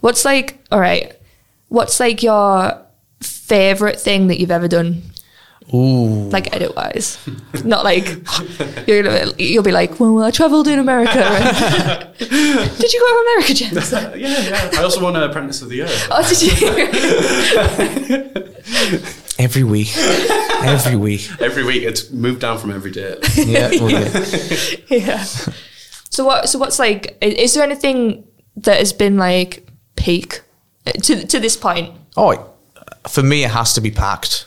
What's 0.00 0.24
like 0.24 0.64
all 0.70 0.80
right? 0.80 1.14
What's 1.68 2.00
like 2.00 2.22
your 2.22 2.82
favorite 3.20 4.00
thing 4.00 4.28
that 4.28 4.40
you've 4.40 4.50
ever 4.50 4.68
done? 4.68 5.02
Ooh. 5.74 6.28
like 6.30 6.54
edit 6.54 6.76
wise. 6.76 7.18
Not 7.64 7.82
like 7.84 8.06
you're 8.86 9.02
gonna 9.02 9.32
you'll 9.38 9.62
be 9.62 9.72
like, 9.72 9.98
well, 9.98 10.22
I 10.22 10.30
travelled 10.30 10.68
in 10.68 10.78
America. 10.78 12.12
did 12.18 12.92
you 12.92 13.00
go 13.00 13.06
to 13.06 13.30
America, 13.30 13.54
James? 13.54 13.90
yeah, 13.92 14.14
yeah. 14.14 14.70
I 14.74 14.82
also 14.82 15.02
won 15.02 15.16
an 15.16 15.22
Apprentice 15.22 15.62
of 15.62 15.70
the 15.70 15.76
Year. 15.76 15.88
Oh, 16.10 16.22
did 16.28 16.42
you? 16.42 16.52
Every 19.38 19.64
week. 19.64 19.88
Every 19.96 20.96
week. 20.96 21.28
Every 21.40 21.64
week, 21.64 21.82
it's 21.82 22.10
moved 22.10 22.40
down 22.40 22.58
from 22.58 22.70
every 22.70 22.90
day. 22.90 23.16
Yeah. 23.34 23.70
yeah. 23.80 24.26
yeah. 24.88 25.24
So 26.10 26.24
what? 26.24 26.48
So 26.48 26.58
what's 26.58 26.78
like? 26.78 27.16
Is 27.20 27.54
there 27.54 27.64
anything 27.64 28.24
that 28.56 28.78
has 28.78 28.92
been 28.92 29.16
like 29.16 29.66
peak 29.96 30.42
uh, 30.86 30.92
to 30.92 31.26
to 31.26 31.40
this 31.40 31.56
point? 31.56 31.94
Oh, 32.16 32.50
for 33.08 33.22
me, 33.22 33.44
it 33.44 33.50
has 33.50 33.72
to 33.74 33.80
be 33.80 33.90
Pact, 33.90 34.46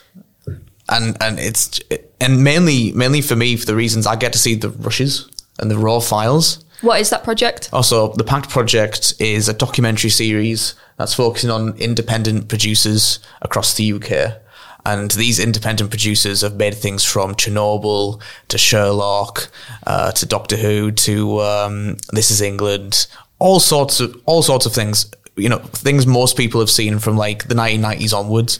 and 0.89 1.17
and 1.21 1.39
it's 1.39 1.79
and 2.19 2.43
mainly 2.43 2.91
mainly 2.91 3.21
for 3.21 3.35
me 3.35 3.55
for 3.55 3.65
the 3.65 3.75
reasons 3.75 4.05
I 4.07 4.15
get 4.15 4.33
to 4.33 4.39
see 4.39 4.55
the 4.55 4.69
rushes 4.69 5.29
and 5.59 5.69
the 5.71 5.77
raw 5.77 5.99
files. 5.99 6.63
What 6.81 6.99
is 6.99 7.09
that 7.09 7.23
project? 7.23 7.69
Also, 7.71 8.13
the 8.13 8.23
Pact 8.23 8.49
Project 8.49 9.13
is 9.19 9.47
a 9.47 9.53
documentary 9.53 10.09
series 10.09 10.75
that's 10.97 11.13
focusing 11.13 11.49
on 11.49 11.77
independent 11.77 12.49
producers 12.49 13.19
across 13.41 13.75
the 13.75 13.93
UK. 13.93 14.41
And 14.85 15.09
these 15.11 15.39
independent 15.39 15.89
producers 15.89 16.41
have 16.41 16.57
made 16.57 16.75
things 16.75 17.03
from 17.03 17.33
Chernobyl 17.33 18.21
to 18.49 18.57
Sherlock 18.57 19.49
uh, 19.87 20.11
to 20.11 20.25
Doctor 20.27 20.57
Who 20.57 20.91
to 20.91 21.41
um, 21.41 21.97
This 22.11 22.29
Is 22.29 22.41
England, 22.41 23.07
all 23.39 23.59
sorts 23.59 23.99
of 23.99 24.21
all 24.25 24.43
sorts 24.43 24.65
of 24.65 24.73
things. 24.73 25.09
You 25.37 25.49
know, 25.49 25.57
things 25.57 26.05
most 26.05 26.37
people 26.37 26.59
have 26.59 26.69
seen 26.69 26.99
from 26.99 27.17
like 27.17 27.47
the 27.47 27.55
1990s 27.55 28.13
onwards. 28.13 28.59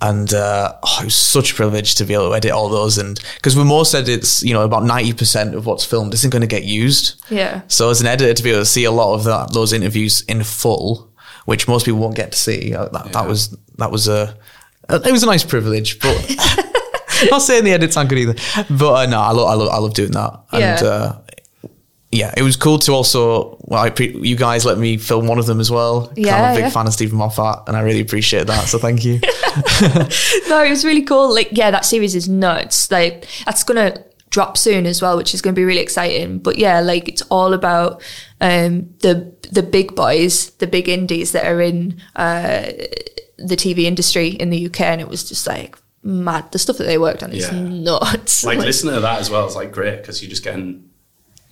And 0.00 0.32
uh, 0.34 0.74
oh, 0.82 0.98
it 1.00 1.04
was 1.06 1.14
such 1.14 1.52
a 1.52 1.54
privilege 1.54 1.94
to 1.96 2.04
be 2.04 2.12
able 2.14 2.28
to 2.28 2.34
edit 2.36 2.50
all 2.50 2.68
those. 2.68 2.98
And 2.98 3.18
because 3.36 3.56
with 3.56 3.66
most 3.66 3.94
edits, 3.94 4.42
you 4.42 4.52
know, 4.52 4.62
about 4.62 4.82
90% 4.82 5.54
of 5.54 5.64
what's 5.64 5.84
filmed 5.86 6.12
isn't 6.12 6.28
going 6.30 6.42
to 6.42 6.46
get 6.46 6.64
used. 6.64 7.22
Yeah. 7.30 7.62
So 7.68 7.88
as 7.88 8.00
an 8.02 8.06
editor, 8.06 8.34
to 8.34 8.42
be 8.42 8.50
able 8.50 8.60
to 8.60 8.66
see 8.66 8.84
a 8.84 8.90
lot 8.90 9.14
of 9.14 9.24
that, 9.24 9.54
those 9.54 9.72
interviews 9.72 10.20
in 10.22 10.42
full, 10.44 11.10
which 11.46 11.66
most 11.66 11.86
people 11.86 11.98
won't 12.00 12.14
get 12.16 12.32
to 12.32 12.38
see, 12.38 12.74
uh, 12.74 12.88
that, 12.88 13.12
that 13.12 13.26
was 13.26 13.56
that 13.78 13.90
was 13.90 14.06
a 14.08 14.36
it 14.90 15.10
was 15.12 15.22
a 15.22 15.26
nice 15.26 15.44
privilege. 15.44 15.98
But 15.98 16.36
not 17.30 17.38
saying 17.40 17.64
the 17.64 17.72
edits 17.72 17.96
aren't 17.96 18.10
good 18.10 18.18
either. 18.18 18.34
But 18.68 18.92
uh, 18.92 19.06
no, 19.06 19.20
I 19.20 19.30
love 19.30 19.48
I 19.48 19.54
love 19.54 19.68
I 19.70 19.78
love 19.78 19.94
doing 19.94 20.12
that. 20.12 20.40
And 20.52 20.60
Yeah. 20.60 20.86
uh, 20.88 21.18
yeah, 22.12 22.32
it 22.36 22.42
was 22.42 22.56
cool 22.56 22.78
to 22.80 22.92
also. 22.92 23.58
Well, 23.62 23.82
I 23.82 23.90
pre- 23.90 24.16
you 24.16 24.36
guys 24.36 24.64
let 24.64 24.78
me 24.78 24.96
film 24.96 25.26
one 25.26 25.38
of 25.38 25.46
them 25.46 25.60
as 25.60 25.70
well. 25.70 26.06
'cause 26.08 26.28
I'm 26.28 26.52
a 26.52 26.54
big 26.54 26.64
yeah. 26.64 26.70
fan 26.70 26.86
of 26.86 26.92
Steven 26.92 27.18
Moffat, 27.18 27.64
and 27.68 27.76
I 27.76 27.80
really 27.80 28.00
appreciate 28.00 28.46
that. 28.46 28.68
So 28.68 28.78
thank 28.78 29.04
you. 29.04 29.20
no, 30.48 30.62
it 30.64 30.70
was 30.70 30.84
really 30.84 31.02
cool. 31.02 31.32
Like, 31.34 31.48
yeah, 31.52 31.70
that 31.70 31.84
series 31.84 32.14
is 32.14 32.28
nuts. 32.28 32.90
Like, 32.90 33.26
that's 33.44 33.64
gonna 33.64 34.02
drop 34.30 34.56
soon 34.58 34.86
as 34.86 35.00
well, 35.02 35.16
which 35.16 35.34
is 35.34 35.42
gonna 35.42 35.54
be 35.54 35.64
really 35.64 35.80
exciting. 35.80 36.38
But 36.38 36.58
yeah, 36.58 36.80
like 36.80 37.08
it's 37.08 37.22
all 37.22 37.52
about 37.52 38.02
um, 38.40 38.88
the 39.00 39.32
the 39.50 39.62
big 39.62 39.94
boys, 39.94 40.50
the 40.58 40.66
big 40.66 40.88
indies 40.88 41.32
that 41.32 41.46
are 41.46 41.60
in 41.60 42.00
uh, 42.16 42.62
the 43.38 43.56
TV 43.56 43.80
industry 43.84 44.28
in 44.28 44.50
the 44.50 44.66
UK, 44.66 44.80
and 44.82 45.00
it 45.00 45.08
was 45.08 45.28
just 45.28 45.46
like 45.46 45.76
mad. 46.02 46.50
The 46.52 46.58
stuff 46.58 46.78
that 46.78 46.84
they 46.84 46.98
worked 46.98 47.22
on 47.22 47.32
is 47.32 47.46
Yeah. 47.50 47.60
nuts. 47.60 48.44
Like, 48.44 48.58
listening 48.70 48.94
to 48.94 49.00
that 49.00 49.20
as 49.20 49.28
well 49.30 49.46
is 49.46 49.56
like 49.56 49.72
great 49.72 50.00
because 50.00 50.22
you're 50.22 50.30
just 50.30 50.44
getting 50.44 50.85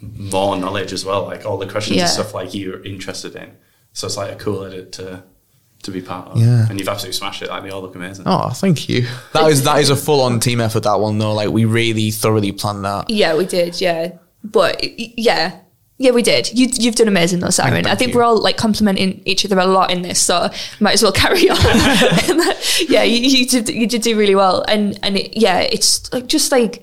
more 0.00 0.57
knowledge 0.57 0.92
as 0.92 1.04
well. 1.04 1.24
Like 1.24 1.44
all 1.46 1.59
the 1.59 1.66
questions 1.68 1.96
Yeah. 1.96 2.02
and 2.02 2.11
stuff 2.11 2.35
like 2.35 2.54
you're 2.54 2.83
interested 2.85 3.37
in. 3.37 3.57
So 3.92 4.07
it's 4.07 4.16
like 4.16 4.33
a 4.33 4.37
cool 4.37 4.64
edit 4.64 4.92
to 4.92 5.22
to 5.85 5.90
be 5.90 6.00
part 6.00 6.28
of. 6.28 6.38
Yeah. 6.38 6.66
And 6.68 6.78
you've 6.78 6.88
absolutely 6.88 7.16
smashed 7.16 7.42
it. 7.42 7.50
Like 7.50 7.62
they 7.62 7.70
all 7.70 7.83
look 7.83 7.94
amazing. 7.94 8.24
Oh, 8.26 8.48
thank 8.50 8.88
you. 8.88 9.07
That 9.33 9.50
is 9.50 9.64
that 9.64 9.78
is 9.80 9.90
a 9.90 9.96
full 9.96 10.22
on 10.22 10.40
team 10.40 10.61
effort. 10.61 10.85
That 10.85 10.98
one 11.00 11.18
though, 11.18 11.35
like 11.35 11.50
we 11.50 11.64
really 11.64 12.11
thoroughly 12.11 12.52
planned 12.52 12.85
that. 12.85 13.11
Yeah, 13.11 13.37
we 13.37 13.46
did. 13.46 13.80
Yeah, 13.80 14.12
but 14.42 14.83
yeah, 14.83 15.61
yeah, 15.98 16.11
we 16.11 16.22
did. 16.22 16.52
You, 16.52 16.68
you've 16.72 16.96
done 16.96 17.07
amazing 17.09 17.40
though, 17.40 17.50
Simon. 17.50 17.85
Thank 17.85 17.87
I 17.87 17.94
think 17.94 18.12
you. 18.12 18.18
we're 18.18 18.24
all 18.24 18.40
like 18.40 18.57
complimenting 18.57 19.22
each 19.26 19.44
other 19.44 19.59
a 19.59 19.66
lot 19.66 19.90
in 19.92 20.02
this, 20.02 20.20
so 20.20 20.48
might 20.80 20.94
as 20.94 21.02
well 21.02 21.12
carry 21.12 21.48
on. 21.50 21.57
yeah, 22.88 23.02
you, 23.02 23.20
you 23.20 23.46
did. 23.46 23.68
You 23.68 23.87
did 23.87 24.02
do 24.02 24.18
really 24.18 24.35
well, 24.35 24.64
and 24.66 24.98
and 25.02 25.16
it, 25.16 25.37
yeah, 25.37 25.61
it's 25.61 26.12
like 26.12 26.26
just 26.26 26.50
like. 26.50 26.83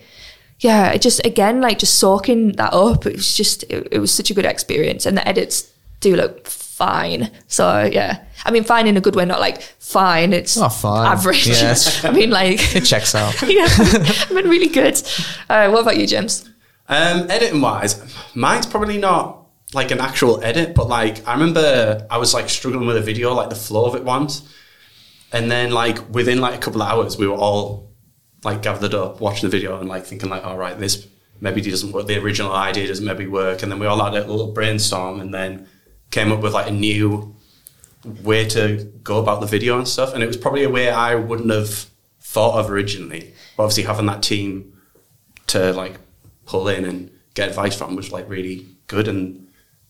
Yeah, 0.62 0.92
it 0.92 1.02
just 1.02 1.26
again 1.26 1.60
like 1.62 1.80
just 1.80 2.00
soaking 2.00 2.54
that 2.54 2.74
up. 2.74 3.06
It 3.06 3.16
was 3.18 3.36
just 3.36 3.64
it, 3.64 3.88
it 3.92 4.00
was 4.00 4.12
such 4.12 4.30
a 4.32 4.34
good 4.34 4.46
experience, 4.46 5.06
and 5.06 5.18
the 5.18 5.28
edits 5.28 5.70
do 6.00 6.16
look 6.16 6.48
fine. 6.48 7.30
So 7.48 7.84
yeah, 7.92 8.24
I 8.46 8.52
mean 8.52 8.64
fine 8.64 8.88
in 8.88 8.96
a 8.98 9.02
good 9.02 9.16
way, 9.16 9.26
not 9.26 9.40
like 9.40 9.62
fine. 9.80 10.34
It's 10.34 10.58
Oh, 10.58 10.70
fine. 10.70 11.08
average. 11.12 11.48
Yes. 11.48 12.06
I 12.10 12.12
mean 12.12 12.30
like 12.30 12.76
It 12.76 12.82
checks 12.86 13.14
out. 13.16 13.34
yeah, 13.48 13.66
I 13.68 14.28
mean 14.34 14.48
really 14.48 14.68
good. 14.70 15.02
Uh, 15.50 15.70
what 15.72 15.82
about 15.82 15.98
you, 15.98 16.08
James? 16.08 16.48
Um, 16.88 17.30
editing 17.32 17.62
wise, 17.62 18.02
mine's 18.36 18.66
probably 18.68 18.98
not 18.98 19.48
like 19.74 19.92
an 19.92 20.00
actual 20.00 20.44
edit, 20.44 20.76
but 20.76 20.88
like 20.90 21.28
I 21.28 21.34
remember 21.34 22.06
I 22.12 22.18
was 22.18 22.34
like 22.34 22.50
struggling 22.50 22.86
with 22.86 22.98
a 22.98 23.02
video, 23.02 23.34
like 23.34 23.50
the 23.50 23.56
flow 23.56 23.86
of 23.86 23.96
it 23.96 24.04
once, 24.04 24.42
and 25.32 25.50
then 25.50 25.72
like 25.72 25.98
within 26.14 26.40
like 26.42 26.54
a 26.56 26.58
couple 26.60 26.82
of 26.84 26.88
hours, 26.90 27.18
we 27.18 27.26
were 27.28 27.36
all 27.38 27.91
like 28.44 28.62
gathered 28.62 28.94
up 28.94 29.22
watching 29.22 29.50
the 29.50 29.56
video 29.56 29.80
and 29.80 29.88
like 29.88 30.06
thinking 30.06 30.30
like, 30.30 30.44
all 30.44 30.58
right, 30.58 30.78
this 30.80 31.08
maybe 31.40 31.62
doesn't 31.62 31.92
work. 31.92 32.08
The 32.08 32.22
original 32.22 32.52
idea 32.54 32.88
doesn't 32.88 33.06
maybe 33.06 33.28
work, 33.28 33.64
and 33.64 33.72
then 33.72 33.80
we 33.80 33.86
all 33.86 34.04
had 34.04 34.14
a 34.14 34.28
little 34.28 34.52
brainstorm 34.52 35.20
and 35.20 35.34
then 35.34 35.68
came 36.12 36.32
up 36.32 36.42
with 36.42 36.54
like 36.54 36.68
a 36.68 36.72
new 36.72 37.36
way 38.24 38.48
to 38.50 38.92
go 39.04 39.20
about 39.20 39.42
the 39.42 39.48
video 39.48 39.78
and 39.78 39.88
stuff. 39.88 40.14
And 40.14 40.24
it 40.24 40.28
was 40.28 40.38
probably 40.38 40.64
a 40.64 40.70
way 40.70 40.90
I 40.90 41.16
wouldn't 41.16 41.52
have 41.52 41.90
thought 42.20 42.60
of 42.60 42.70
originally. 42.70 43.34
But 43.58 43.64
obviously, 43.64 43.84
having 43.84 44.06
that 44.08 44.24
team 44.24 44.80
to 45.48 45.74
like 45.74 46.00
pull 46.46 46.68
in 46.68 46.86
and 46.86 47.12
get 47.34 47.50
advice 47.50 47.76
from 47.76 47.96
was 47.96 48.12
like 48.12 48.30
really 48.30 48.66
good. 48.88 49.08
And 49.08 49.48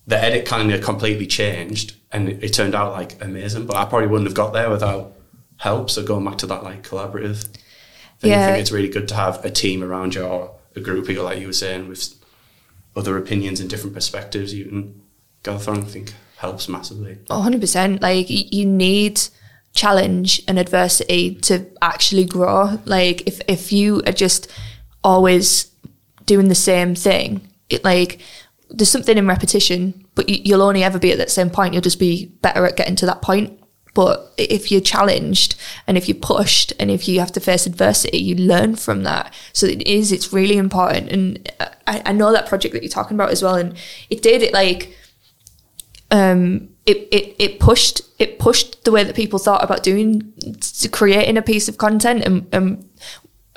the 0.07 0.17
edit 0.17 0.45
kind 0.45 0.71
of 0.71 0.81
completely 0.83 1.27
changed, 1.27 1.95
and 2.11 2.27
it, 2.27 2.43
it 2.43 2.49
turned 2.49 2.75
out 2.75 2.91
like 2.91 3.23
amazing. 3.23 3.65
But 3.65 3.77
I 3.77 3.85
probably 3.85 4.07
wouldn't 4.07 4.27
have 4.27 4.35
got 4.35 4.53
there 4.53 4.69
without 4.69 5.13
help. 5.57 5.89
So 5.89 6.03
going 6.03 6.25
back 6.25 6.37
to 6.39 6.47
that 6.47 6.63
like 6.63 6.83
collaborative 6.83 7.47
thing, 8.21 8.31
I 8.31 8.35
Yeah. 8.35 8.47
think 8.53 8.61
it's 8.61 8.71
really 8.71 8.89
good 8.89 9.07
to 9.09 9.15
have 9.15 9.43
a 9.43 9.49
team 9.49 9.83
around 9.83 10.15
you 10.15 10.23
or 10.23 10.51
a 10.75 10.79
group 10.79 10.99
of 11.01 11.07
people, 11.07 11.23
like 11.25 11.39
you 11.39 11.47
were 11.47 11.53
saying, 11.53 11.87
with 11.87 12.13
other 12.95 13.17
opinions 13.17 13.59
and 13.59 13.69
different 13.69 13.93
perspectives 13.95 14.53
you 14.53 14.65
can 14.65 15.01
go 15.43 15.57
through. 15.57 15.75
and 15.75 15.83
I 15.83 15.87
think 15.87 16.13
helps 16.37 16.67
massively. 16.69 17.17
Oh, 17.29 17.41
100%. 17.41 18.01
Like, 18.01 18.27
you 18.29 18.65
need 18.65 19.21
challenge 19.73 20.41
and 20.47 20.57
adversity 20.59 21.35
to 21.35 21.65
actually 21.81 22.25
grow. 22.25 22.79
Like, 22.85 23.27
if, 23.27 23.41
if 23.47 23.71
you 23.71 24.01
are 24.05 24.11
just 24.11 24.51
always 25.03 25.71
doing 26.25 26.47
the 26.49 26.55
same 26.55 26.95
thing, 26.95 27.47
it 27.69 27.83
like, 27.83 28.19
there's 28.69 28.89
something 28.89 29.17
in 29.17 29.27
repetition, 29.27 30.05
but 30.15 30.29
you, 30.29 30.37
you'll 30.43 30.61
only 30.61 30.83
ever 30.83 30.97
be 30.99 31.11
at 31.11 31.17
that 31.17 31.29
same 31.31 31.49
point. 31.49 31.73
You'll 31.73 31.81
just 31.81 31.99
be 31.99 32.27
better 32.41 32.65
at 32.65 32.75
getting 32.77 32.95
to 32.97 33.05
that 33.05 33.21
point. 33.21 33.59
But 33.93 34.33
if 34.37 34.71
you're 34.71 34.81
challenged 34.81 35.55
and 35.85 35.97
if 35.97 36.07
you're 36.07 36.15
pushed 36.15 36.71
and 36.79 36.89
if 36.89 37.07
you 37.07 37.19
have 37.19 37.31
to 37.33 37.39
face 37.41 37.65
adversity, 37.65 38.19
you 38.19 38.35
learn 38.35 38.75
from 38.77 39.03
that. 39.03 39.33
So 39.51 39.65
it 39.65 39.85
is, 39.85 40.11
it's 40.13 40.31
really 40.31 40.57
important. 40.57 41.11
And 41.11 41.51
I, 41.87 42.01
I 42.05 42.11
know 42.13 42.31
that 42.31 42.47
project 42.47 42.73
that 42.73 42.83
you're 42.83 42.89
talking 42.89 43.15
about 43.15 43.31
as 43.31 43.43
well. 43.43 43.55
And 43.55 43.75
it 44.09 44.21
did 44.21 44.43
it 44.43 44.53
like, 44.53 44.95
um, 46.09 46.69
it, 46.85 47.07
it, 47.11 47.35
it 47.37 47.59
pushed 47.59 48.01
it 48.17 48.39
pushed 48.39 48.83
the 48.85 48.91
way 48.91 49.03
that 49.03 49.15
people 49.15 49.39
thought 49.39 49.63
about 49.63 49.83
doing 49.83 50.33
to 50.79 50.89
creating 50.89 51.37
a 51.37 51.41
piece 51.41 51.67
of 51.67 51.77
content 51.77 52.23
and 52.25 52.47
and, 52.53 52.89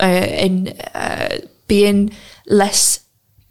uh, 0.01 0.05
and 0.05 0.83
uh, 0.95 1.39
being 1.69 2.11
less 2.47 3.01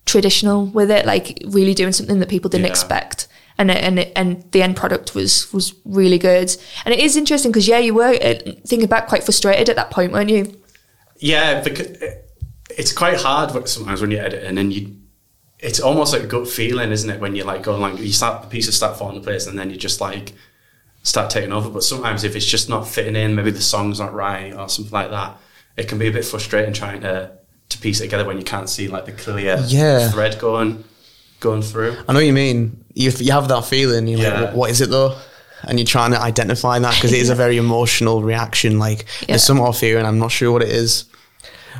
traditional 0.05 0.65
with 0.65 0.91
it, 0.91 1.05
like 1.05 1.41
really 1.47 1.73
doing 1.73 1.91
something 1.93 2.19
that 2.19 2.29
people 2.29 2.49
didn't 2.49 2.65
Yeah. 2.65 2.71
expect. 2.71 3.27
And 3.57 3.69
it- 3.71 3.83
and 3.83 3.99
it- 3.99 4.11
and 4.15 4.43
the 4.51 4.63
end 4.63 4.75
product 4.75 5.13
was 5.15 5.51
was 5.53 5.73
really 5.85 6.17
good. 6.17 6.55
And 6.85 6.93
it 6.93 6.99
is 6.99 7.15
interesting 7.15 7.51
because 7.51 7.67
yeah, 7.67 7.77
you 7.79 7.93
were 7.93 8.13
uh, 8.21 8.33
thinking 8.67 8.87
back 8.87 9.07
quite 9.07 9.23
frustrated 9.23 9.69
at 9.69 9.75
that 9.75 9.91
point, 9.91 10.11
weren't 10.11 10.29
you? 10.31 10.55
Yeah, 11.19 11.61
because 11.61 11.87
it's 12.75 12.91
quite 12.91 13.17
hard 13.21 13.67
sometimes 13.69 14.01
when 14.01 14.11
you're 14.11 14.23
editing 14.25 14.57
and 14.57 14.73
you. 14.73 14.95
It's 15.59 15.79
almost 15.79 16.11
like 16.11 16.23
a 16.23 16.27
gut 16.27 16.47
feeling, 16.49 16.91
isn't 16.91 17.09
it? 17.09 17.21
When 17.21 17.35
you're 17.35 17.45
like 17.45 17.63
going 17.63 17.79
like 17.81 17.97
you 17.99 18.11
start 18.11 18.41
the 18.41 18.47
piece 18.49 18.65
pieces 18.65 18.75
start 18.75 18.97
falling 18.97 19.15
into 19.15 19.25
place 19.25 19.47
and 19.47 19.57
then 19.57 19.69
you 19.69 19.77
just 19.77 20.01
like 20.01 20.33
start 21.03 21.29
taking 21.29 21.53
over. 21.53 21.69
But 21.69 21.83
sometimes 21.83 22.23
if 22.25 22.35
it's 22.35 22.45
just 22.45 22.67
not 22.69 22.85
fitting 22.87 23.15
in, 23.15 23.35
maybe 23.35 23.51
the 23.51 23.61
song's 23.61 23.99
not 23.99 24.13
right 24.13 24.51
or 24.53 24.67
something 24.67 24.91
like 24.91 25.11
that, 25.11 25.37
it 25.77 25.87
can 25.87 25.99
be 25.99 26.07
a 26.07 26.11
bit 26.11 26.25
frustrating 26.25 26.73
trying 26.73 27.01
to 27.01 27.31
to 27.69 27.77
piece 27.77 28.01
it 28.01 28.05
together 28.05 28.25
when 28.25 28.37
you 28.37 28.43
can't 28.43 28.69
see 28.69 28.87
like 28.89 29.05
the 29.05 29.13
clear 29.13 29.63
Yeah. 29.67 30.09
thread 30.09 30.37
going 30.39 30.83
going 31.39 31.61
through. 31.61 31.95
I 32.09 32.11
know 32.13 32.19
what 32.19 32.25
you 32.25 32.33
mean. 32.33 32.82
You, 32.93 33.11
you 33.17 33.31
have 33.31 33.47
that 33.47 33.65
feeling. 33.65 34.07
You're 34.07 34.19
Yeah. 34.19 34.29
like, 34.29 34.41
"What- 34.49 34.55
what 34.55 34.69
is 34.71 34.81
it 34.81 34.89
though? 34.89 35.15
And 35.65 35.79
you're 35.79 35.85
trying 35.85 36.11
to 36.11 36.19
identify 36.21 36.77
that 36.79 36.93
because 36.95 37.13
it 37.13 37.19
is 37.19 37.29
a 37.29 37.35
very 37.43 37.57
emotional 37.57 38.21
reaction. 38.21 38.79
Like 38.79 39.05
Yeah. 39.21 39.27
there's 39.29 39.43
some 39.43 39.59
off 39.59 39.79
here, 39.79 39.97
and 39.97 40.05
I'm 40.07 40.19
not 40.19 40.31
sure 40.31 40.51
what 40.51 40.61
it 40.61 40.69
is. 40.69 41.05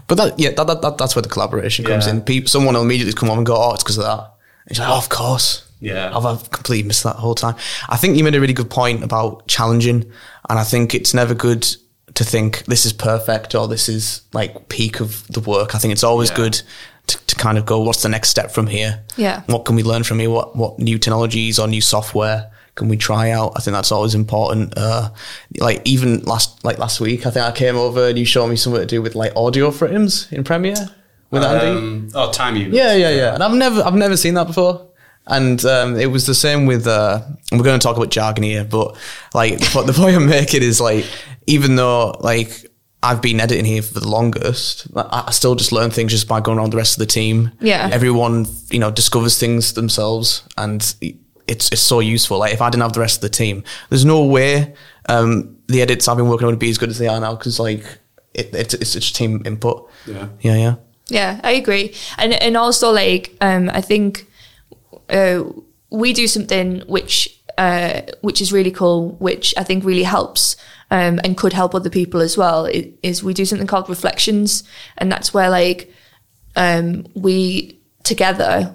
But 0.08 0.16
that, 0.18 0.40
yeah, 0.40 0.52
that, 0.52 0.68
that, 0.68 0.82
that 0.82 0.98
that's 0.98 1.16
where 1.16 1.22
the 1.22 1.30
collaboration 1.30 1.86
comes 1.86 2.06
Yeah. 2.06 2.14
in. 2.14 2.22
People, 2.22 2.50
someone 2.50 2.74
will 2.76 2.82
immediately 2.82 3.14
come 3.14 3.30
on 3.30 3.38
and 3.38 3.46
go, 3.46 3.56
"Oh, 3.56 3.74
it's 3.74 3.84
because 3.84 3.98
of 3.98 4.06
that." 4.06 4.20
And 4.20 4.72
it's 4.72 4.80
like, 4.80 4.90
"Oh, 4.90 4.98
of 4.98 5.10
course." 5.10 5.64
Yeah. 5.80 6.16
I've, 6.16 6.26
I've 6.26 6.50
completely 6.52 6.88
missed 6.88 7.04
that 7.04 7.18
whole 7.18 7.36
time. 7.36 7.56
I 7.90 7.98
think 7.98 8.18
you 8.18 8.24
made 8.24 8.36
a 8.36 8.40
really 8.42 8.54
good 8.54 8.70
point 8.70 9.04
about 9.04 9.46
challenging, 9.48 10.06
and 10.50 10.58
I 10.60 10.64
think 10.64 10.96
it's 10.96 11.14
never 11.14 11.34
good 11.34 11.68
to 12.16 12.24
think 12.24 12.64
this 12.66 12.86
is 12.86 12.94
perfect 12.94 13.54
or 13.56 13.68
this 13.68 13.90
is 13.90 14.22
like 14.34 14.70
peak 14.70 15.00
of 15.02 15.28
the 15.28 15.40
work. 15.42 15.76
I 15.76 15.80
think 15.80 15.92
it's 15.92 16.04
always 16.04 16.30
Yeah. 16.30 16.36
good 16.38 16.62
to, 17.08 17.26
to 17.28 17.36
kind 17.36 17.58
of 17.58 17.66
go, 17.66 17.82
what's 17.82 18.04
the 18.04 18.10
next 18.10 18.30
step 18.30 18.52
from 18.52 18.68
here? 18.68 19.04
Yeah. 19.18 19.44
What 19.48 19.66
can 19.66 19.76
we 19.76 19.84
learn 19.84 20.04
from 20.04 20.20
here? 20.20 20.30
What 20.30 20.56
what 20.56 20.80
new 20.80 20.98
technologies 20.98 21.60
or 21.60 21.68
new 21.68 21.82
software 21.82 22.52
can 22.76 22.88
we 22.88 22.98
try 22.98 23.32
out? 23.32 23.54
I 23.56 23.60
think 23.60 23.74
that's 23.74 23.92
always 23.92 24.16
important. 24.16 24.74
Uh, 24.78 25.12
like 25.60 25.82
even 25.86 26.22
last 26.24 26.64
like 26.64 26.78
last 26.78 27.00
week, 27.00 27.26
I 27.26 27.30
think 27.32 27.46
I 27.46 27.52
came 27.52 27.76
over 27.76 28.08
and 28.08 28.18
you 28.18 28.26
showed 28.26 28.48
me 28.48 28.56
something 28.56 28.82
to 28.82 28.88
do 28.88 29.02
with 29.02 29.16
like 29.16 29.36
audio 29.36 29.72
frames 29.72 30.32
in 30.32 30.44
Premiere 30.44 30.90
with 31.34 31.44
Andy. 31.44 31.78
Um, 31.78 32.10
oh, 32.16 32.32
time 32.32 32.56
units. 32.56 32.76
Yeah, 32.76 32.94
yeah, 32.94 33.10
yeah. 33.10 33.34
And 33.34 33.44
I've 33.44 33.54
never, 33.54 33.82
I've 33.82 33.96
never 33.96 34.16
seen 34.16 34.36
that 34.36 34.48
before. 34.48 34.88
And 35.26 35.64
um, 35.66 36.00
it 36.00 36.08
was 36.08 36.26
the 36.26 36.36
same 36.36 36.66
with. 36.66 36.86
Uh, 36.86 37.22
we're 37.52 37.64
going 37.64 37.80
to 37.80 37.84
talk 37.84 37.98
about 37.98 38.10
jargon 38.10 38.44
here, 38.44 38.64
but 38.66 38.96
like 39.34 39.58
the, 39.58 39.66
po- 39.72 39.84
the 39.92 39.94
point 39.94 40.16
I'm 40.16 40.28
making 40.28 40.64
is 40.64 40.82
like, 40.82 41.06
even 41.48 41.76
though 41.76 42.18
like 42.20 42.66
I've 43.04 43.22
been 43.22 43.42
editing 43.42 43.66
here 43.66 43.82
for 43.82 44.00
the 44.00 44.08
longest, 44.08 44.88
I, 44.96 45.26
I 45.28 45.32
still 45.32 45.56
just 45.56 45.72
learn 45.72 45.92
things 45.92 46.12
just 46.12 46.28
by 46.28 46.40
going 46.40 46.58
around 46.58 46.72
the 46.72 46.78
rest 46.78 46.96
of 46.96 47.00
the 47.00 47.06
team. 47.06 47.52
Yeah. 47.60 47.90
everyone 47.92 48.48
you 48.70 48.80
know 48.80 48.92
discovers 48.92 49.38
things 49.38 49.74
themselves, 49.74 50.44
and 50.58 50.82
it's 51.48 51.70
it's 51.72 51.82
so 51.82 52.00
useful. 52.00 52.40
Like 52.40 52.54
if 52.54 52.62
I 52.62 52.70
didn't 52.70 52.84
have 52.84 52.94
the 52.94 53.02
rest 53.02 53.18
of 53.18 53.22
the 53.22 53.30
team, 53.30 53.64
there's 53.90 54.06
no 54.06 54.24
way 54.26 54.74
um, 55.10 55.58
the 55.68 55.82
edits 55.82 56.08
I've 56.08 56.18
been 56.18 56.30
working 56.30 56.48
on 56.48 56.54
would 56.54 56.60
be 56.60 56.70
as 56.70 56.78
good 56.78 56.90
as 56.90 56.98
they 56.98 57.08
are 57.08 57.20
now 57.20 57.36
because 57.36 57.60
like 57.60 57.84
it, 58.34 58.54
it's 58.54 58.74
it's 58.74 58.94
just 58.94 59.16
team 59.16 59.42
input. 59.46 59.90
Yeah. 60.06 60.30
yeah, 60.42 60.56
yeah. 60.56 60.76
Yeah, 61.10 61.42
I 61.44 61.52
agree. 61.52 61.94
And 62.18 62.34
and 62.34 62.56
also 62.58 62.92
like 62.92 63.36
um 63.42 63.70
I 63.70 63.82
think 63.82 64.28
uh 65.10 65.44
we 65.90 66.14
do 66.14 66.28
something 66.28 66.82
which 66.88 67.40
uh 67.58 68.02
which 68.22 68.42
is 68.42 68.54
really 68.54 68.72
cool, 68.72 69.12
which 69.20 69.54
I 69.58 69.64
think 69.64 69.84
really 69.84 70.04
helps 70.04 70.56
um 70.94 71.20
and 71.24 71.36
could 71.36 71.52
help 71.52 71.76
other 71.76 71.90
people 71.90 72.22
as 72.22 72.38
well 72.38 72.66
is 73.04 73.24
we 73.24 73.34
do 73.34 73.44
something 73.44 73.68
called 73.68 73.90
reflections 73.90 74.64
and 74.98 75.12
that's 75.12 75.34
where 75.34 75.50
like 75.50 75.92
um 76.56 77.06
we 77.16 77.78
together 78.04 78.74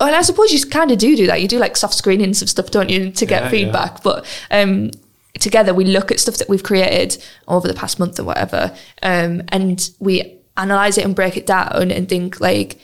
and 0.00 0.14
I 0.14 0.22
suppose 0.22 0.52
you 0.52 0.64
kind 0.68 0.90
of 0.90 0.98
do 0.98 1.16
do 1.16 1.26
that. 1.26 1.40
You 1.40 1.48
do 1.48 1.58
like 1.58 1.76
soft 1.76 1.94
screenings 1.94 2.42
of 2.42 2.50
stuff, 2.50 2.70
don't 2.70 2.90
you, 2.90 3.10
to 3.10 3.26
get 3.26 3.44
Yeah, 3.44 3.48
feedback. 3.48 4.02
But 4.02 4.26
um, 4.50 4.90
together 5.38 5.74
we 5.74 5.84
look 5.84 6.10
at 6.10 6.20
stuff 6.20 6.36
that 6.38 6.48
we've 6.48 6.62
created 6.62 7.22
over 7.48 7.66
the 7.66 7.74
past 7.74 7.98
month 7.98 8.18
or 8.18 8.24
whatever, 8.24 8.74
um, 9.02 9.42
and 9.48 9.90
we 9.98 10.38
analyze 10.56 10.98
it 10.98 11.04
and 11.04 11.14
break 11.14 11.36
it 11.36 11.46
down 11.46 11.90
and 11.90 12.08
think 12.08 12.40
like, 12.40 12.78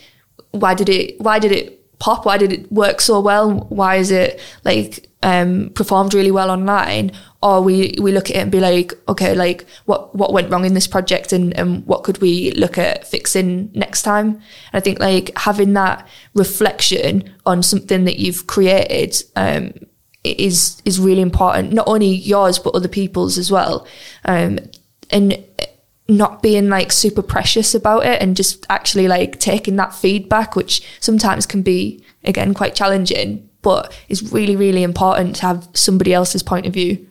why 0.52 0.74
did 0.74 0.88
it? 0.88 1.20
Why 1.20 1.38
did 1.38 1.52
it 1.52 1.79
pop? 2.00 2.26
Why 2.26 2.36
did 2.36 2.52
it 2.52 2.72
work 2.72 3.00
so 3.00 3.20
well? 3.20 3.52
Why 3.68 3.96
is 3.96 4.10
it 4.10 4.40
like 4.64 5.06
um, 5.22 5.70
performed 5.74 6.12
really 6.14 6.32
well 6.32 6.50
online? 6.50 7.12
Or 7.42 7.62
we 7.62 7.94
we 8.00 8.10
look 8.10 8.28
at 8.30 8.36
it 8.36 8.40
and 8.40 8.50
be 8.50 8.58
like, 8.58 8.92
okay, 9.08 9.34
like 9.34 9.64
what 9.84 10.14
what 10.14 10.32
went 10.32 10.50
wrong 10.50 10.64
in 10.64 10.74
this 10.74 10.88
project 10.88 11.32
and, 11.32 11.56
and 11.56 11.86
what 11.86 12.02
could 12.02 12.20
we 12.20 12.50
look 12.52 12.76
at 12.76 13.06
fixing 13.06 13.70
next 13.72 14.02
time? 14.02 14.28
And 14.28 14.42
I 14.72 14.80
think 14.80 14.98
like 14.98 15.30
having 15.38 15.74
that 15.74 16.08
reflection 16.34 17.32
on 17.46 17.62
something 17.62 18.04
that 18.04 18.18
you've 18.18 18.46
created 18.46 19.22
um, 19.36 19.72
is 20.24 20.82
is 20.84 20.98
really 20.98 21.22
important. 21.22 21.72
Not 21.72 21.86
only 21.86 22.08
yours 22.08 22.58
but 22.58 22.74
other 22.74 22.88
people's 22.88 23.38
as 23.38 23.52
well. 23.52 23.86
Um, 24.24 24.58
and 25.12 25.42
not 26.10 26.42
being 26.42 26.68
like 26.68 26.92
super 26.92 27.22
precious 27.22 27.74
about 27.74 28.04
it 28.04 28.20
and 28.20 28.36
just 28.36 28.66
actually 28.68 29.08
like 29.08 29.38
taking 29.38 29.76
that 29.76 29.94
feedback, 29.94 30.56
which 30.56 30.82
sometimes 31.00 31.46
can 31.46 31.62
be 31.62 32.04
again 32.24 32.52
quite 32.52 32.74
challenging, 32.74 33.48
but 33.62 33.92
is 34.08 34.32
really 34.32 34.56
really 34.56 34.82
important 34.82 35.36
to 35.36 35.42
have 35.42 35.68
somebody 35.74 36.12
else's 36.12 36.42
point 36.42 36.66
of 36.66 36.72
view. 36.74 37.06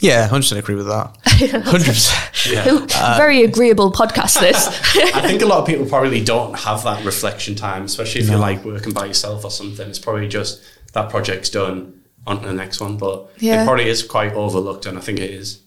Yeah, 0.00 0.26
hundred 0.26 0.42
percent 0.42 0.58
agree 0.58 0.74
with 0.74 0.86
that. 0.88 1.16
Hundred 1.64 1.86
percent. 1.86 2.46
Yeah. 2.50 2.86
Uh, 2.94 3.14
very 3.16 3.42
agreeable 3.42 3.90
podcast. 3.92 4.38
This. 4.40 4.66
I 5.14 5.26
think 5.26 5.40
a 5.42 5.46
lot 5.46 5.60
of 5.60 5.66
people 5.66 5.86
probably 5.86 6.22
don't 6.22 6.54
have 6.58 6.84
that 6.84 7.04
reflection 7.04 7.54
time, 7.54 7.84
especially 7.84 8.20
if 8.20 8.28
you're 8.28 8.38
like 8.38 8.64
working 8.64 8.92
by 8.92 9.06
yourself 9.06 9.44
or 9.44 9.50
something. 9.50 9.88
It's 9.88 9.98
probably 9.98 10.28
just 10.28 10.62
that 10.92 11.08
project's 11.08 11.48
done, 11.48 12.02
on 12.26 12.42
to 12.42 12.48
the 12.48 12.52
next 12.52 12.80
one. 12.80 12.98
But 12.98 13.30
Yeah. 13.38 13.62
it 13.62 13.64
probably 13.64 13.88
is 13.88 14.02
quite 14.02 14.34
overlooked, 14.34 14.84
and 14.86 14.98
I 14.98 15.00
think 15.00 15.18
it 15.20 15.30
is 15.30 15.60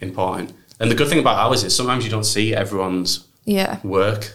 important. 0.00 0.52
And 0.80 0.90
the 0.90 0.94
good 0.96 1.08
thing 1.08 1.18
about 1.20 1.36
ours 1.38 1.62
is 1.62 1.76
sometimes 1.76 2.04
you 2.04 2.10
don't 2.10 2.24
see 2.24 2.54
everyone's 2.54 3.26
yeah. 3.44 3.78
work, 3.84 4.32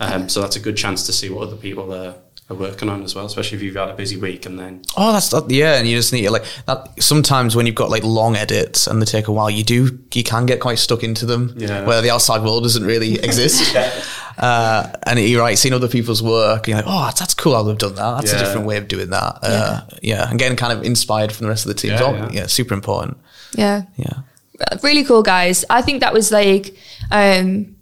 um, 0.00 0.28
so 0.28 0.40
that's 0.40 0.56
a 0.56 0.60
good 0.60 0.76
chance 0.76 1.06
to 1.06 1.12
see 1.12 1.30
what 1.30 1.46
other 1.48 1.56
people 1.56 1.92
are, 1.94 2.14
are 2.50 2.56
working 2.56 2.88
on 2.88 3.02
as 3.04 3.14
well. 3.14 3.26
Especially 3.26 3.56
if 3.58 3.62
you've 3.62 3.76
had 3.76 3.88
a 3.88 3.94
busy 3.94 4.16
week 4.16 4.44
and 4.46 4.58
then 4.58 4.82
Oh, 4.96 5.12
that's 5.12 5.30
that, 5.30 5.48
yeah, 5.50 5.76
and 5.78 5.86
you 5.88 5.96
just 5.96 6.12
need 6.12 6.22
to 6.22 6.30
like 6.30 6.44
that. 6.66 7.00
Sometimes 7.02 7.54
when 7.56 7.66
you've 7.66 7.74
got 7.76 7.90
like 7.90 8.02
long 8.04 8.34
edits 8.36 8.86
and 8.88 9.00
they 9.00 9.06
take 9.06 9.28
a 9.28 9.32
while, 9.32 9.48
you 9.50 9.62
do 9.64 9.98
you 10.14 10.24
can 10.24 10.46
get 10.46 10.60
quite 10.60 10.78
stuck 10.78 11.02
into 11.04 11.26
them. 11.26 11.54
Yeah. 11.56 11.84
where 11.86 12.02
the 12.02 12.10
outside 12.10 12.42
world 12.42 12.64
doesn't 12.64 12.84
really 12.84 13.14
exist. 13.24 13.74
uh, 14.38 14.92
and 15.04 15.18
you're 15.18 15.40
right, 15.42 15.58
seeing 15.58 15.74
other 15.74 15.88
people's 15.88 16.22
work, 16.22 16.66
you're 16.68 16.76
like, 16.76 16.86
oh, 16.88 17.04
that's, 17.06 17.20
that's 17.20 17.34
cool 17.34 17.54
how 17.54 17.62
they've 17.62 17.78
done 17.78 17.94
that. 17.96 18.16
That's 18.20 18.32
a 18.32 18.38
different 18.38 18.66
way 18.66 18.76
of 18.78 18.88
doing 18.88 19.10
that. 19.10 19.38
Uh, 19.42 19.80
yeah, 20.02 20.28
and 20.28 20.38
getting 20.38 20.56
kind 20.56 20.72
of 20.76 20.84
inspired 20.84 21.32
from 21.32 21.44
the 21.44 21.48
rest 21.50 21.66
of 21.66 21.68
the 21.68 21.74
team. 21.80 21.92
Yeah, 21.92 22.02
Oh, 22.02 22.14
yeah. 22.14 22.30
yeah, 22.32 22.46
super 22.46 22.74
important. 22.74 23.18
Yeah. 23.54 23.82
Yeah. 23.96 24.20
Really 24.82 25.04
cool 25.04 25.22
guys. 25.22 25.64
I 25.70 25.82
think 25.82 26.00
that 26.00 26.12
was 26.12 26.30
like 26.32 26.76
um 27.10 27.76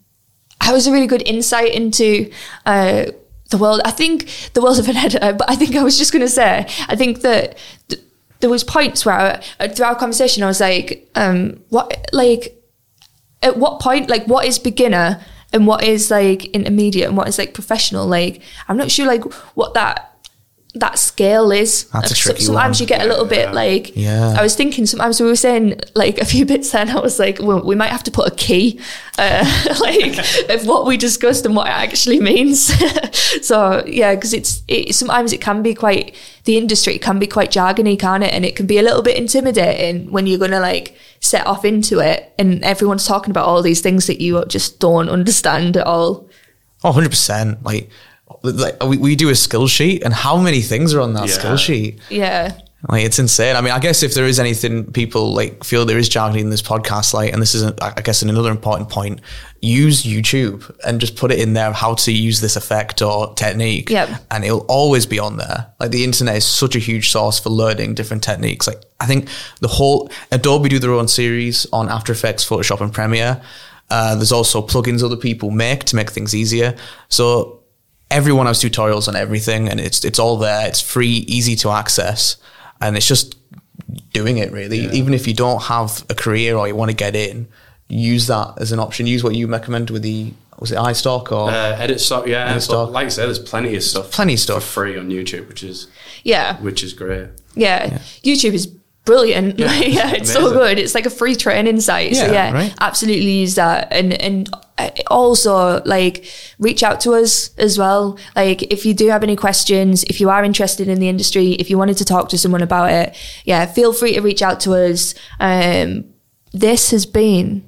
that 0.60 0.72
was 0.72 0.86
a 0.86 0.92
really 0.92 1.06
good 1.06 1.22
insight 1.22 1.72
into 1.72 2.30
uh 2.64 3.06
the 3.50 3.58
world. 3.58 3.80
I 3.84 3.90
think 3.90 4.28
the 4.54 4.62
world 4.62 4.78
of 4.78 4.88
an 4.92 4.96
editor 4.96 5.32
but 5.32 5.48
i 5.48 5.54
think 5.54 5.76
i 5.76 5.82
was 5.82 5.98
just 5.98 6.12
going 6.12 6.24
to 6.24 6.28
say 6.28 6.66
i 6.88 6.96
think 6.96 7.20
that 7.20 7.56
th- 7.88 8.02
there 8.40 8.50
was 8.50 8.64
points 8.64 9.06
where 9.06 9.14
I, 9.14 9.42
uh, 9.60 9.68
throughout 9.68 9.94
our 9.94 9.98
conversation 9.98 10.42
i 10.42 10.46
was 10.46 10.60
like 10.60 11.08
um 11.14 11.62
what 11.68 12.08
like 12.12 12.62
at 13.42 13.56
what 13.56 13.80
point 13.80 14.10
like 14.10 14.26
what 14.26 14.46
is 14.46 14.58
beginner 14.58 15.24
and 15.52 15.66
what 15.66 15.84
is 15.84 16.10
like 16.10 16.46
intermediate 16.46 17.06
and 17.06 17.16
what 17.16 17.28
is 17.28 17.38
like 17.38 17.54
professional? 17.54 18.06
Like 18.06 18.42
i'm 18.68 18.76
not 18.76 18.90
sure 18.90 19.06
like 19.06 19.24
what 19.54 19.74
that 19.74 20.15
that 20.78 20.98
scale 20.98 21.50
is 21.50 21.84
That's 21.92 22.10
a 22.12 22.14
So- 22.14 22.34
sometimes 22.34 22.78
one. 22.78 22.82
you 22.82 22.86
get 22.86 23.02
a 23.02 23.08
little 23.08 23.24
bit 23.24 23.46
Yeah. 23.48 23.52
like 23.64 23.96
Yeah. 23.96 24.34
i 24.38 24.42
was 24.42 24.54
thinking 24.54 24.84
sometimes 24.86 25.20
we 25.20 25.26
were 25.26 25.36
saying 25.48 25.80
like 25.94 26.18
a 26.18 26.24
few 26.24 26.44
bits 26.52 26.70
then 26.72 26.90
i 26.90 27.00
was 27.00 27.18
like 27.18 27.38
well, 27.40 27.62
we 27.64 27.74
might 27.74 27.90
have 27.96 28.02
to 28.04 28.10
put 28.10 28.26
a 28.32 28.34
key 28.34 28.78
uh, 29.18 29.44
like 29.80 30.14
of 30.54 30.66
what 30.66 30.86
we 30.86 30.96
discussed 30.96 31.46
and 31.46 31.56
what 31.56 31.66
it 31.66 31.76
actually 31.86 32.20
means 32.20 32.58
so 33.46 33.82
yeah 33.86 34.14
because 34.14 34.32
it's 34.34 34.62
it, 34.68 34.94
sometimes 34.94 35.32
it 35.32 35.40
can 35.40 35.62
be 35.62 35.74
quite 35.74 36.14
the 36.44 36.56
industry 36.56 36.98
can 36.98 37.18
be 37.18 37.26
quite 37.26 37.50
jargony 37.50 37.98
can't 37.98 38.22
it 38.22 38.32
and 38.34 38.44
it 38.44 38.54
can 38.56 38.66
be 38.66 38.78
a 38.78 38.82
little 38.82 39.02
bit 39.02 39.16
intimidating 39.16 40.10
when 40.12 40.26
you're 40.26 40.38
gonna 40.38 40.60
like 40.60 40.96
set 41.20 41.46
off 41.46 41.64
into 41.64 41.98
it 42.00 42.32
and 42.38 42.62
everyone's 42.64 43.06
talking 43.06 43.30
about 43.30 43.46
all 43.46 43.62
these 43.62 43.80
things 43.80 44.06
that 44.06 44.20
you 44.20 44.44
just 44.46 44.78
don't 44.78 45.08
understand 45.08 45.76
at 45.76 45.86
all 45.86 46.28
Oh, 46.84 46.92
100%. 46.92 47.64
Like, 47.64 47.88
like 48.42 48.82
we, 48.82 48.96
we 48.98 49.16
do 49.16 49.28
a 49.30 49.34
skill 49.34 49.66
sheet, 49.68 50.02
and 50.04 50.12
how 50.12 50.36
many 50.36 50.60
things 50.60 50.94
are 50.94 51.00
on 51.00 51.14
that 51.14 51.28
Yeah. 51.28 51.34
skill 51.34 51.56
sheet? 51.56 52.00
yeah 52.10 52.52
Like 52.88 53.04
it's 53.04 53.18
insane. 53.18 53.56
I 53.56 53.60
mean, 53.62 53.72
I 53.72 53.78
guess 53.80 54.02
if 54.02 54.14
there 54.14 54.26
is 54.26 54.38
anything 54.38 54.92
people 54.92 55.32
like 55.34 55.64
feel 55.64 55.84
there 55.86 55.98
is 55.98 56.08
jargon 56.08 56.38
in 56.38 56.50
this 56.50 56.62
podcast, 56.62 57.14
like, 57.14 57.32
and 57.32 57.40
this 57.42 57.54
is, 57.54 57.62
a, 57.62 57.74
I 57.80 58.00
guess, 58.02 58.22
another 58.22 58.50
important 58.50 58.90
point, 58.90 59.20
use 59.60 60.04
YouTube 60.04 60.70
and 60.86 61.00
just 61.00 61.16
put 61.16 61.32
it 61.32 61.38
in 61.40 61.54
there 61.54 61.68
of 61.68 61.74
how 61.74 61.94
to 61.94 62.12
use 62.12 62.40
this 62.40 62.54
effect 62.56 63.02
or 63.02 63.32
technique. 63.34 63.90
Yep. 63.90 64.08
And 64.30 64.44
it'll 64.44 64.66
always 64.68 65.06
be 65.06 65.18
on 65.18 65.36
there. 65.38 65.66
Like 65.80 65.90
the 65.90 66.04
internet 66.04 66.36
is 66.36 66.44
such 66.44 66.76
a 66.76 66.78
huge 66.78 67.10
source 67.10 67.38
for 67.40 67.50
learning 67.50 67.94
different 67.94 68.22
techniques. 68.22 68.66
Like 68.68 68.82
I 69.00 69.06
think 69.06 69.28
the 69.60 69.68
whole 69.68 70.10
Adobe 70.30 70.68
do 70.68 70.78
their 70.78 70.92
own 70.92 71.08
series 71.08 71.66
on 71.72 71.88
After 71.88 72.12
Effects, 72.12 72.44
Photoshop, 72.48 72.80
and 72.80 72.92
Premiere. 72.92 73.40
Uh, 73.90 74.14
there's 74.16 74.32
also 74.32 74.60
plugins 74.62 75.02
other 75.02 75.16
people 75.16 75.50
make 75.50 75.84
to 75.84 75.96
make 75.96 76.10
things 76.10 76.34
easier. 76.34 76.76
So 77.08 77.55
everyone 78.10 78.46
has 78.46 78.60
tutorials 78.62 79.08
on 79.08 79.16
everything 79.16 79.68
and 79.68 79.80
it's 79.80 80.04
it's 80.04 80.18
all 80.18 80.36
there 80.36 80.66
it's 80.68 80.80
free 80.80 81.24
easy 81.28 81.56
to 81.56 81.70
access 81.70 82.36
and 82.80 82.96
it's 82.96 83.06
just 83.06 83.36
doing 84.12 84.38
it 84.38 84.52
really 84.52 84.78
even 84.96 85.12
if 85.14 85.26
you 85.26 85.34
don't 85.34 85.62
have 85.64 86.04
a 86.08 86.14
career 86.14 86.56
or 86.56 86.66
you 86.68 86.74
want 86.74 86.90
to 86.90 86.96
get 86.96 87.14
in 87.16 87.46
use 87.88 88.26
that 88.26 88.54
as 88.58 88.72
an 88.72 88.78
option 88.78 89.06
use 89.06 89.22
what 89.24 89.34
you 89.34 89.46
recommend 89.46 89.90
with 89.90 90.02
the 90.02 90.32
was 90.58 90.72
it 90.72 90.78
iStock 90.78 91.30
or 91.32 91.50
uh, 91.50 91.76
edit 91.76 92.00
Stock? 92.00 92.26
Yeah, 92.26 92.48
Edit 92.48 92.62
stock. 92.62 92.90
like 92.90 93.06
I 93.06 93.08
said, 93.10 93.26
there's 93.26 93.38
plenty 93.38 93.76
of 93.76 93.82
stuff, 93.82 94.10
Plenty 94.10 94.34
of 94.34 94.40
stuff. 94.40 94.62
for 94.64 94.70
free 94.70 94.96
on 94.98 95.10
YouTube, 95.10 95.48
which 95.48 95.62
is 95.62 95.86
yeah 96.24 96.58
which 96.62 96.82
is 96.82 96.94
great. 96.94 97.28
yeah, 97.54 97.98
YouTube 98.24 98.54
is 98.54 98.66
brilliant. 99.06 99.58
Yeah, 99.66 99.72
yeah 99.80 100.12
it's 100.14 100.30
so 100.32 100.50
good. 100.52 100.78
It's 100.78 100.94
like 100.94 101.06
a 101.06 101.10
free 101.10 101.34
training 101.36 101.80
site. 101.80 102.14
so 102.14 102.26
Yeah, 102.26 102.32
yeah, 102.32 102.52
right. 102.52 102.74
absolutely 102.80 103.30
use 103.40 103.54
that. 103.54 103.88
And 103.90 104.12
and 104.20 104.50
uh, 104.76 104.90
also 105.06 105.82
like 105.84 106.26
reach 106.58 106.82
out 106.82 107.00
to 107.00 107.12
us 107.14 107.56
as 107.56 107.78
well. 107.78 108.18
Like 108.34 108.62
if 108.64 108.84
you 108.84 108.92
do 108.92 109.08
have 109.08 109.22
any 109.22 109.36
questions, 109.36 110.04
if 110.04 110.20
you 110.20 110.28
are 110.28 110.44
interested 110.44 110.88
in 110.88 111.00
the 111.00 111.08
industry, 111.08 111.52
if 111.52 111.70
you 111.70 111.78
wanted 111.78 111.96
to 111.96 112.04
talk 112.04 112.28
to 112.28 112.36
someone 112.38 112.62
about 112.62 112.90
it, 112.90 113.16
yeah, 113.46 113.64
feel 113.64 113.94
free 113.94 114.12
to 114.12 114.20
reach 114.20 114.42
out 114.42 114.60
to 114.60 114.74
us. 114.74 115.14
Um, 115.40 116.04
this 116.52 116.90
has 116.90 117.06
been 117.06 117.62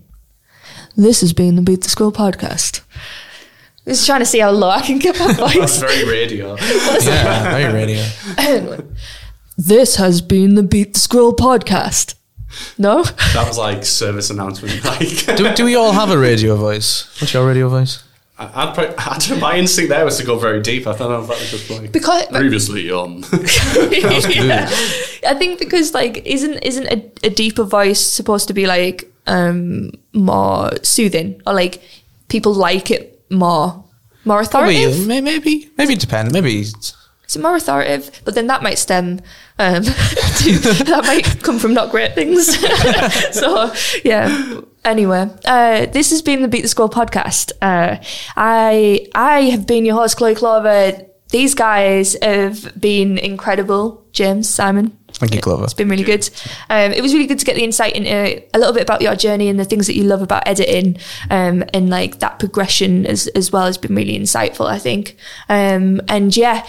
this 0.96 1.20
has 1.20 1.32
been 1.32 1.54
the 1.56 1.62
Beat 1.62 1.82
the 1.82 1.88
Scroll 1.88 2.12
podcast. 2.12 2.82
Just 3.86 4.04
trying 4.04 4.20
to 4.20 4.26
see 4.26 4.40
how 4.40 4.50
low 4.50 4.68
I 4.68 4.82
can 4.82 4.98
get 4.98 5.18
my 5.18 5.32
voice. 5.44 5.54
That's 5.56 5.78
very 5.78 6.04
radio. 6.04 6.56
yeah 7.00 7.50
very 7.56 7.72
radio 7.72 8.04
this 9.58 9.96
has 9.96 10.22
been 10.22 10.54
the 10.54 10.62
Beat 10.62 10.94
the 10.94 11.00
Scroll 11.00 11.34
podcast. 11.34 12.14
No. 12.78 13.02
That 13.02 13.44
was 13.46 13.58
like 13.58 13.84
service 13.84 14.30
announcement. 14.30 14.82
Like, 14.84 15.36
do, 15.36 15.52
do 15.54 15.64
we 15.64 15.74
all 15.74 15.92
have 15.92 16.10
a 16.10 16.16
radio 16.18 16.56
voice? 16.56 17.14
What's 17.20 17.34
your 17.34 17.46
radio 17.46 17.68
voice? 17.68 18.02
I, 18.38 18.44
I'd 18.54 18.74
probably, 18.74 18.94
I 18.96 19.18
don't 19.18 19.40
my 19.40 19.56
instinct 19.58 19.90
there 19.90 20.04
was 20.04 20.16
to 20.18 20.24
go 20.24 20.38
very 20.38 20.62
deep. 20.62 20.86
I 20.86 20.96
don't 20.96 21.10
know 21.10 21.20
if 21.20 21.28
that 21.28 21.38
was 21.40 21.50
just 21.50 21.68
like 21.70 21.92
Because 21.92 22.26
previously 22.28 22.90
on. 22.90 23.24
Yeah. 24.30 24.68
I 25.26 25.34
think 25.34 25.58
because 25.58 25.92
like 25.92 26.24
isn't 26.24 26.54
isn't 26.58 26.86
a, 26.86 27.10
a 27.24 27.30
deeper 27.30 27.64
voice 27.64 28.00
supposed 28.00 28.46
to 28.48 28.54
be 28.54 28.66
like 28.66 29.12
um 29.26 29.90
more 30.14 30.70
soothing 30.82 31.42
or 31.46 31.52
like 31.52 31.82
people 32.28 32.54
like 32.54 32.90
it 32.90 33.20
more 33.30 33.84
more 34.24 34.40
authoritative? 34.40 35.06
Maybe, 35.06 35.24
maybe, 35.24 35.70
maybe 35.76 35.94
it 35.94 36.00
depends. 36.00 36.32
Maybe 36.32 36.60
it's- 36.60 36.94
Is 37.28 37.36
it 37.36 37.42
more 37.42 37.56
authoritative? 37.56 38.22
But 38.24 38.34
then 38.34 38.46
that 38.46 38.62
might 38.62 38.78
stem 38.78 39.20
um 39.58 39.82
to, 39.82 40.58
that 40.84 41.02
might 41.06 41.42
come 41.42 41.58
from 41.58 41.74
not 41.74 41.90
great 41.90 42.14
things. 42.14 42.58
so 43.32 43.72
yeah. 44.04 44.60
Anyway, 44.84 45.28
uh, 45.44 45.86
this 45.86 46.10
has 46.10 46.22
been 46.22 46.40
the 46.40 46.48
Beat 46.48 46.62
the 46.62 46.68
Scroll 46.68 46.88
podcast. 46.88 47.52
Uh, 47.60 48.02
I 48.36 49.06
I 49.14 49.42
have 49.50 49.66
been 49.66 49.84
your 49.84 49.96
host, 49.96 50.16
Chloe 50.16 50.34
Clover. 50.34 51.02
These 51.30 51.54
guys 51.54 52.16
have 52.22 52.80
been 52.80 53.18
incredible. 53.18 54.06
James, 54.12 54.48
Simon, 54.48 54.96
Thank 55.12 55.34
you, 55.34 55.40
Clover. 55.40 55.64
it's 55.64 55.74
been 55.74 55.88
really 55.90 56.04
good. 56.04 56.28
Um, 56.70 56.92
it 56.92 57.02
was 57.02 57.12
really 57.12 57.26
good 57.26 57.38
to 57.38 57.44
get 57.44 57.56
the 57.56 57.64
insight 57.64 57.94
into 57.94 58.42
a 58.54 58.58
little 58.58 58.72
bit 58.72 58.82
about 58.82 59.02
your 59.02 59.14
journey 59.14 59.48
and 59.48 59.60
the 59.60 59.64
things 59.64 59.86
that 59.88 59.94
you 59.94 60.04
love 60.04 60.22
about 60.22 60.46
editing, 60.46 60.96
um, 61.28 61.64
and 61.74 61.90
like 61.90 62.20
that 62.20 62.38
progression 62.38 63.04
as 63.04 63.26
as 63.28 63.52
well 63.52 63.66
has 63.66 63.76
been 63.76 63.94
really 63.94 64.18
insightful. 64.18 64.66
I 64.66 64.78
think, 64.78 65.16
um, 65.48 66.00
and 66.08 66.34
yeah. 66.36 66.66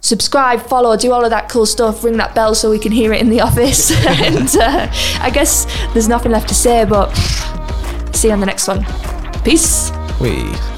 Subscribe, 0.00 0.60
follow, 0.62 0.96
do 0.96 1.12
all 1.12 1.24
of 1.24 1.30
that 1.30 1.48
cool 1.48 1.66
stuff. 1.66 2.02
Ring 2.02 2.16
that 2.16 2.34
bell 2.34 2.54
so 2.54 2.70
we 2.70 2.78
can 2.78 2.92
hear 2.92 3.12
it 3.12 3.20
in 3.20 3.28
the 3.28 3.40
office. 3.40 3.90
and 4.06 4.56
uh, 4.56 4.88
I 5.20 5.30
guess 5.30 5.66
there's 5.92 6.08
nothing 6.08 6.32
left 6.32 6.48
to 6.48 6.54
say, 6.54 6.84
but 6.84 7.12
see 8.14 8.28
you 8.28 8.34
on 8.34 8.40
the 8.40 8.46
next 8.46 8.66
one. 8.66 8.84
Peace. 9.42 9.90
We. 10.20 10.69